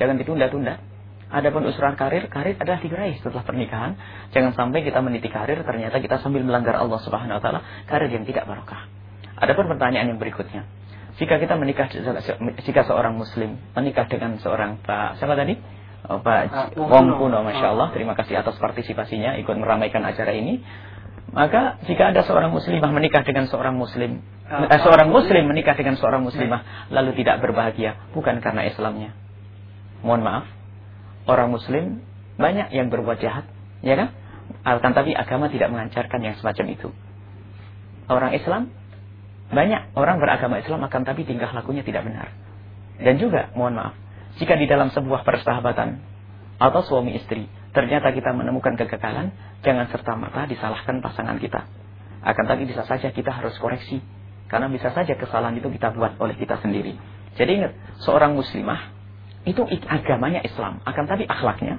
Jangan 0.00 0.16
ditunda-tunda. 0.16 0.80
Adapun 1.28 1.68
usuran 1.68 1.92
karir, 2.00 2.32
karir 2.32 2.56
adalah 2.56 2.80
diraih 2.80 3.20
setelah 3.20 3.44
pernikahan. 3.44 4.00
Jangan 4.32 4.56
sampai 4.56 4.80
kita 4.80 5.04
meniti 5.04 5.28
karir, 5.28 5.60
ternyata 5.60 6.00
kita 6.00 6.16
sambil 6.24 6.40
melanggar 6.40 6.80
Allah 6.80 6.96
Subhanahu 7.04 7.36
Wa 7.36 7.42
Taala, 7.44 7.60
karir 7.84 8.08
yang 8.08 8.24
tidak 8.24 8.48
barokah. 8.48 8.88
Adapun 9.36 9.68
pertanyaan 9.68 10.16
yang 10.16 10.16
berikutnya, 10.16 10.64
jika 11.20 11.36
kita 11.36 11.60
menikah, 11.60 11.92
jika 12.64 12.80
seorang 12.88 13.20
Muslim 13.20 13.60
menikah 13.76 14.08
dengan 14.08 14.40
seorang 14.40 14.80
Pak 14.80 15.20
siapa 15.20 15.36
tadi? 15.36 15.77
Oh, 16.06 16.22
Pak 16.22 16.42
uh, 16.54 16.68
Wong 16.78 17.10
Kuno, 17.18 17.42
masya 17.42 17.74
Allah. 17.74 17.90
Terima 17.90 18.14
kasih 18.14 18.38
atas 18.38 18.54
partisipasinya 18.62 19.34
ikut 19.42 19.56
meramaikan 19.58 20.06
acara 20.06 20.30
ini. 20.30 20.62
Maka 21.34 21.76
jika 21.84 22.14
ada 22.14 22.24
seorang 22.24 22.54
muslimah 22.54 22.88
menikah 22.88 23.20
dengan 23.26 23.50
seorang 23.50 23.74
muslim, 23.76 24.22
uh, 24.48 24.70
eh, 24.70 24.80
seorang 24.80 25.10
muslim 25.10 25.44
menikah 25.50 25.74
dengan 25.74 25.98
seorang 25.98 26.22
muslimah 26.24 26.88
lalu 26.94 27.18
tidak 27.18 27.42
berbahagia, 27.42 27.98
bukan 28.14 28.38
karena 28.38 28.70
Islamnya. 28.70 29.10
Mohon 30.06 30.22
maaf, 30.24 30.44
orang 31.26 31.50
muslim 31.50 32.00
banyak 32.38 32.70
yang 32.72 32.88
berbuat 32.88 33.18
jahat, 33.18 33.44
ya 33.82 33.98
kan? 33.98 34.14
Akan 34.64 34.96
tapi 34.96 35.12
agama 35.12 35.52
tidak 35.52 35.68
mengancarkan 35.68 36.20
yang 36.24 36.34
semacam 36.40 36.66
itu. 36.72 36.88
Orang 38.08 38.32
Islam 38.32 38.72
banyak 39.52 39.92
orang 39.92 40.16
beragama 40.20 40.60
Islam 40.60 40.80
akan 40.88 41.02
tapi 41.04 41.28
tingkah 41.28 41.52
lakunya 41.52 41.84
tidak 41.84 42.08
benar. 42.08 42.32
Dan 42.96 43.20
juga 43.20 43.52
mohon 43.52 43.76
maaf, 43.76 43.94
jika 44.38 44.54
di 44.54 44.66
dalam 44.70 44.94
sebuah 44.94 45.26
persahabatan 45.26 45.98
atau 46.58 46.80
suami 46.86 47.14
istri 47.18 47.46
ternyata 47.74 48.10
kita 48.10 48.34
menemukan 48.34 48.74
kegagalan, 48.74 49.30
jangan 49.62 49.86
serta-merta 49.90 50.50
disalahkan 50.50 50.98
pasangan 50.98 51.38
kita. 51.38 51.66
Akan 52.22 52.44
tapi 52.50 52.66
bisa 52.66 52.82
saja 52.82 53.14
kita 53.14 53.30
harus 53.30 53.54
koreksi 53.62 54.02
karena 54.50 54.66
bisa 54.72 54.90
saja 54.90 55.14
kesalahan 55.14 55.54
itu 55.60 55.68
kita 55.70 55.94
buat 55.94 56.18
oleh 56.18 56.34
kita 56.34 56.58
sendiri. 56.58 56.96
Jadi 57.38 57.50
ingat, 57.62 57.72
seorang 58.02 58.34
muslimah 58.34 58.90
itu 59.46 59.62
agamanya 59.86 60.42
Islam, 60.42 60.82
akan 60.82 61.04
tapi 61.06 61.28
akhlaknya. 61.28 61.78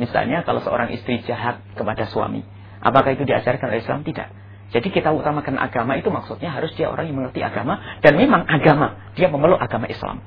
Misalnya 0.00 0.42
kalau 0.42 0.64
seorang 0.64 0.90
istri 0.90 1.20
jahat 1.22 1.62
kepada 1.76 2.08
suami, 2.08 2.42
apakah 2.80 3.14
itu 3.14 3.22
diajarkan 3.28 3.70
oleh 3.70 3.84
Islam? 3.84 4.02
Tidak. 4.02 4.28
Jadi 4.72 4.88
kita 4.88 5.12
utamakan 5.12 5.60
agama 5.60 6.00
itu 6.00 6.08
maksudnya 6.08 6.48
harus 6.48 6.72
dia 6.74 6.88
orang 6.88 7.12
yang 7.12 7.20
mengerti 7.20 7.44
agama 7.44 7.76
dan 8.00 8.16
memang 8.16 8.48
agama 8.48 9.12
dia 9.12 9.28
memeluk 9.28 9.60
agama 9.60 9.84
Islam. 9.84 10.24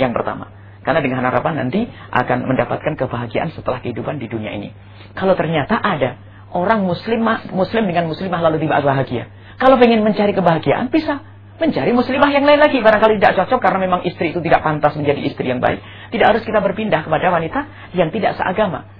Yang 0.00 0.16
pertama, 0.16 0.48
karena 0.82 1.00
dengan 1.02 1.22
harapan 1.24 1.66
nanti 1.66 1.86
akan 1.90 2.46
mendapatkan 2.46 2.98
kebahagiaan 2.98 3.54
setelah 3.54 3.78
kehidupan 3.82 4.18
di 4.18 4.26
dunia 4.26 4.54
ini. 4.54 4.74
Kalau 5.14 5.38
ternyata 5.38 5.78
ada 5.78 6.18
orang 6.52 6.84
muslimah 6.84 7.54
muslim 7.54 7.86
dengan 7.86 8.10
muslimah 8.10 8.42
lalu 8.42 8.66
tidak 8.66 8.82
bahagia, 8.84 9.30
kalau 9.62 9.78
ingin 9.78 10.02
mencari 10.02 10.34
kebahagiaan 10.34 10.90
bisa 10.90 11.22
mencari 11.62 11.94
muslimah 11.94 12.30
yang 12.34 12.42
lain 12.42 12.58
lagi. 12.58 12.82
Barangkali 12.82 13.22
tidak 13.22 13.38
cocok 13.38 13.60
karena 13.62 13.78
memang 13.78 14.00
istri 14.02 14.34
itu 14.34 14.42
tidak 14.42 14.66
pantas 14.66 14.98
menjadi 14.98 15.22
istri 15.22 15.46
yang 15.46 15.62
baik. 15.62 15.78
Tidak 16.10 16.26
harus 16.26 16.42
kita 16.42 16.58
berpindah 16.58 17.06
kepada 17.06 17.30
wanita 17.30 17.60
yang 17.94 18.10
tidak 18.10 18.34
seagama. 18.34 18.90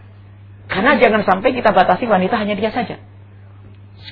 Karena 0.70 0.94
jangan 0.96 1.26
sampai 1.26 1.50
kita 1.52 1.74
batasi 1.74 2.06
wanita 2.06 2.38
hanya 2.38 2.54
dia 2.54 2.70
saja. 2.70 3.02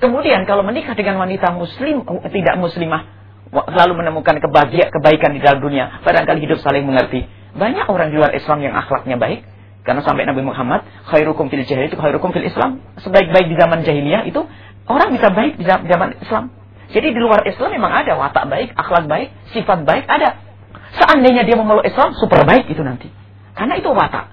Kemudian 0.03 0.47
kalau 0.47 0.67
menikah 0.67 0.99
dengan 0.99 1.19
wanita 1.23 1.55
muslim 1.55 2.03
tidak 2.31 2.55
muslimah 2.59 3.03
lalu 3.51 3.93
menemukan 3.99 4.39
kebahagiaan 4.39 4.95
kebaikan 4.95 5.35
di 5.35 5.41
dalam 5.43 5.59
dunia, 5.59 6.03
barangkali 6.07 6.39
hidup 6.47 6.63
saling 6.63 6.87
mengerti. 6.87 7.27
Banyak 7.57 7.87
orang 7.91 8.15
di 8.15 8.17
luar 8.19 8.33
Islam 8.35 8.63
yang 8.63 8.75
akhlaknya 8.79 9.19
baik, 9.19 9.43
karena 9.83 10.05
sampai 10.05 10.29
Nabi 10.29 10.45
Muhammad, 10.45 10.87
khairukum 11.09 11.49
fil 11.49 11.65
jahiliyah 11.65 11.91
itu 11.91 11.99
khairukum 11.99 12.31
fil 12.31 12.47
Islam. 12.47 12.85
Sebaik-baik 13.01 13.49
di 13.51 13.57
zaman 13.59 13.83
jahiliyah 13.83 14.23
itu 14.29 14.45
orang 14.87 15.09
bisa 15.17 15.33
baik 15.33 15.57
di 15.57 15.65
zaman 15.67 16.21
Islam. 16.21 16.55
Jadi 16.91 17.15
di 17.15 17.21
luar 17.23 17.47
Islam 17.47 17.71
memang 17.71 17.93
ada 17.95 18.19
watak 18.19 18.51
baik, 18.51 18.75
akhlak 18.75 19.07
baik, 19.07 19.29
sifat 19.55 19.87
baik 19.87 20.05
ada. 20.11 20.43
Seandainya 20.91 21.47
dia 21.47 21.55
memeluk 21.55 21.87
Islam, 21.87 22.19
super 22.19 22.43
baik 22.43 22.67
itu 22.67 22.83
nanti. 22.83 23.09
Karena 23.55 23.79
itu 23.79 23.89
watak. 23.95 24.27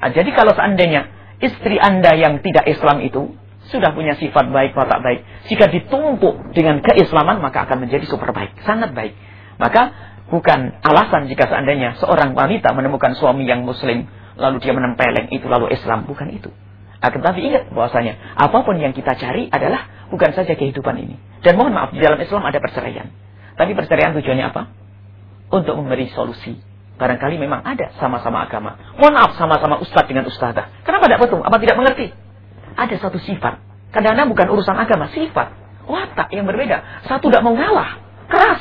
Nah, 0.00 0.10
jadi 0.10 0.32
kalau 0.32 0.56
seandainya 0.56 1.12
istri 1.44 1.76
anda 1.76 2.16
yang 2.16 2.40
tidak 2.40 2.64
Islam 2.64 3.04
itu 3.04 3.36
sudah 3.68 3.92
punya 3.92 4.16
sifat 4.16 4.48
baik, 4.48 4.72
watak 4.72 5.04
baik. 5.04 5.20
Jika 5.52 5.68
ditumpuk 5.68 6.56
dengan 6.56 6.80
keislaman, 6.80 7.44
maka 7.44 7.68
akan 7.68 7.84
menjadi 7.84 8.08
super 8.08 8.32
baik. 8.32 8.56
Sangat 8.64 8.96
baik. 8.96 9.12
Maka 9.60 9.92
bukan 10.30 10.80
alasan 10.80 11.28
jika 11.28 11.50
seandainya 11.50 11.98
seorang 11.98 12.32
wanita 12.32 12.72
menemukan 12.72 13.18
suami 13.18 13.44
yang 13.44 13.66
muslim, 13.66 14.06
lalu 14.38 14.56
dia 14.62 14.72
menempeleng 14.72 15.28
itu 15.34 15.44
lalu 15.50 15.74
Islam. 15.74 16.06
Bukan 16.06 16.30
itu. 16.32 16.48
Akan 17.00 17.24
tapi 17.24 17.44
ingat 17.44 17.72
bahwasanya 17.72 18.36
apa 18.36 18.60
pun 18.60 18.76
yang 18.76 18.92
kita 18.92 19.16
cari 19.16 19.48
adalah 19.48 20.08
bukan 20.12 20.32
saja 20.36 20.52
kehidupan 20.54 20.96
ini. 21.00 21.16
Dan 21.40 21.56
mohon 21.56 21.72
maaf 21.72 21.90
di 21.92 22.00
dalam 22.00 22.20
Islam 22.20 22.44
ada 22.44 22.60
perceraian. 22.60 23.08
Tapi 23.56 23.72
perceraian 23.76 24.16
tujuannya 24.16 24.46
apa? 24.52 24.62
Untuk 25.50 25.74
memberi 25.80 26.06
solusi, 26.12 26.60
Barangkali 27.00 27.40
memang 27.40 27.64
ada 27.64 27.96
sama-sama 27.96 28.44
agama. 28.44 28.76
Mohon 29.00 29.14
maaf 29.16 29.32
sama-sama 29.40 29.80
ustadz 29.80 30.12
dengan 30.12 30.28
ustadzah. 30.28 30.84
Kenapa 30.84 31.08
tidak 31.08 31.24
betul? 31.24 31.40
Apa 31.40 31.56
tidak 31.56 31.80
mengerti? 31.80 32.12
Ada 32.76 33.00
satu 33.00 33.16
sifat. 33.16 33.56
Kadang-kadang 33.88 34.28
bukan 34.28 34.46
urusan 34.52 34.76
agama, 34.76 35.08
sifat. 35.08 35.56
Watak 35.88 36.28
yang 36.36 36.44
berbeda. 36.44 37.08
Satu 37.08 37.32
tidak 37.32 37.40
mau 37.40 37.56
ngalah. 37.56 38.04
Keras. 38.28 38.60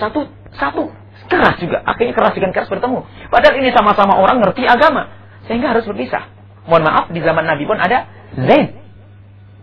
Satu, 0.00 0.32
satu 0.56 0.88
keras 1.28 1.60
juga. 1.60 1.84
Akhirnya 1.84 2.16
keras 2.16 2.32
dengan 2.32 2.50
keras 2.56 2.68
bertemu. 2.72 3.04
Padahal 3.28 3.54
ini 3.60 3.70
sama-sama 3.76 4.16
orang 4.16 4.40
ngerti 4.40 4.64
agama. 4.64 5.12
Sehingga 5.44 5.76
harus 5.76 5.84
berpisah. 5.84 6.28
Mohon 6.68 6.84
maaf, 6.88 7.04
di 7.12 7.20
zaman 7.24 7.44
Nabi 7.44 7.64
pun 7.64 7.80
ada 7.80 8.08
Zaid. 8.36 8.76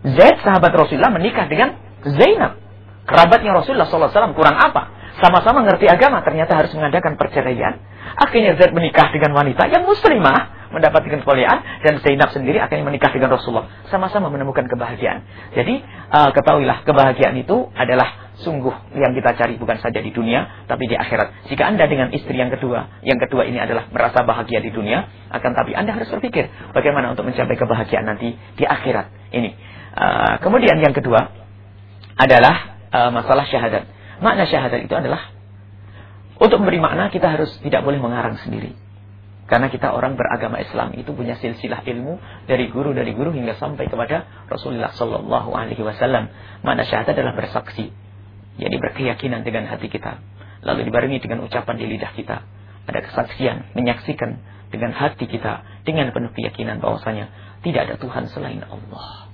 Zaid 0.06 0.36
sahabat 0.42 0.74
Rasulullah 0.74 1.14
menikah 1.14 1.46
dengan 1.46 1.78
Zainab. 2.02 2.58
Kerabatnya 3.06 3.54
Rasulullah 3.54 3.86
SAW 3.86 4.34
kurang 4.34 4.58
apa? 4.58 4.90
Sama-sama 5.22 5.62
ngerti 5.62 5.86
agama, 5.86 6.20
ternyata 6.26 6.58
harus 6.58 6.74
mengadakan 6.74 7.14
perceraian. 7.14 7.78
Akhirnya 8.18 8.58
Zaid 8.58 8.74
menikah 8.74 9.10
dengan 9.14 9.38
wanita 9.38 9.70
yang 9.70 9.86
muslimah, 9.86 10.55
mendapatkan 10.72 11.22
kemuliaan, 11.22 11.82
dan 11.82 11.98
Zainab 12.02 12.30
sendiri 12.34 12.58
akhirnya 12.62 12.86
menikah 12.86 13.10
dengan 13.10 13.34
Rasulullah. 13.34 13.68
Sama-sama 13.90 14.30
menemukan 14.30 14.66
kebahagiaan. 14.66 15.22
Jadi, 15.54 15.82
uh, 16.10 16.30
ketahuilah, 16.32 16.82
kebahagiaan 16.86 17.36
itu 17.38 17.70
adalah 17.74 18.26
sungguh 18.36 18.92
yang 18.92 19.16
kita 19.16 19.32
cari 19.32 19.56
bukan 19.56 19.80
saja 19.80 19.98
di 20.04 20.12
dunia, 20.12 20.68
tapi 20.68 20.84
di 20.86 20.96
akhirat. 20.96 21.48
Jika 21.48 21.62
Anda 21.64 21.88
dengan 21.88 22.12
istri 22.12 22.36
yang 22.36 22.52
kedua, 22.52 23.00
yang 23.00 23.16
kedua 23.16 23.48
ini 23.48 23.56
adalah 23.56 23.88
merasa 23.88 24.20
bahagia 24.22 24.60
di 24.60 24.68
dunia, 24.68 25.08
akan 25.32 25.50
tapi 25.56 25.72
Anda 25.72 25.96
harus 25.96 26.08
berpikir 26.12 26.48
bagaimana 26.76 27.16
untuk 27.16 27.24
mencapai 27.24 27.56
kebahagiaan 27.56 28.04
nanti 28.04 28.36
di 28.36 28.64
akhirat. 28.64 29.32
Ini. 29.32 29.50
Uh, 29.96 30.34
kemudian 30.44 30.76
yang 30.84 30.92
kedua 30.92 31.32
adalah 32.20 32.76
uh, 32.92 33.10
masalah 33.12 33.48
syahadat. 33.48 33.88
Makna 34.20 34.44
syahadat 34.48 34.84
itu 34.84 34.92
adalah 34.92 35.32
untuk 36.36 36.60
memberi 36.60 36.80
makna 36.80 37.08
kita 37.08 37.32
harus 37.32 37.48
tidak 37.64 37.80
boleh 37.80 37.96
mengarang 37.96 38.36
sendiri. 38.44 38.76
Karena 39.46 39.70
kita 39.70 39.94
orang 39.94 40.18
beragama 40.18 40.58
Islam 40.58 40.90
itu 40.98 41.14
punya 41.14 41.38
silsilah 41.38 41.86
ilmu 41.86 42.18
dari 42.50 42.66
guru 42.66 42.90
dari 42.90 43.14
guru 43.14 43.30
hingga 43.30 43.54
sampai 43.54 43.86
kepada 43.86 44.26
Rasulullah 44.50 44.90
Sallallahu 44.90 45.54
Alaihi 45.54 45.86
Wasallam. 45.86 46.30
Makna 46.66 46.82
syahadat 46.82 47.14
adalah 47.14 47.38
bersaksi, 47.38 47.94
jadi 48.58 48.76
berkeyakinan 48.76 49.46
dengan 49.46 49.70
hati 49.70 49.86
kita, 49.86 50.18
lalu 50.66 50.90
dibarengi 50.90 51.22
dengan 51.22 51.46
ucapan 51.46 51.78
di 51.78 51.86
lidah 51.86 52.10
kita. 52.18 52.42
Ada 52.90 53.00
kesaksian, 53.06 53.74
menyaksikan 53.78 54.42
dengan 54.74 54.90
hati 54.90 55.30
kita 55.30 55.62
dengan 55.86 56.10
penuh 56.10 56.34
keyakinan 56.34 56.82
bahwasanya 56.82 57.30
tidak 57.62 57.86
ada 57.86 57.94
Tuhan 58.02 58.26
selain 58.30 58.62
Allah. 58.66 59.30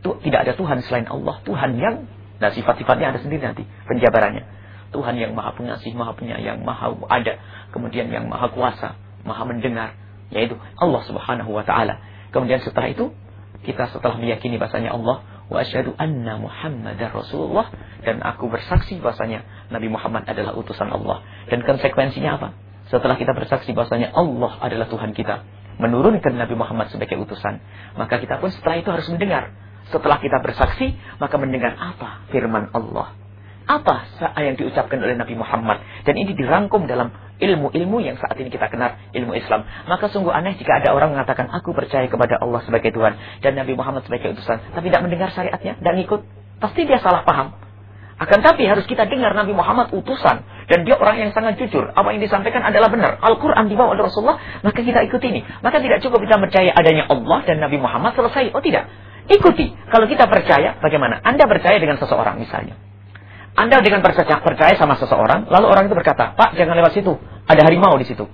Tidak 0.00 0.40
ada 0.40 0.52
Tuhan 0.56 0.80
selain 0.86 1.08
Allah, 1.08 1.36
Tuhan 1.44 1.76
yang 1.76 2.08
Nah 2.36 2.50
sifat-sifatnya 2.52 3.16
ada 3.16 3.20
sendiri 3.20 3.42
nanti 3.42 3.64
penjabarannya. 3.88 4.44
Tuhan 4.96 5.20
yang 5.20 5.36
maha 5.36 5.52
pengasih, 5.52 5.92
maha 5.92 6.16
penyayang, 6.16 6.64
maha 6.64 6.96
ada. 7.12 7.36
Kemudian 7.76 8.08
yang 8.08 8.32
maha 8.32 8.48
kuasa, 8.48 8.96
maha 9.28 9.44
mendengar. 9.44 9.92
Yaitu 10.32 10.56
Allah 10.80 11.04
subhanahu 11.04 11.52
wa 11.52 11.60
ta'ala. 11.60 12.00
Kemudian 12.32 12.64
setelah 12.64 12.88
itu, 12.88 13.12
kita 13.68 13.92
setelah 13.92 14.16
meyakini 14.16 14.56
bahasanya 14.56 14.96
Allah, 14.96 15.20
wa 15.52 15.58
asyhadu 15.60 15.92
anna 16.00 16.40
Muhammadar 16.40 17.12
Rasulullah 17.12 17.68
dan 18.02 18.24
aku 18.24 18.48
bersaksi 18.48 18.98
bahasanya 18.98 19.44
Nabi 19.68 19.92
Muhammad 19.92 20.24
adalah 20.24 20.56
utusan 20.56 20.88
Allah. 20.88 21.20
Dan 21.52 21.62
konsekuensinya 21.62 22.40
apa? 22.40 22.48
Setelah 22.88 23.20
kita 23.20 23.36
bersaksi 23.36 23.76
bahasanya 23.76 24.16
Allah 24.16 24.56
adalah 24.64 24.88
Tuhan 24.88 25.12
kita, 25.12 25.44
menurunkan 25.76 26.32
Nabi 26.34 26.56
Muhammad 26.56 26.88
sebagai 26.88 27.20
utusan, 27.20 27.60
maka 28.00 28.16
kita 28.16 28.40
pun 28.40 28.48
setelah 28.48 28.80
itu 28.80 28.88
harus 28.88 29.06
mendengar 29.12 29.52
setelah 29.90 30.18
kita 30.18 30.42
bersaksi, 30.42 30.98
maka 31.22 31.36
mendengar 31.38 31.78
apa 31.78 32.26
firman 32.34 32.74
Allah. 32.74 33.14
Apa 33.66 34.06
yang 34.38 34.54
diucapkan 34.54 35.02
oleh 35.02 35.18
Nabi 35.18 35.34
Muhammad. 35.34 35.82
Dan 36.06 36.14
ini 36.14 36.38
dirangkum 36.38 36.86
dalam 36.86 37.10
ilmu-ilmu 37.42 37.98
yang 37.98 38.14
saat 38.14 38.38
ini 38.38 38.46
kita 38.46 38.70
kenal 38.70 38.94
ilmu 39.10 39.34
Islam. 39.34 39.66
Maka 39.90 40.06
sungguh 40.06 40.30
aneh 40.30 40.54
jika 40.54 40.78
ada 40.78 40.94
orang 40.94 41.18
mengatakan, 41.18 41.50
aku 41.50 41.74
percaya 41.74 42.06
kepada 42.06 42.38
Allah 42.38 42.62
sebagai 42.62 42.94
Tuhan. 42.94 43.18
Dan 43.42 43.58
Nabi 43.58 43.74
Muhammad 43.74 44.06
sebagai 44.06 44.38
utusan. 44.38 44.70
Tapi 44.70 44.86
tidak 44.86 45.02
mendengar 45.02 45.34
syariatnya, 45.34 45.82
dan 45.82 45.98
ikut. 45.98 46.22
Pasti 46.62 46.86
dia 46.86 47.02
salah 47.02 47.26
paham. 47.26 47.58
Akan 48.16 48.40
tapi 48.40 48.64
harus 48.64 48.88
kita 48.88 49.04
dengar 49.04 49.36
Nabi 49.36 49.52
Muhammad 49.52 49.92
utusan. 49.92 50.40
Dan 50.72 50.88
dia 50.88 50.96
orang 50.96 51.20
yang 51.20 51.30
sangat 51.36 51.60
jujur. 51.60 51.92
Apa 51.92 52.16
yang 52.16 52.24
disampaikan 52.24 52.64
adalah 52.64 52.88
benar. 52.88 53.20
Al-Quran 53.20 53.68
dibawa 53.68 53.92
oleh 53.92 54.08
Rasulullah. 54.08 54.40
Maka 54.64 54.80
kita 54.80 55.04
ikuti 55.04 55.36
ini. 55.36 55.44
Maka 55.60 55.84
tidak 55.84 56.00
cukup 56.00 56.24
kita 56.24 56.40
percaya 56.40 56.72
adanya 56.72 57.04
Allah 57.12 57.44
dan 57.44 57.60
Nabi 57.60 57.76
Muhammad 57.76 58.16
selesai. 58.16 58.56
Oh 58.56 58.64
tidak. 58.64 58.88
Ikuti. 59.28 59.68
Kalau 59.92 60.08
kita 60.08 60.24
percaya, 60.32 60.80
bagaimana? 60.80 61.20
Anda 61.20 61.44
percaya 61.44 61.76
dengan 61.76 62.00
seseorang 62.00 62.40
misalnya. 62.40 62.78
Anda 63.56 63.80
dengan 63.80 64.04
percaya, 64.04 64.36
percaya 64.44 64.76
sama 64.76 65.00
seseorang, 65.00 65.48
lalu 65.48 65.66
orang 65.66 65.88
itu 65.88 65.96
berkata, 65.96 66.36
Pak, 66.36 66.60
jangan 66.60 66.76
lewat 66.76 66.92
situ. 66.92 67.16
Ada 67.48 67.64
harimau 67.64 67.96
di 67.96 68.04
situ. 68.04 68.28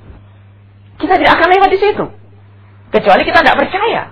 Kita 0.98 1.14
tidak 1.14 1.38
akan 1.38 1.48
lewat 1.54 1.70
di 1.70 1.78
situ. 1.78 2.04
Kecuali 2.90 3.22
kita 3.22 3.38
tidak 3.46 3.56
percaya. 3.62 4.10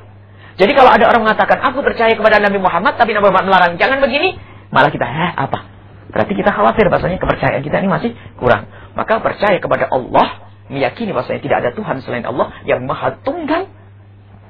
Jadi 0.55 0.73
kalau 0.73 0.91
ada 0.95 1.05
orang 1.11 1.27
mengatakan, 1.27 1.59
aku 1.67 1.83
percaya 1.83 2.15
kepada 2.15 2.39
Nabi 2.39 2.63
Muhammad, 2.63 2.95
tapi 2.95 3.11
Nabi 3.11 3.27
Muhammad 3.27 3.47
melarang, 3.51 3.73
jangan 3.75 3.99
begini. 3.99 4.39
Malah 4.71 4.95
kita, 4.95 5.03
eh 5.03 5.33
apa? 5.35 5.59
Berarti 6.15 6.33
kita 6.35 6.51
khawatir 6.55 6.87
bahasanya 6.87 7.19
kepercayaan 7.19 7.63
kita 7.63 7.77
ini 7.83 7.91
masih 7.91 8.11
kurang. 8.39 8.71
Maka 8.95 9.19
percaya 9.19 9.59
kepada 9.59 9.91
Allah, 9.91 10.47
meyakini 10.71 11.11
bahasanya 11.11 11.43
tidak 11.43 11.57
ada 11.67 11.71
Tuhan 11.75 12.03
selain 12.07 12.23
Allah 12.23 12.55
yang 12.67 12.87
maha 12.87 13.19
tunggal, 13.23 13.67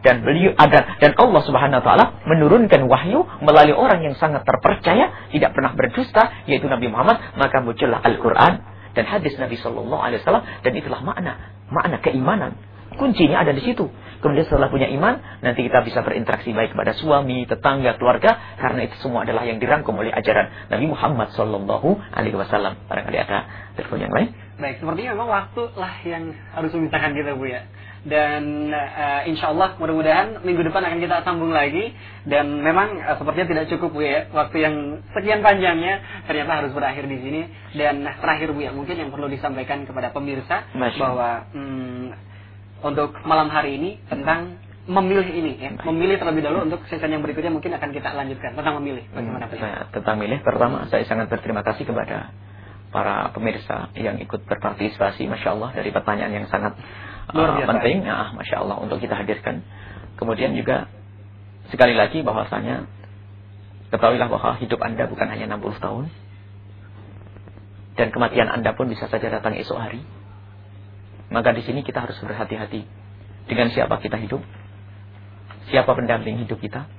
dan 0.00 0.24
beliau 0.24 0.56
ada 0.56 0.96
dan 0.96 1.12
Allah 1.16 1.42
Subhanahu 1.44 1.78
wa 1.80 1.84
taala 1.84 2.04
menurunkan 2.24 2.88
wahyu 2.88 3.24
melalui 3.44 3.76
orang 3.76 4.00
yang 4.04 4.16
sangat 4.16 4.44
terpercaya, 4.48 5.30
tidak 5.32 5.52
pernah 5.52 5.72
berdusta 5.76 6.44
yaitu 6.48 6.68
Nabi 6.68 6.88
Muhammad, 6.88 7.20
maka 7.36 7.60
muncullah 7.60 8.00
Al-Qur'an 8.00 8.64
dan 8.96 9.04
hadis 9.06 9.36
Nabi 9.38 9.60
sallallahu 9.60 10.00
alaihi 10.00 10.20
wasallam 10.24 10.44
dan 10.64 10.72
itulah 10.74 11.00
makna 11.04 11.52
makna 11.70 12.02
keimanan. 12.02 12.58
Kuncinya 12.90 13.46
ada 13.46 13.54
di 13.54 13.62
situ. 13.62 13.86
Kemudian 14.20 14.44
setelah 14.44 14.68
punya 14.68 14.90
iman, 14.92 15.40
nanti 15.40 15.64
kita 15.64 15.80
bisa 15.80 16.04
berinteraksi 16.04 16.52
baik 16.52 16.76
kepada 16.76 16.92
suami, 16.92 17.48
tetangga, 17.48 17.96
keluarga, 17.96 18.36
karena 18.60 18.84
itu 18.84 18.98
semua 19.00 19.24
adalah 19.24 19.48
yang 19.48 19.56
dirangkum 19.56 19.96
oleh 19.96 20.12
ajaran 20.12 20.68
Nabi 20.68 20.92
Muhammad 20.92 21.32
Sallallahu 21.32 21.96
Alaihi 22.12 22.36
Wasallam. 22.36 22.76
Barangkali 22.84 23.16
ada 23.16 23.48
telepon 23.80 24.04
yang 24.04 24.12
lain. 24.12 24.36
Baik, 24.60 24.76
sepertinya 24.76 25.16
memang 25.16 25.30
waktu 25.32 25.62
lah 25.72 25.94
yang 26.04 26.36
harus 26.52 26.70
memisahkan 26.76 27.16
kita 27.16 27.32
Bu 27.32 27.48
ya 27.48 27.64
dan 28.00 28.72
uh, 28.72 29.28
insya 29.28 29.52
Allah 29.52 29.76
mudah-mudahan 29.76 30.40
minggu 30.40 30.64
depan 30.64 30.80
akan 30.88 30.98
kita 31.04 31.20
sambung 31.20 31.52
lagi. 31.52 31.92
Dan 32.24 32.64
memang 32.64 32.96
uh, 32.96 33.16
sepertinya 33.20 33.48
tidak 33.48 33.64
cukup 33.76 33.92
bu 33.92 34.00
ya. 34.00 34.24
Waktu 34.32 34.56
yang 34.56 34.74
sekian 35.12 35.44
panjangnya 35.44 36.24
ternyata 36.24 36.64
harus 36.64 36.72
berakhir 36.72 37.04
di 37.04 37.18
sini. 37.20 37.40
Dan 37.76 38.08
terakhir 38.08 38.56
bu 38.56 38.60
ya 38.64 38.72
mungkin 38.72 38.96
yang 38.96 39.12
perlu 39.12 39.28
disampaikan 39.28 39.84
kepada 39.84 40.16
pemirsa 40.16 40.64
Masya. 40.72 40.96
bahwa 40.96 41.30
hmm, 41.52 42.04
untuk 42.88 43.12
malam 43.28 43.52
hari 43.52 43.76
ini 43.76 43.90
tentang 44.08 44.56
memilih 44.88 45.28
ini 45.28 45.52
ya. 45.60 45.70
Memilih 45.84 46.16
terlebih 46.16 46.40
dahulu 46.40 46.72
untuk 46.72 46.80
season 46.88 47.12
yang 47.12 47.20
berikutnya 47.20 47.52
mungkin 47.52 47.76
akan 47.76 47.90
kita 47.92 48.16
lanjutkan. 48.16 48.56
Tentang 48.56 48.80
memilih 48.80 49.04
bagaimana 49.12 49.44
hmm, 49.44 49.92
tentang 49.92 50.14
memilih 50.16 50.40
pertama 50.40 50.88
saya 50.88 51.04
sangat 51.04 51.28
berterima 51.28 51.60
kasih 51.60 51.84
kepada 51.84 52.32
para 52.90 53.30
pemirsa 53.30 53.92
yang 53.94 54.18
ikut 54.18 54.42
berpartisipasi 54.50 55.30
masya 55.30 55.54
Allah 55.54 55.70
dari 55.78 55.94
pertanyaan 55.94 56.42
yang 56.42 56.46
sangat 56.50 56.74
Luar 57.34 57.58
biasa. 57.58 57.70
penting, 57.76 57.96
ya, 58.06 58.32
masya 58.34 58.56
Allah 58.62 58.76
untuk 58.80 58.98
kita 58.98 59.14
hadirkan. 59.14 59.62
Kemudian 60.18 60.52
juga 60.54 60.90
sekali 61.70 61.94
lagi 61.94 62.20
bahwasanya 62.20 62.84
ketahuilah 63.94 64.28
bahwa 64.28 64.58
hidup 64.58 64.80
anda 64.82 65.06
bukan 65.06 65.26
hanya 65.30 65.46
60 65.56 65.80
tahun 65.82 66.04
dan 67.98 68.08
kematian 68.14 68.48
anda 68.48 68.72
pun 68.74 68.88
bisa 68.88 69.06
saja 69.12 69.28
datang 69.28 69.54
esok 69.58 69.78
hari. 69.78 70.00
Maka 71.30 71.54
di 71.54 71.62
sini 71.62 71.86
kita 71.86 72.02
harus 72.02 72.18
berhati-hati 72.18 72.82
dengan 73.46 73.70
siapa 73.70 74.02
kita 74.02 74.18
hidup, 74.18 74.42
siapa 75.70 75.94
pendamping 75.94 76.42
hidup 76.42 76.58
kita. 76.58 76.90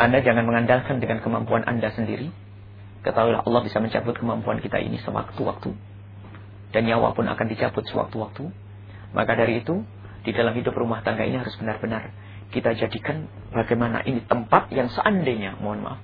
Anda 0.00 0.24
jangan 0.24 0.48
mengandalkan 0.48 0.96
dengan 0.98 1.20
kemampuan 1.20 1.68
Anda 1.68 1.92
sendiri. 1.92 2.32
Ketahuilah 3.04 3.44
Allah 3.44 3.60
bisa 3.64 3.84
mencabut 3.84 4.16
kemampuan 4.16 4.64
kita 4.64 4.80
ini 4.80 4.96
sewaktu-waktu. 5.04 5.76
Dan 6.72 6.88
nyawa 6.88 7.12
pun 7.12 7.28
akan 7.28 7.46
dicabut 7.52 7.84
sewaktu-waktu. 7.84 8.48
Maka 9.10 9.34
dari 9.34 9.62
itu, 9.62 9.82
di 10.22 10.30
dalam 10.36 10.52
hidup 10.52 10.76
rumah 10.76 11.00
tangga 11.00 11.24
ini 11.24 11.40
harus 11.40 11.56
benar-benar 11.56 12.12
kita 12.50 12.74
jadikan 12.74 13.30
bagaimana 13.54 14.02
ini 14.04 14.26
tempat 14.26 14.74
yang 14.74 14.90
seandainya, 14.90 15.54
mohon 15.62 15.86
maaf, 15.86 16.02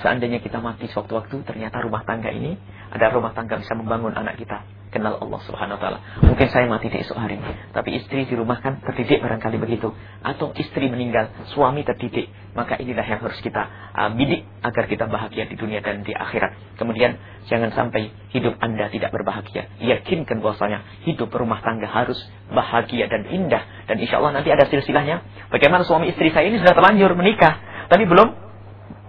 seandainya 0.00 0.40
kita 0.40 0.58
mati 0.58 0.88
sewaktu-waktu, 0.88 1.44
ternyata 1.44 1.84
rumah 1.84 2.02
tangga 2.08 2.32
ini 2.32 2.56
ada 2.90 3.12
rumah 3.12 3.36
tangga 3.36 3.60
bisa 3.60 3.76
membangun 3.76 4.16
anak 4.16 4.40
kita 4.40 4.64
kenal 4.94 5.18
Allah 5.18 5.40
Subhanahu 5.42 5.74
wa 5.74 5.82
taala. 5.82 5.98
Mungkin 6.22 6.46
saya 6.54 6.70
mati 6.70 6.86
di 6.86 7.02
esok 7.02 7.18
hari, 7.18 7.42
tapi 7.74 7.98
istri 7.98 8.30
di 8.30 8.34
rumah 8.38 8.62
kan 8.62 8.78
terdidik 8.78 9.18
barangkali 9.18 9.58
begitu. 9.58 9.90
Atau 10.22 10.54
istri 10.54 10.86
meninggal, 10.86 11.34
suami 11.50 11.82
terdidik. 11.82 12.30
Maka 12.54 12.78
inilah 12.78 13.02
yang 13.02 13.18
harus 13.18 13.42
kita 13.42 13.66
uh, 13.98 14.14
bidik 14.14 14.46
agar 14.62 14.86
kita 14.86 15.10
bahagia 15.10 15.50
di 15.50 15.58
dunia 15.58 15.82
dan 15.82 16.06
di 16.06 16.14
akhirat. 16.14 16.78
Kemudian 16.78 17.18
jangan 17.50 17.74
sampai 17.74 18.14
hidup 18.30 18.54
Anda 18.62 18.86
tidak 18.94 19.10
berbahagia. 19.10 19.74
Yakinkan 19.82 20.38
bahwasanya 20.38 20.86
hidup 21.02 21.34
rumah 21.34 21.58
tangga 21.66 21.90
harus 21.90 22.16
bahagia 22.54 23.10
dan 23.10 23.26
indah 23.26 23.66
dan 23.90 23.98
insya 23.98 24.22
Allah 24.22 24.38
nanti 24.38 24.54
ada 24.54 24.70
silsilahnya. 24.70 25.50
Bagaimana 25.50 25.82
suami 25.82 26.14
istri 26.14 26.30
saya 26.30 26.46
ini 26.46 26.62
sudah 26.62 26.78
terlanjur 26.78 27.12
menikah, 27.18 27.58
tapi 27.90 28.06
belum 28.06 28.30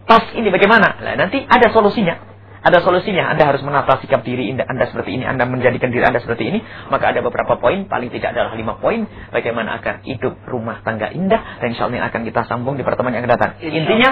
pas 0.09 0.25
ini 0.33 0.49
bagaimana? 0.49 0.99
Nah, 1.01 1.15
nanti 1.15 1.45
ada 1.45 1.69
solusinya. 1.71 2.34
Ada 2.65 2.81
solusinya. 2.81 3.29
Anda 3.29 3.45
harus 3.45 3.61
menata 3.61 4.01
sikap 4.01 4.25
diri 4.25 4.49
Anda 4.49 4.89
seperti 4.89 5.21
ini, 5.21 5.23
Anda 5.29 5.45
menjadikan 5.45 5.93
diri 5.93 6.01
Anda 6.01 6.17
seperti 6.17 6.49
ini, 6.49 6.59
maka 6.89 7.13
ada 7.13 7.21
beberapa 7.21 7.61
poin, 7.61 7.85
paling 7.85 8.09
tidak 8.09 8.33
adalah 8.33 8.57
lima 8.57 8.81
poin 8.81 9.05
bagaimana 9.29 9.77
akan 9.77 10.01
hidup 10.01 10.33
rumah 10.49 10.81
tangga 10.81 11.13
indah 11.13 11.61
dan 11.61 11.77
insya 11.77 11.85
Allah 11.85 12.09
akan 12.09 12.21
kita 12.25 12.41
sambung 12.49 12.73
di 12.73 12.81
pertemuan 12.81 13.13
yang 13.13 13.21
akan 13.21 13.33
datang. 13.37 13.51
Intinya 13.61 14.09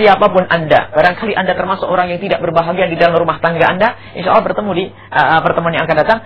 siapa 0.00 0.32
pun 0.32 0.48
Anda, 0.48 0.88
barangkali 0.96 1.36
Anda 1.36 1.52
termasuk 1.52 1.84
orang 1.84 2.08
yang 2.08 2.24
tidak 2.24 2.40
berbahagia 2.40 2.88
di 2.88 2.96
dalam 2.96 3.20
rumah 3.20 3.36
tangga 3.44 3.68
Anda, 3.68 3.88
insya 4.16 4.32
Allah 4.32 4.48
bertemu 4.48 4.70
di 4.72 4.84
uh, 4.88 5.40
pertemuan 5.44 5.76
yang 5.76 5.84
akan 5.84 5.98
datang 6.00 6.18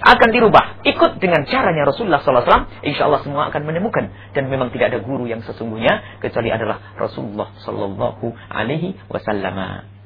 akan 0.00 0.28
dirubah. 0.32 0.64
Ikut 0.88 1.20
dengan 1.20 1.44
caranya 1.44 1.84
Rasulullah 1.84 2.24
SAW, 2.24 2.80
insya 2.80 3.04
Allah 3.04 3.20
semua 3.20 3.52
akan 3.52 3.62
menemukan 3.68 4.08
dan 4.32 4.48
memang 4.48 4.72
tidak 4.72 4.96
ada 4.96 4.98
guru 5.04 5.28
yang 5.28 5.44
sesungguhnya 5.44 6.22
kecuali 6.24 6.48
adalah 6.48 6.96
Rasulullah 6.96 7.52
Sallallahu 7.60 8.32
Alaihi 8.48 8.96
Wasallam. 9.12 9.97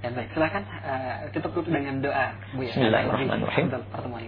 Ya 0.00 0.08
baik, 0.16 0.32
silakan 0.32 0.64
uh, 0.80 1.28
tutup 1.28 1.60
dengan 1.68 2.00
doa 2.00 2.32
Bu 2.56 2.64
ya. 2.64 2.72
Bismillahirrahmanirrahim. 2.72 3.68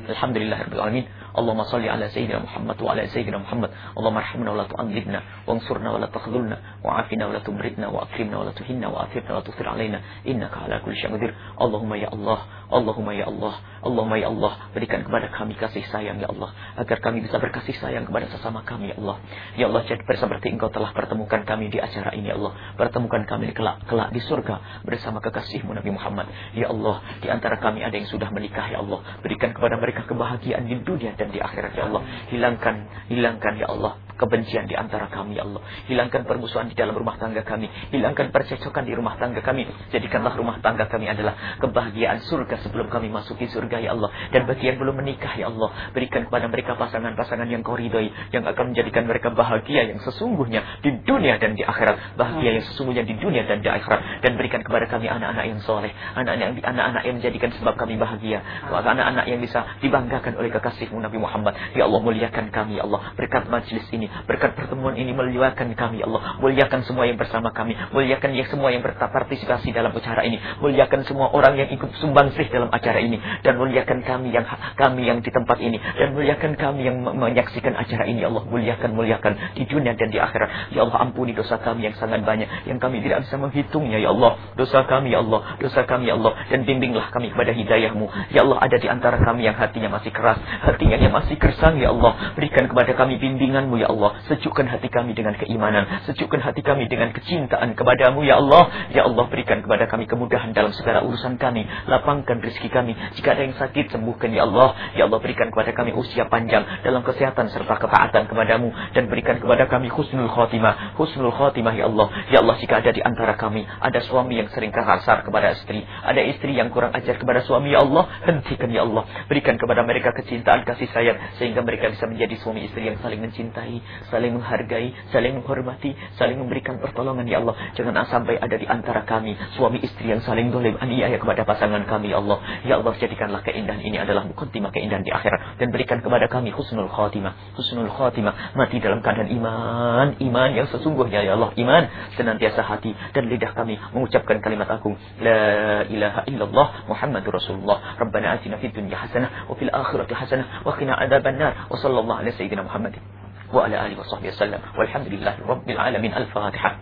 Alhamdulillahirabbil 0.05 0.85
Allahumma 1.33 1.65
ala 1.65 2.07
sayyidina 2.13 2.45
Muhammad 2.45 2.77
wa 2.77 2.93
ala 2.93 3.09
sayyidina 3.09 3.41
Muhammad. 3.41 3.73
Allahumma 3.97 4.21
arhamna 4.21 4.53
wa 4.53 4.59
la 4.61 4.67
tu'adzibna 4.69 5.19
wansurna 5.49 5.89
wa 5.97 5.99
la 6.05 6.13
takhdhulna 6.13 6.57
wa 6.85 7.01
afina 7.01 7.25
wa 7.25 7.33
la 7.33 7.41
tumritna 7.41 7.89
wa 7.89 8.05
akrimna 8.05 8.37
wa 8.37 8.45
la 8.45 8.53
tuhinna 8.53 8.87
wa 8.93 9.09
athirna 9.09 9.33
wa 9.33 9.41
la 9.41 9.45
tusir 9.49 9.65
alaina 9.65 9.99
innaka 10.29 10.61
ala 10.61 10.85
kulli 10.85 11.01
syai'in 11.01 11.17
qadir. 11.17 11.33
Allahumma 11.57 11.97
ya 11.97 12.13
Allah 12.13 12.62
Allahumma 12.73 13.13
ya 13.13 13.29
Allah, 13.29 13.61
Allahumma 13.85 14.17
ya 14.17 14.33
Allah, 14.33 14.73
berikan 14.73 15.05
kepada 15.05 15.29
kami 15.29 15.53
kasih 15.61 15.85
sayang 15.93 16.19
ya 16.19 16.33
Allah, 16.33 16.57
agar 16.81 16.99
kami 17.05 17.21
bisa 17.21 17.37
berkasih 17.37 17.77
sayang 17.77 18.09
kepada 18.09 18.33
sesama 18.33 18.65
kami 18.65 18.91
ya 18.91 18.97
Allah. 18.97 19.17
Ya 19.61 19.69
Allah, 19.69 19.85
jadi 19.85 20.01
seperti 20.01 20.49
Engkau 20.49 20.73
telah 20.73 20.91
pertemukan 20.97 21.45
kami 21.45 21.69
di 21.69 21.79
acara 21.79 22.17
ini 22.17 22.33
ya 22.33 22.41
Allah, 22.41 22.57
pertemukan 22.81 23.29
kami 23.29 23.53
kelak 23.53 23.85
kelak 23.85 24.09
di 24.17 24.25
surga 24.25 24.83
bersama 24.89 25.21
kekasihmu 25.21 25.77
Nabi 25.77 25.93
Muhammad. 25.93 26.27
Ya 26.57 26.73
Allah, 26.73 27.05
di 27.21 27.29
antara 27.29 27.61
kami 27.61 27.85
ada 27.85 27.93
yang 27.93 28.09
sudah 28.09 28.33
menikah 28.33 28.65
ya 28.73 28.81
Allah, 28.81 29.05
berikan 29.21 29.53
kepada 29.53 29.77
mereka 29.77 30.09
kebahagiaan 30.09 30.65
di 30.65 30.81
dunia 30.81 31.13
dan 31.15 31.29
di 31.29 31.39
akhirat 31.39 31.77
ya 31.77 31.93
Allah. 31.93 32.03
Hilangkan, 32.33 32.75
hilangkan 33.13 33.55
ya 33.61 33.69
Allah 33.69 34.01
kebencian 34.23 34.71
di 34.71 34.79
antara 34.79 35.11
kami 35.11 35.35
ya 35.35 35.43
Allah. 35.43 35.59
Hilangkan 35.91 36.23
permusuhan 36.23 36.71
di 36.71 36.79
dalam 36.79 36.95
rumah 36.95 37.19
tangga 37.19 37.43
kami. 37.43 37.67
Hilangkan 37.91 38.31
percecokan 38.31 38.87
di 38.87 38.95
rumah 38.95 39.19
tangga 39.19 39.43
kami. 39.43 39.67
Jadikanlah 39.91 40.39
rumah 40.39 40.63
tangga 40.63 40.87
kami 40.87 41.11
adalah 41.11 41.59
kebahagiaan 41.59 42.23
surga 42.23 42.63
sebelum 42.63 42.87
kami 42.87 43.11
masuki 43.11 43.51
surga 43.51 43.83
ya 43.83 43.99
Allah. 43.99 44.15
Dan 44.31 44.47
bagi 44.47 44.71
yang 44.71 44.79
belum 44.79 44.95
menikah 45.03 45.35
ya 45.35 45.51
Allah, 45.51 45.91
berikan 45.91 46.31
kepada 46.31 46.47
mereka 46.47 46.79
pasangan-pasangan 46.79 47.51
yang 47.51 47.67
kau 47.67 47.75
ridhoi. 47.75 48.15
Yang 48.31 48.55
akan 48.55 48.65
menjadikan 48.71 49.11
mereka 49.11 49.35
bahagia 49.35 49.91
yang 49.91 49.99
sesungguhnya 49.99 50.63
di 50.87 51.03
dunia 51.03 51.43
dan 51.43 51.59
di 51.59 51.67
akhirat. 51.67 52.15
Bahagia 52.15 52.63
yang 52.63 52.65
sesungguhnya 52.71 53.03
di 53.03 53.19
dunia 53.19 53.43
dan 53.49 53.59
di 53.59 53.67
akhirat. 53.67 54.23
Dan 54.23 54.39
berikan 54.39 54.63
kepada 54.63 54.87
kami 54.87 55.11
anak-anak 55.11 55.45
yang 55.51 55.61
soleh. 55.67 55.91
Anak-anak 56.15 56.45
yang, 56.47 56.55
anak-anak 56.63 57.03
yang 57.03 57.17
menjadikan 57.19 57.51
sebab 57.59 57.75
kami 57.75 57.99
bahagia. 57.99 58.39
Anak-anak 58.71 59.27
yang 59.27 59.41
bisa 59.43 59.67
dibanggakan 59.83 60.39
oleh 60.39 60.53
kekasihmu 60.55 61.01
Nabi 61.01 61.19
Muhammad. 61.19 61.57
Ya 61.75 61.89
Allah 61.89 62.01
muliakan 62.05 62.53
kami 62.53 62.79
ya 62.79 62.85
Allah. 62.85 63.17
Berkat 63.17 63.49
majlis 63.49 63.89
ini 63.91 64.12
Berkat 64.25 64.55
pertemuan 64.55 64.95
ini 64.95 65.13
muliakan 65.13 65.75
kami 65.77 66.03
ya 66.03 66.07
Allah. 66.09 66.39
Muliakan 66.39 66.81
semua 66.87 67.05
yang 67.09 67.19
bersama 67.21 67.51
kami. 67.51 67.77
Muliakan 67.93 68.31
yang 68.33 68.49
semua 68.49 68.73
yang 68.73 68.83
berpartisipasi 68.85 69.73
dalam 69.75 69.93
acara 69.93 70.25
ini. 70.27 70.41
Muliakan 70.61 71.05
semua 71.07 71.31
orang 71.31 71.59
yang 71.59 71.69
ikut 71.71 71.91
sumbangsih 72.01 72.49
dalam 72.51 72.73
acara 72.73 72.99
ini. 72.99 73.21
Dan 73.45 73.61
muliakan 73.61 74.03
kami 74.03 74.35
yang 74.35 74.49
kami 74.75 75.03
yang 75.07 75.23
di 75.23 75.31
tempat 75.31 75.59
ini. 75.61 75.79
Dan 75.79 76.17
muliakan 76.17 76.53
kami 76.59 76.81
yang 76.89 76.97
menyaksikan 77.03 77.77
acara 77.77 78.05
ini 78.09 78.25
ya 78.25 78.29
Allah. 78.33 78.45
Muliakan, 78.49 78.91
muliakan 78.97 79.33
di 79.55 79.65
dunia 79.69 79.95
dan 79.95 80.09
di 80.11 80.19
akhirat. 80.19 80.75
Ya 80.75 80.83
Allah 80.83 80.99
ampuni 81.07 81.37
dosa 81.37 81.63
kami 81.63 81.87
yang 81.87 81.97
sangat 81.99 82.27
banyak. 82.27 82.67
Yang 82.67 82.79
kami 82.83 83.05
tidak 83.05 83.29
bisa 83.29 83.39
menghitungnya 83.39 84.03
ya 84.03 84.11
Allah. 84.11 84.39
Dosa 84.59 84.83
kami 84.89 85.15
ya 85.15 85.23
Allah. 85.23 85.57
Dosa 85.63 85.87
kami 85.87 86.11
ya 86.11 86.19
Allah. 86.19 86.33
Dan 86.51 86.67
bimbinglah 86.67 87.15
kami 87.15 87.31
kepada 87.31 87.55
hidayahmu. 87.55 88.35
Ya 88.35 88.43
Allah 88.43 88.59
ada 88.59 88.77
di 88.77 88.89
antara 88.91 89.23
kami 89.23 89.47
yang 89.47 89.55
hatinya 89.55 89.93
masih 89.95 90.11
keras. 90.11 90.41
Hatinya 90.43 90.99
yang 90.99 91.15
masih 91.15 91.39
kersang 91.39 91.79
ya 91.79 91.95
Allah. 91.95 92.35
Berikan 92.35 92.67
kepada 92.67 92.91
kami 92.99 93.23
bimbinganmu 93.23 93.79
ya 93.79 93.87
Allah. 93.93 94.02
Allah. 94.03 94.19
Sejukkan 94.27 94.67
hati 94.67 94.91
kami 94.91 95.15
dengan 95.15 95.39
keimanan. 95.39 95.87
Sejukkan 96.11 96.43
hati 96.43 96.67
kami 96.67 96.91
dengan 96.91 97.15
kecintaan 97.15 97.79
kepadamu, 97.79 98.27
ya 98.27 98.43
Allah. 98.43 98.91
Ya 98.91 99.07
Allah, 99.07 99.31
berikan 99.31 99.63
kepada 99.63 99.87
kami 99.87 100.11
kemudahan 100.11 100.51
dalam 100.51 100.75
segala 100.75 101.07
urusan 101.07 101.39
kami. 101.39 101.63
Lapangkan 101.87 102.43
rezeki 102.43 102.67
kami. 102.75 102.99
Jika 103.15 103.39
ada 103.39 103.47
yang 103.47 103.55
sakit, 103.55 103.95
sembuhkan, 103.95 104.35
ya 104.35 104.43
Allah. 104.43 104.75
Ya 104.99 105.07
Allah, 105.07 105.23
berikan 105.23 105.55
kepada 105.55 105.71
kami 105.71 105.95
usia 105.95 106.27
panjang 106.27 106.67
dalam 106.83 107.07
kesehatan 107.07 107.55
serta 107.55 107.79
ketaatan 107.79 108.27
kepadamu. 108.27 108.75
Dan 108.91 109.07
berikan 109.07 109.39
kepada 109.39 109.71
kami 109.71 109.87
husnul 109.87 110.27
khotimah. 110.27 110.99
Husnul 110.99 111.31
khotimah, 111.31 111.79
ya 111.79 111.87
Allah. 111.87 112.11
Ya 112.35 112.43
Allah, 112.43 112.59
jika 112.59 112.83
ada 112.83 112.91
di 112.91 112.99
antara 112.99 113.39
kami, 113.39 113.63
ada 113.63 114.03
suami 114.03 114.43
yang 114.43 114.51
sering 114.51 114.75
kasar 114.75 115.23
kepada 115.23 115.55
istri. 115.55 115.87
Ada 115.87 116.27
istri 116.27 116.59
yang 116.59 116.75
kurang 116.75 116.91
ajar 116.91 117.15
kepada 117.15 117.47
suami, 117.47 117.71
ya 117.71 117.87
Allah. 117.87 118.11
Hentikan, 118.27 118.75
ya 118.75 118.83
Allah. 118.83 119.07
Berikan 119.31 119.55
kepada 119.55 119.87
mereka 119.87 120.11
kecintaan, 120.11 120.67
kasih 120.67 120.91
sayang. 120.91 121.39
Sehingga 121.39 121.63
mereka 121.63 121.95
bisa 121.95 122.11
menjadi 122.11 122.35
suami 122.43 122.67
istri 122.67 122.91
yang 122.91 122.99
saling 122.99 123.23
mencintai 123.23 123.82
saling 124.11 124.39
menghargai, 124.39 124.93
saling 125.11 125.39
menghormati, 125.39 125.95
saling 126.17 126.39
memberikan 126.39 126.79
pertolongan 126.79 127.27
ya 127.29 127.41
Allah. 127.43 127.55
Jangan 127.79 128.05
sampai 128.09 128.39
ada 128.39 128.57
di 128.57 128.67
antara 128.67 129.05
kami 129.07 129.37
suami 129.57 129.83
istri 129.83 130.11
yang 130.11 130.21
saling 130.25 130.51
dolim 130.51 130.77
aniaya 130.81 131.17
kepada 131.17 131.47
pasangan 131.47 131.85
kami 131.87 132.13
ya 132.13 132.19
Allah. 132.21 132.39
Ya 132.67 132.75
Allah 132.81 132.95
jadikanlah 132.97 133.43
keindahan 133.47 133.81
ini 133.83 133.99
adalah 134.01 134.27
mukaddimah 134.27 134.71
keindahan 134.75 135.05
di 135.07 135.13
akhirat 135.13 135.61
dan 135.61 135.69
berikan 135.71 136.01
kepada 136.01 136.27
kami 136.27 136.51
husnul 136.53 136.89
khatimah. 136.89 137.57
Husnul 137.57 137.91
khatimah 137.91 138.57
mati 138.59 138.79
dalam 138.83 139.01
keadaan 139.01 139.31
iman, 139.33 140.07
iman 140.19 140.51
yang 140.53 140.69
sesungguhnya 140.69 141.25
ya 141.25 141.39
Allah, 141.39 141.51
iman 141.55 141.83
senantiasa 142.19 142.61
hati 142.65 142.93
dan 143.13 143.29
lidah 143.29 143.53
kami 143.53 143.79
mengucapkan 143.93 144.39
kalimat 144.41 144.69
agung 144.69 144.97
la 145.21 145.85
ilaha 145.87 146.21
illallah 146.27 146.87
Muhammadur 146.89 147.39
Rasulullah. 147.39 147.97
Rabbana 147.99 148.39
atina 148.39 148.59
fid 148.59 148.75
dunya 148.75 148.99
hasanah 148.99 149.49
wa 149.49 149.55
fil 149.57 149.71
akhirati 149.73 150.15
hasanah 150.15 150.67
wa 150.67 150.73
qina 150.77 150.97
adzabannar. 150.99 151.69
Wa 151.71 151.77
sallallahu 151.79 152.21
ala 152.21 152.31
sayyidina 152.33 152.67
Muhammad. 152.67 153.22
وعلى 153.53 153.87
آله 153.87 154.01
وصحبه 154.01 154.29
وسلم. 154.29 154.61
والحمد 154.79 155.07
لله 155.07 155.37
رب 155.47 155.71
العالمين. 155.71 156.15
الفاتحة. 156.15 156.77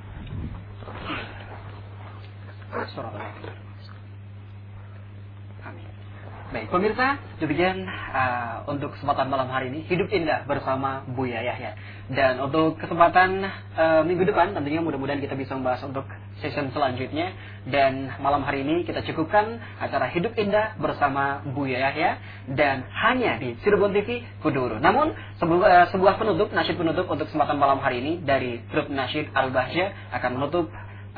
Baik, 6.50 6.66
pemirsa, 6.66 7.14
demikian 7.38 7.86
uh, 7.86 8.66
untuk 8.66 8.90
kesempatan 8.98 9.30
malam 9.30 9.46
hari 9.54 9.70
ini 9.70 9.86
hidup 9.86 10.10
indah 10.10 10.42
bersama 10.50 11.06
Buya 11.06 11.46
Yahya. 11.46 11.78
Dan 12.10 12.42
untuk 12.42 12.74
kesempatan 12.74 13.46
uh, 13.78 14.02
minggu 14.02 14.26
depan 14.26 14.50
tentunya 14.50 14.82
mudah-mudahan 14.82 15.22
kita 15.22 15.38
bisa 15.38 15.54
membahas 15.54 15.86
untuk 15.86 16.10
session 16.42 16.74
selanjutnya 16.74 17.38
dan 17.70 18.18
malam 18.18 18.42
hari 18.42 18.66
ini 18.66 18.82
kita 18.82 19.06
cukupkan 19.06 19.62
acara 19.78 20.10
hidup 20.10 20.34
indah 20.34 20.74
bersama 20.82 21.46
Buya 21.54 21.86
Yahya 21.86 22.18
dan 22.50 22.82
hanya 22.98 23.38
di 23.38 23.54
Cirebon 23.62 23.94
TV 23.94 24.26
Kuduru. 24.42 24.82
Namun 24.82 25.14
sebuah, 25.38 25.62
uh, 25.70 25.86
sebuah 25.94 26.18
penutup, 26.18 26.50
nasyid 26.50 26.74
penutup 26.74 27.06
untuk 27.06 27.30
kesempatan 27.30 27.62
malam 27.62 27.78
hari 27.78 28.02
ini 28.02 28.26
dari 28.26 28.58
grup 28.74 28.90
nasyid 28.90 29.30
Al 29.38 29.54
Bahja 29.54 29.94
akan 30.18 30.30
menutup 30.34 30.66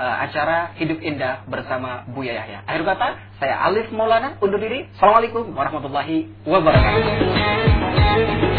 uh, 0.03 0.27
acara 0.27 0.75
Hidup 0.75 0.99
Indah 0.99 1.47
bersama 1.47 2.03
Buya 2.11 2.43
Yahya. 2.43 2.67
Akhir 2.67 2.83
kata, 2.83 3.09
saya 3.39 3.63
Alif 3.71 3.95
Maulana 3.95 4.35
undur 4.43 4.59
diri. 4.59 4.91
Assalamualaikum 4.99 5.55
warahmatullahi 5.55 6.27
wabarakatuh. 6.43 8.52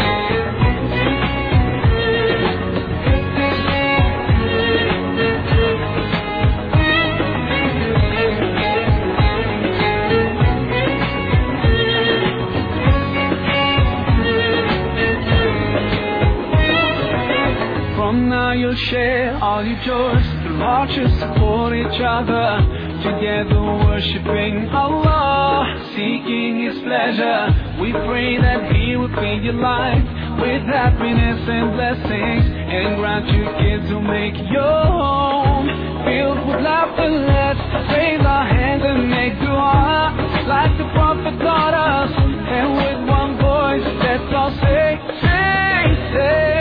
From 18.14 18.28
now 18.28 18.52
you'll 18.52 18.76
share 18.76 19.36
all 19.42 19.64
your 19.66 19.74
joys. 19.82 20.24
The 20.46 20.62
arches 20.62 21.10
support 21.18 21.74
each 21.74 21.98
other. 21.98 22.62
Together 23.02 23.60
worshiping 23.90 24.68
Allah, 24.68 25.82
seeking 25.96 26.62
His 26.62 26.78
pleasure. 26.78 27.74
We 27.82 27.90
pray 27.90 28.38
that 28.38 28.70
He 28.70 28.94
will 28.94 29.08
fill 29.08 29.42
your 29.42 29.54
life 29.54 30.04
with 30.38 30.62
happiness 30.62 31.42
and 31.42 31.74
blessings. 31.74 32.44
And 32.70 32.98
grant 33.02 33.26
you 33.34 33.50
kids 33.58 33.90
who 33.90 34.00
make 34.00 34.38
your 34.46 34.82
home 34.94 35.66
filled 36.06 36.46
with 36.46 36.62
laughter. 36.62 37.10
Let's 37.10 37.66
raise 37.98 38.24
our 38.24 38.46
hands 38.46 38.84
and 38.86 39.10
make 39.10 39.34
dua 39.40 40.14
like 40.46 40.78
the 40.78 40.86
Prophet 40.94 41.34
taught 41.42 41.74
us. 41.74 42.12
And 42.14 42.76
with 42.78 43.10
one 43.10 43.38
voice, 43.42 43.82
let's 44.06 44.32
all 44.32 44.54
say, 44.62 45.02
say, 45.20 46.14
say. 46.14 46.53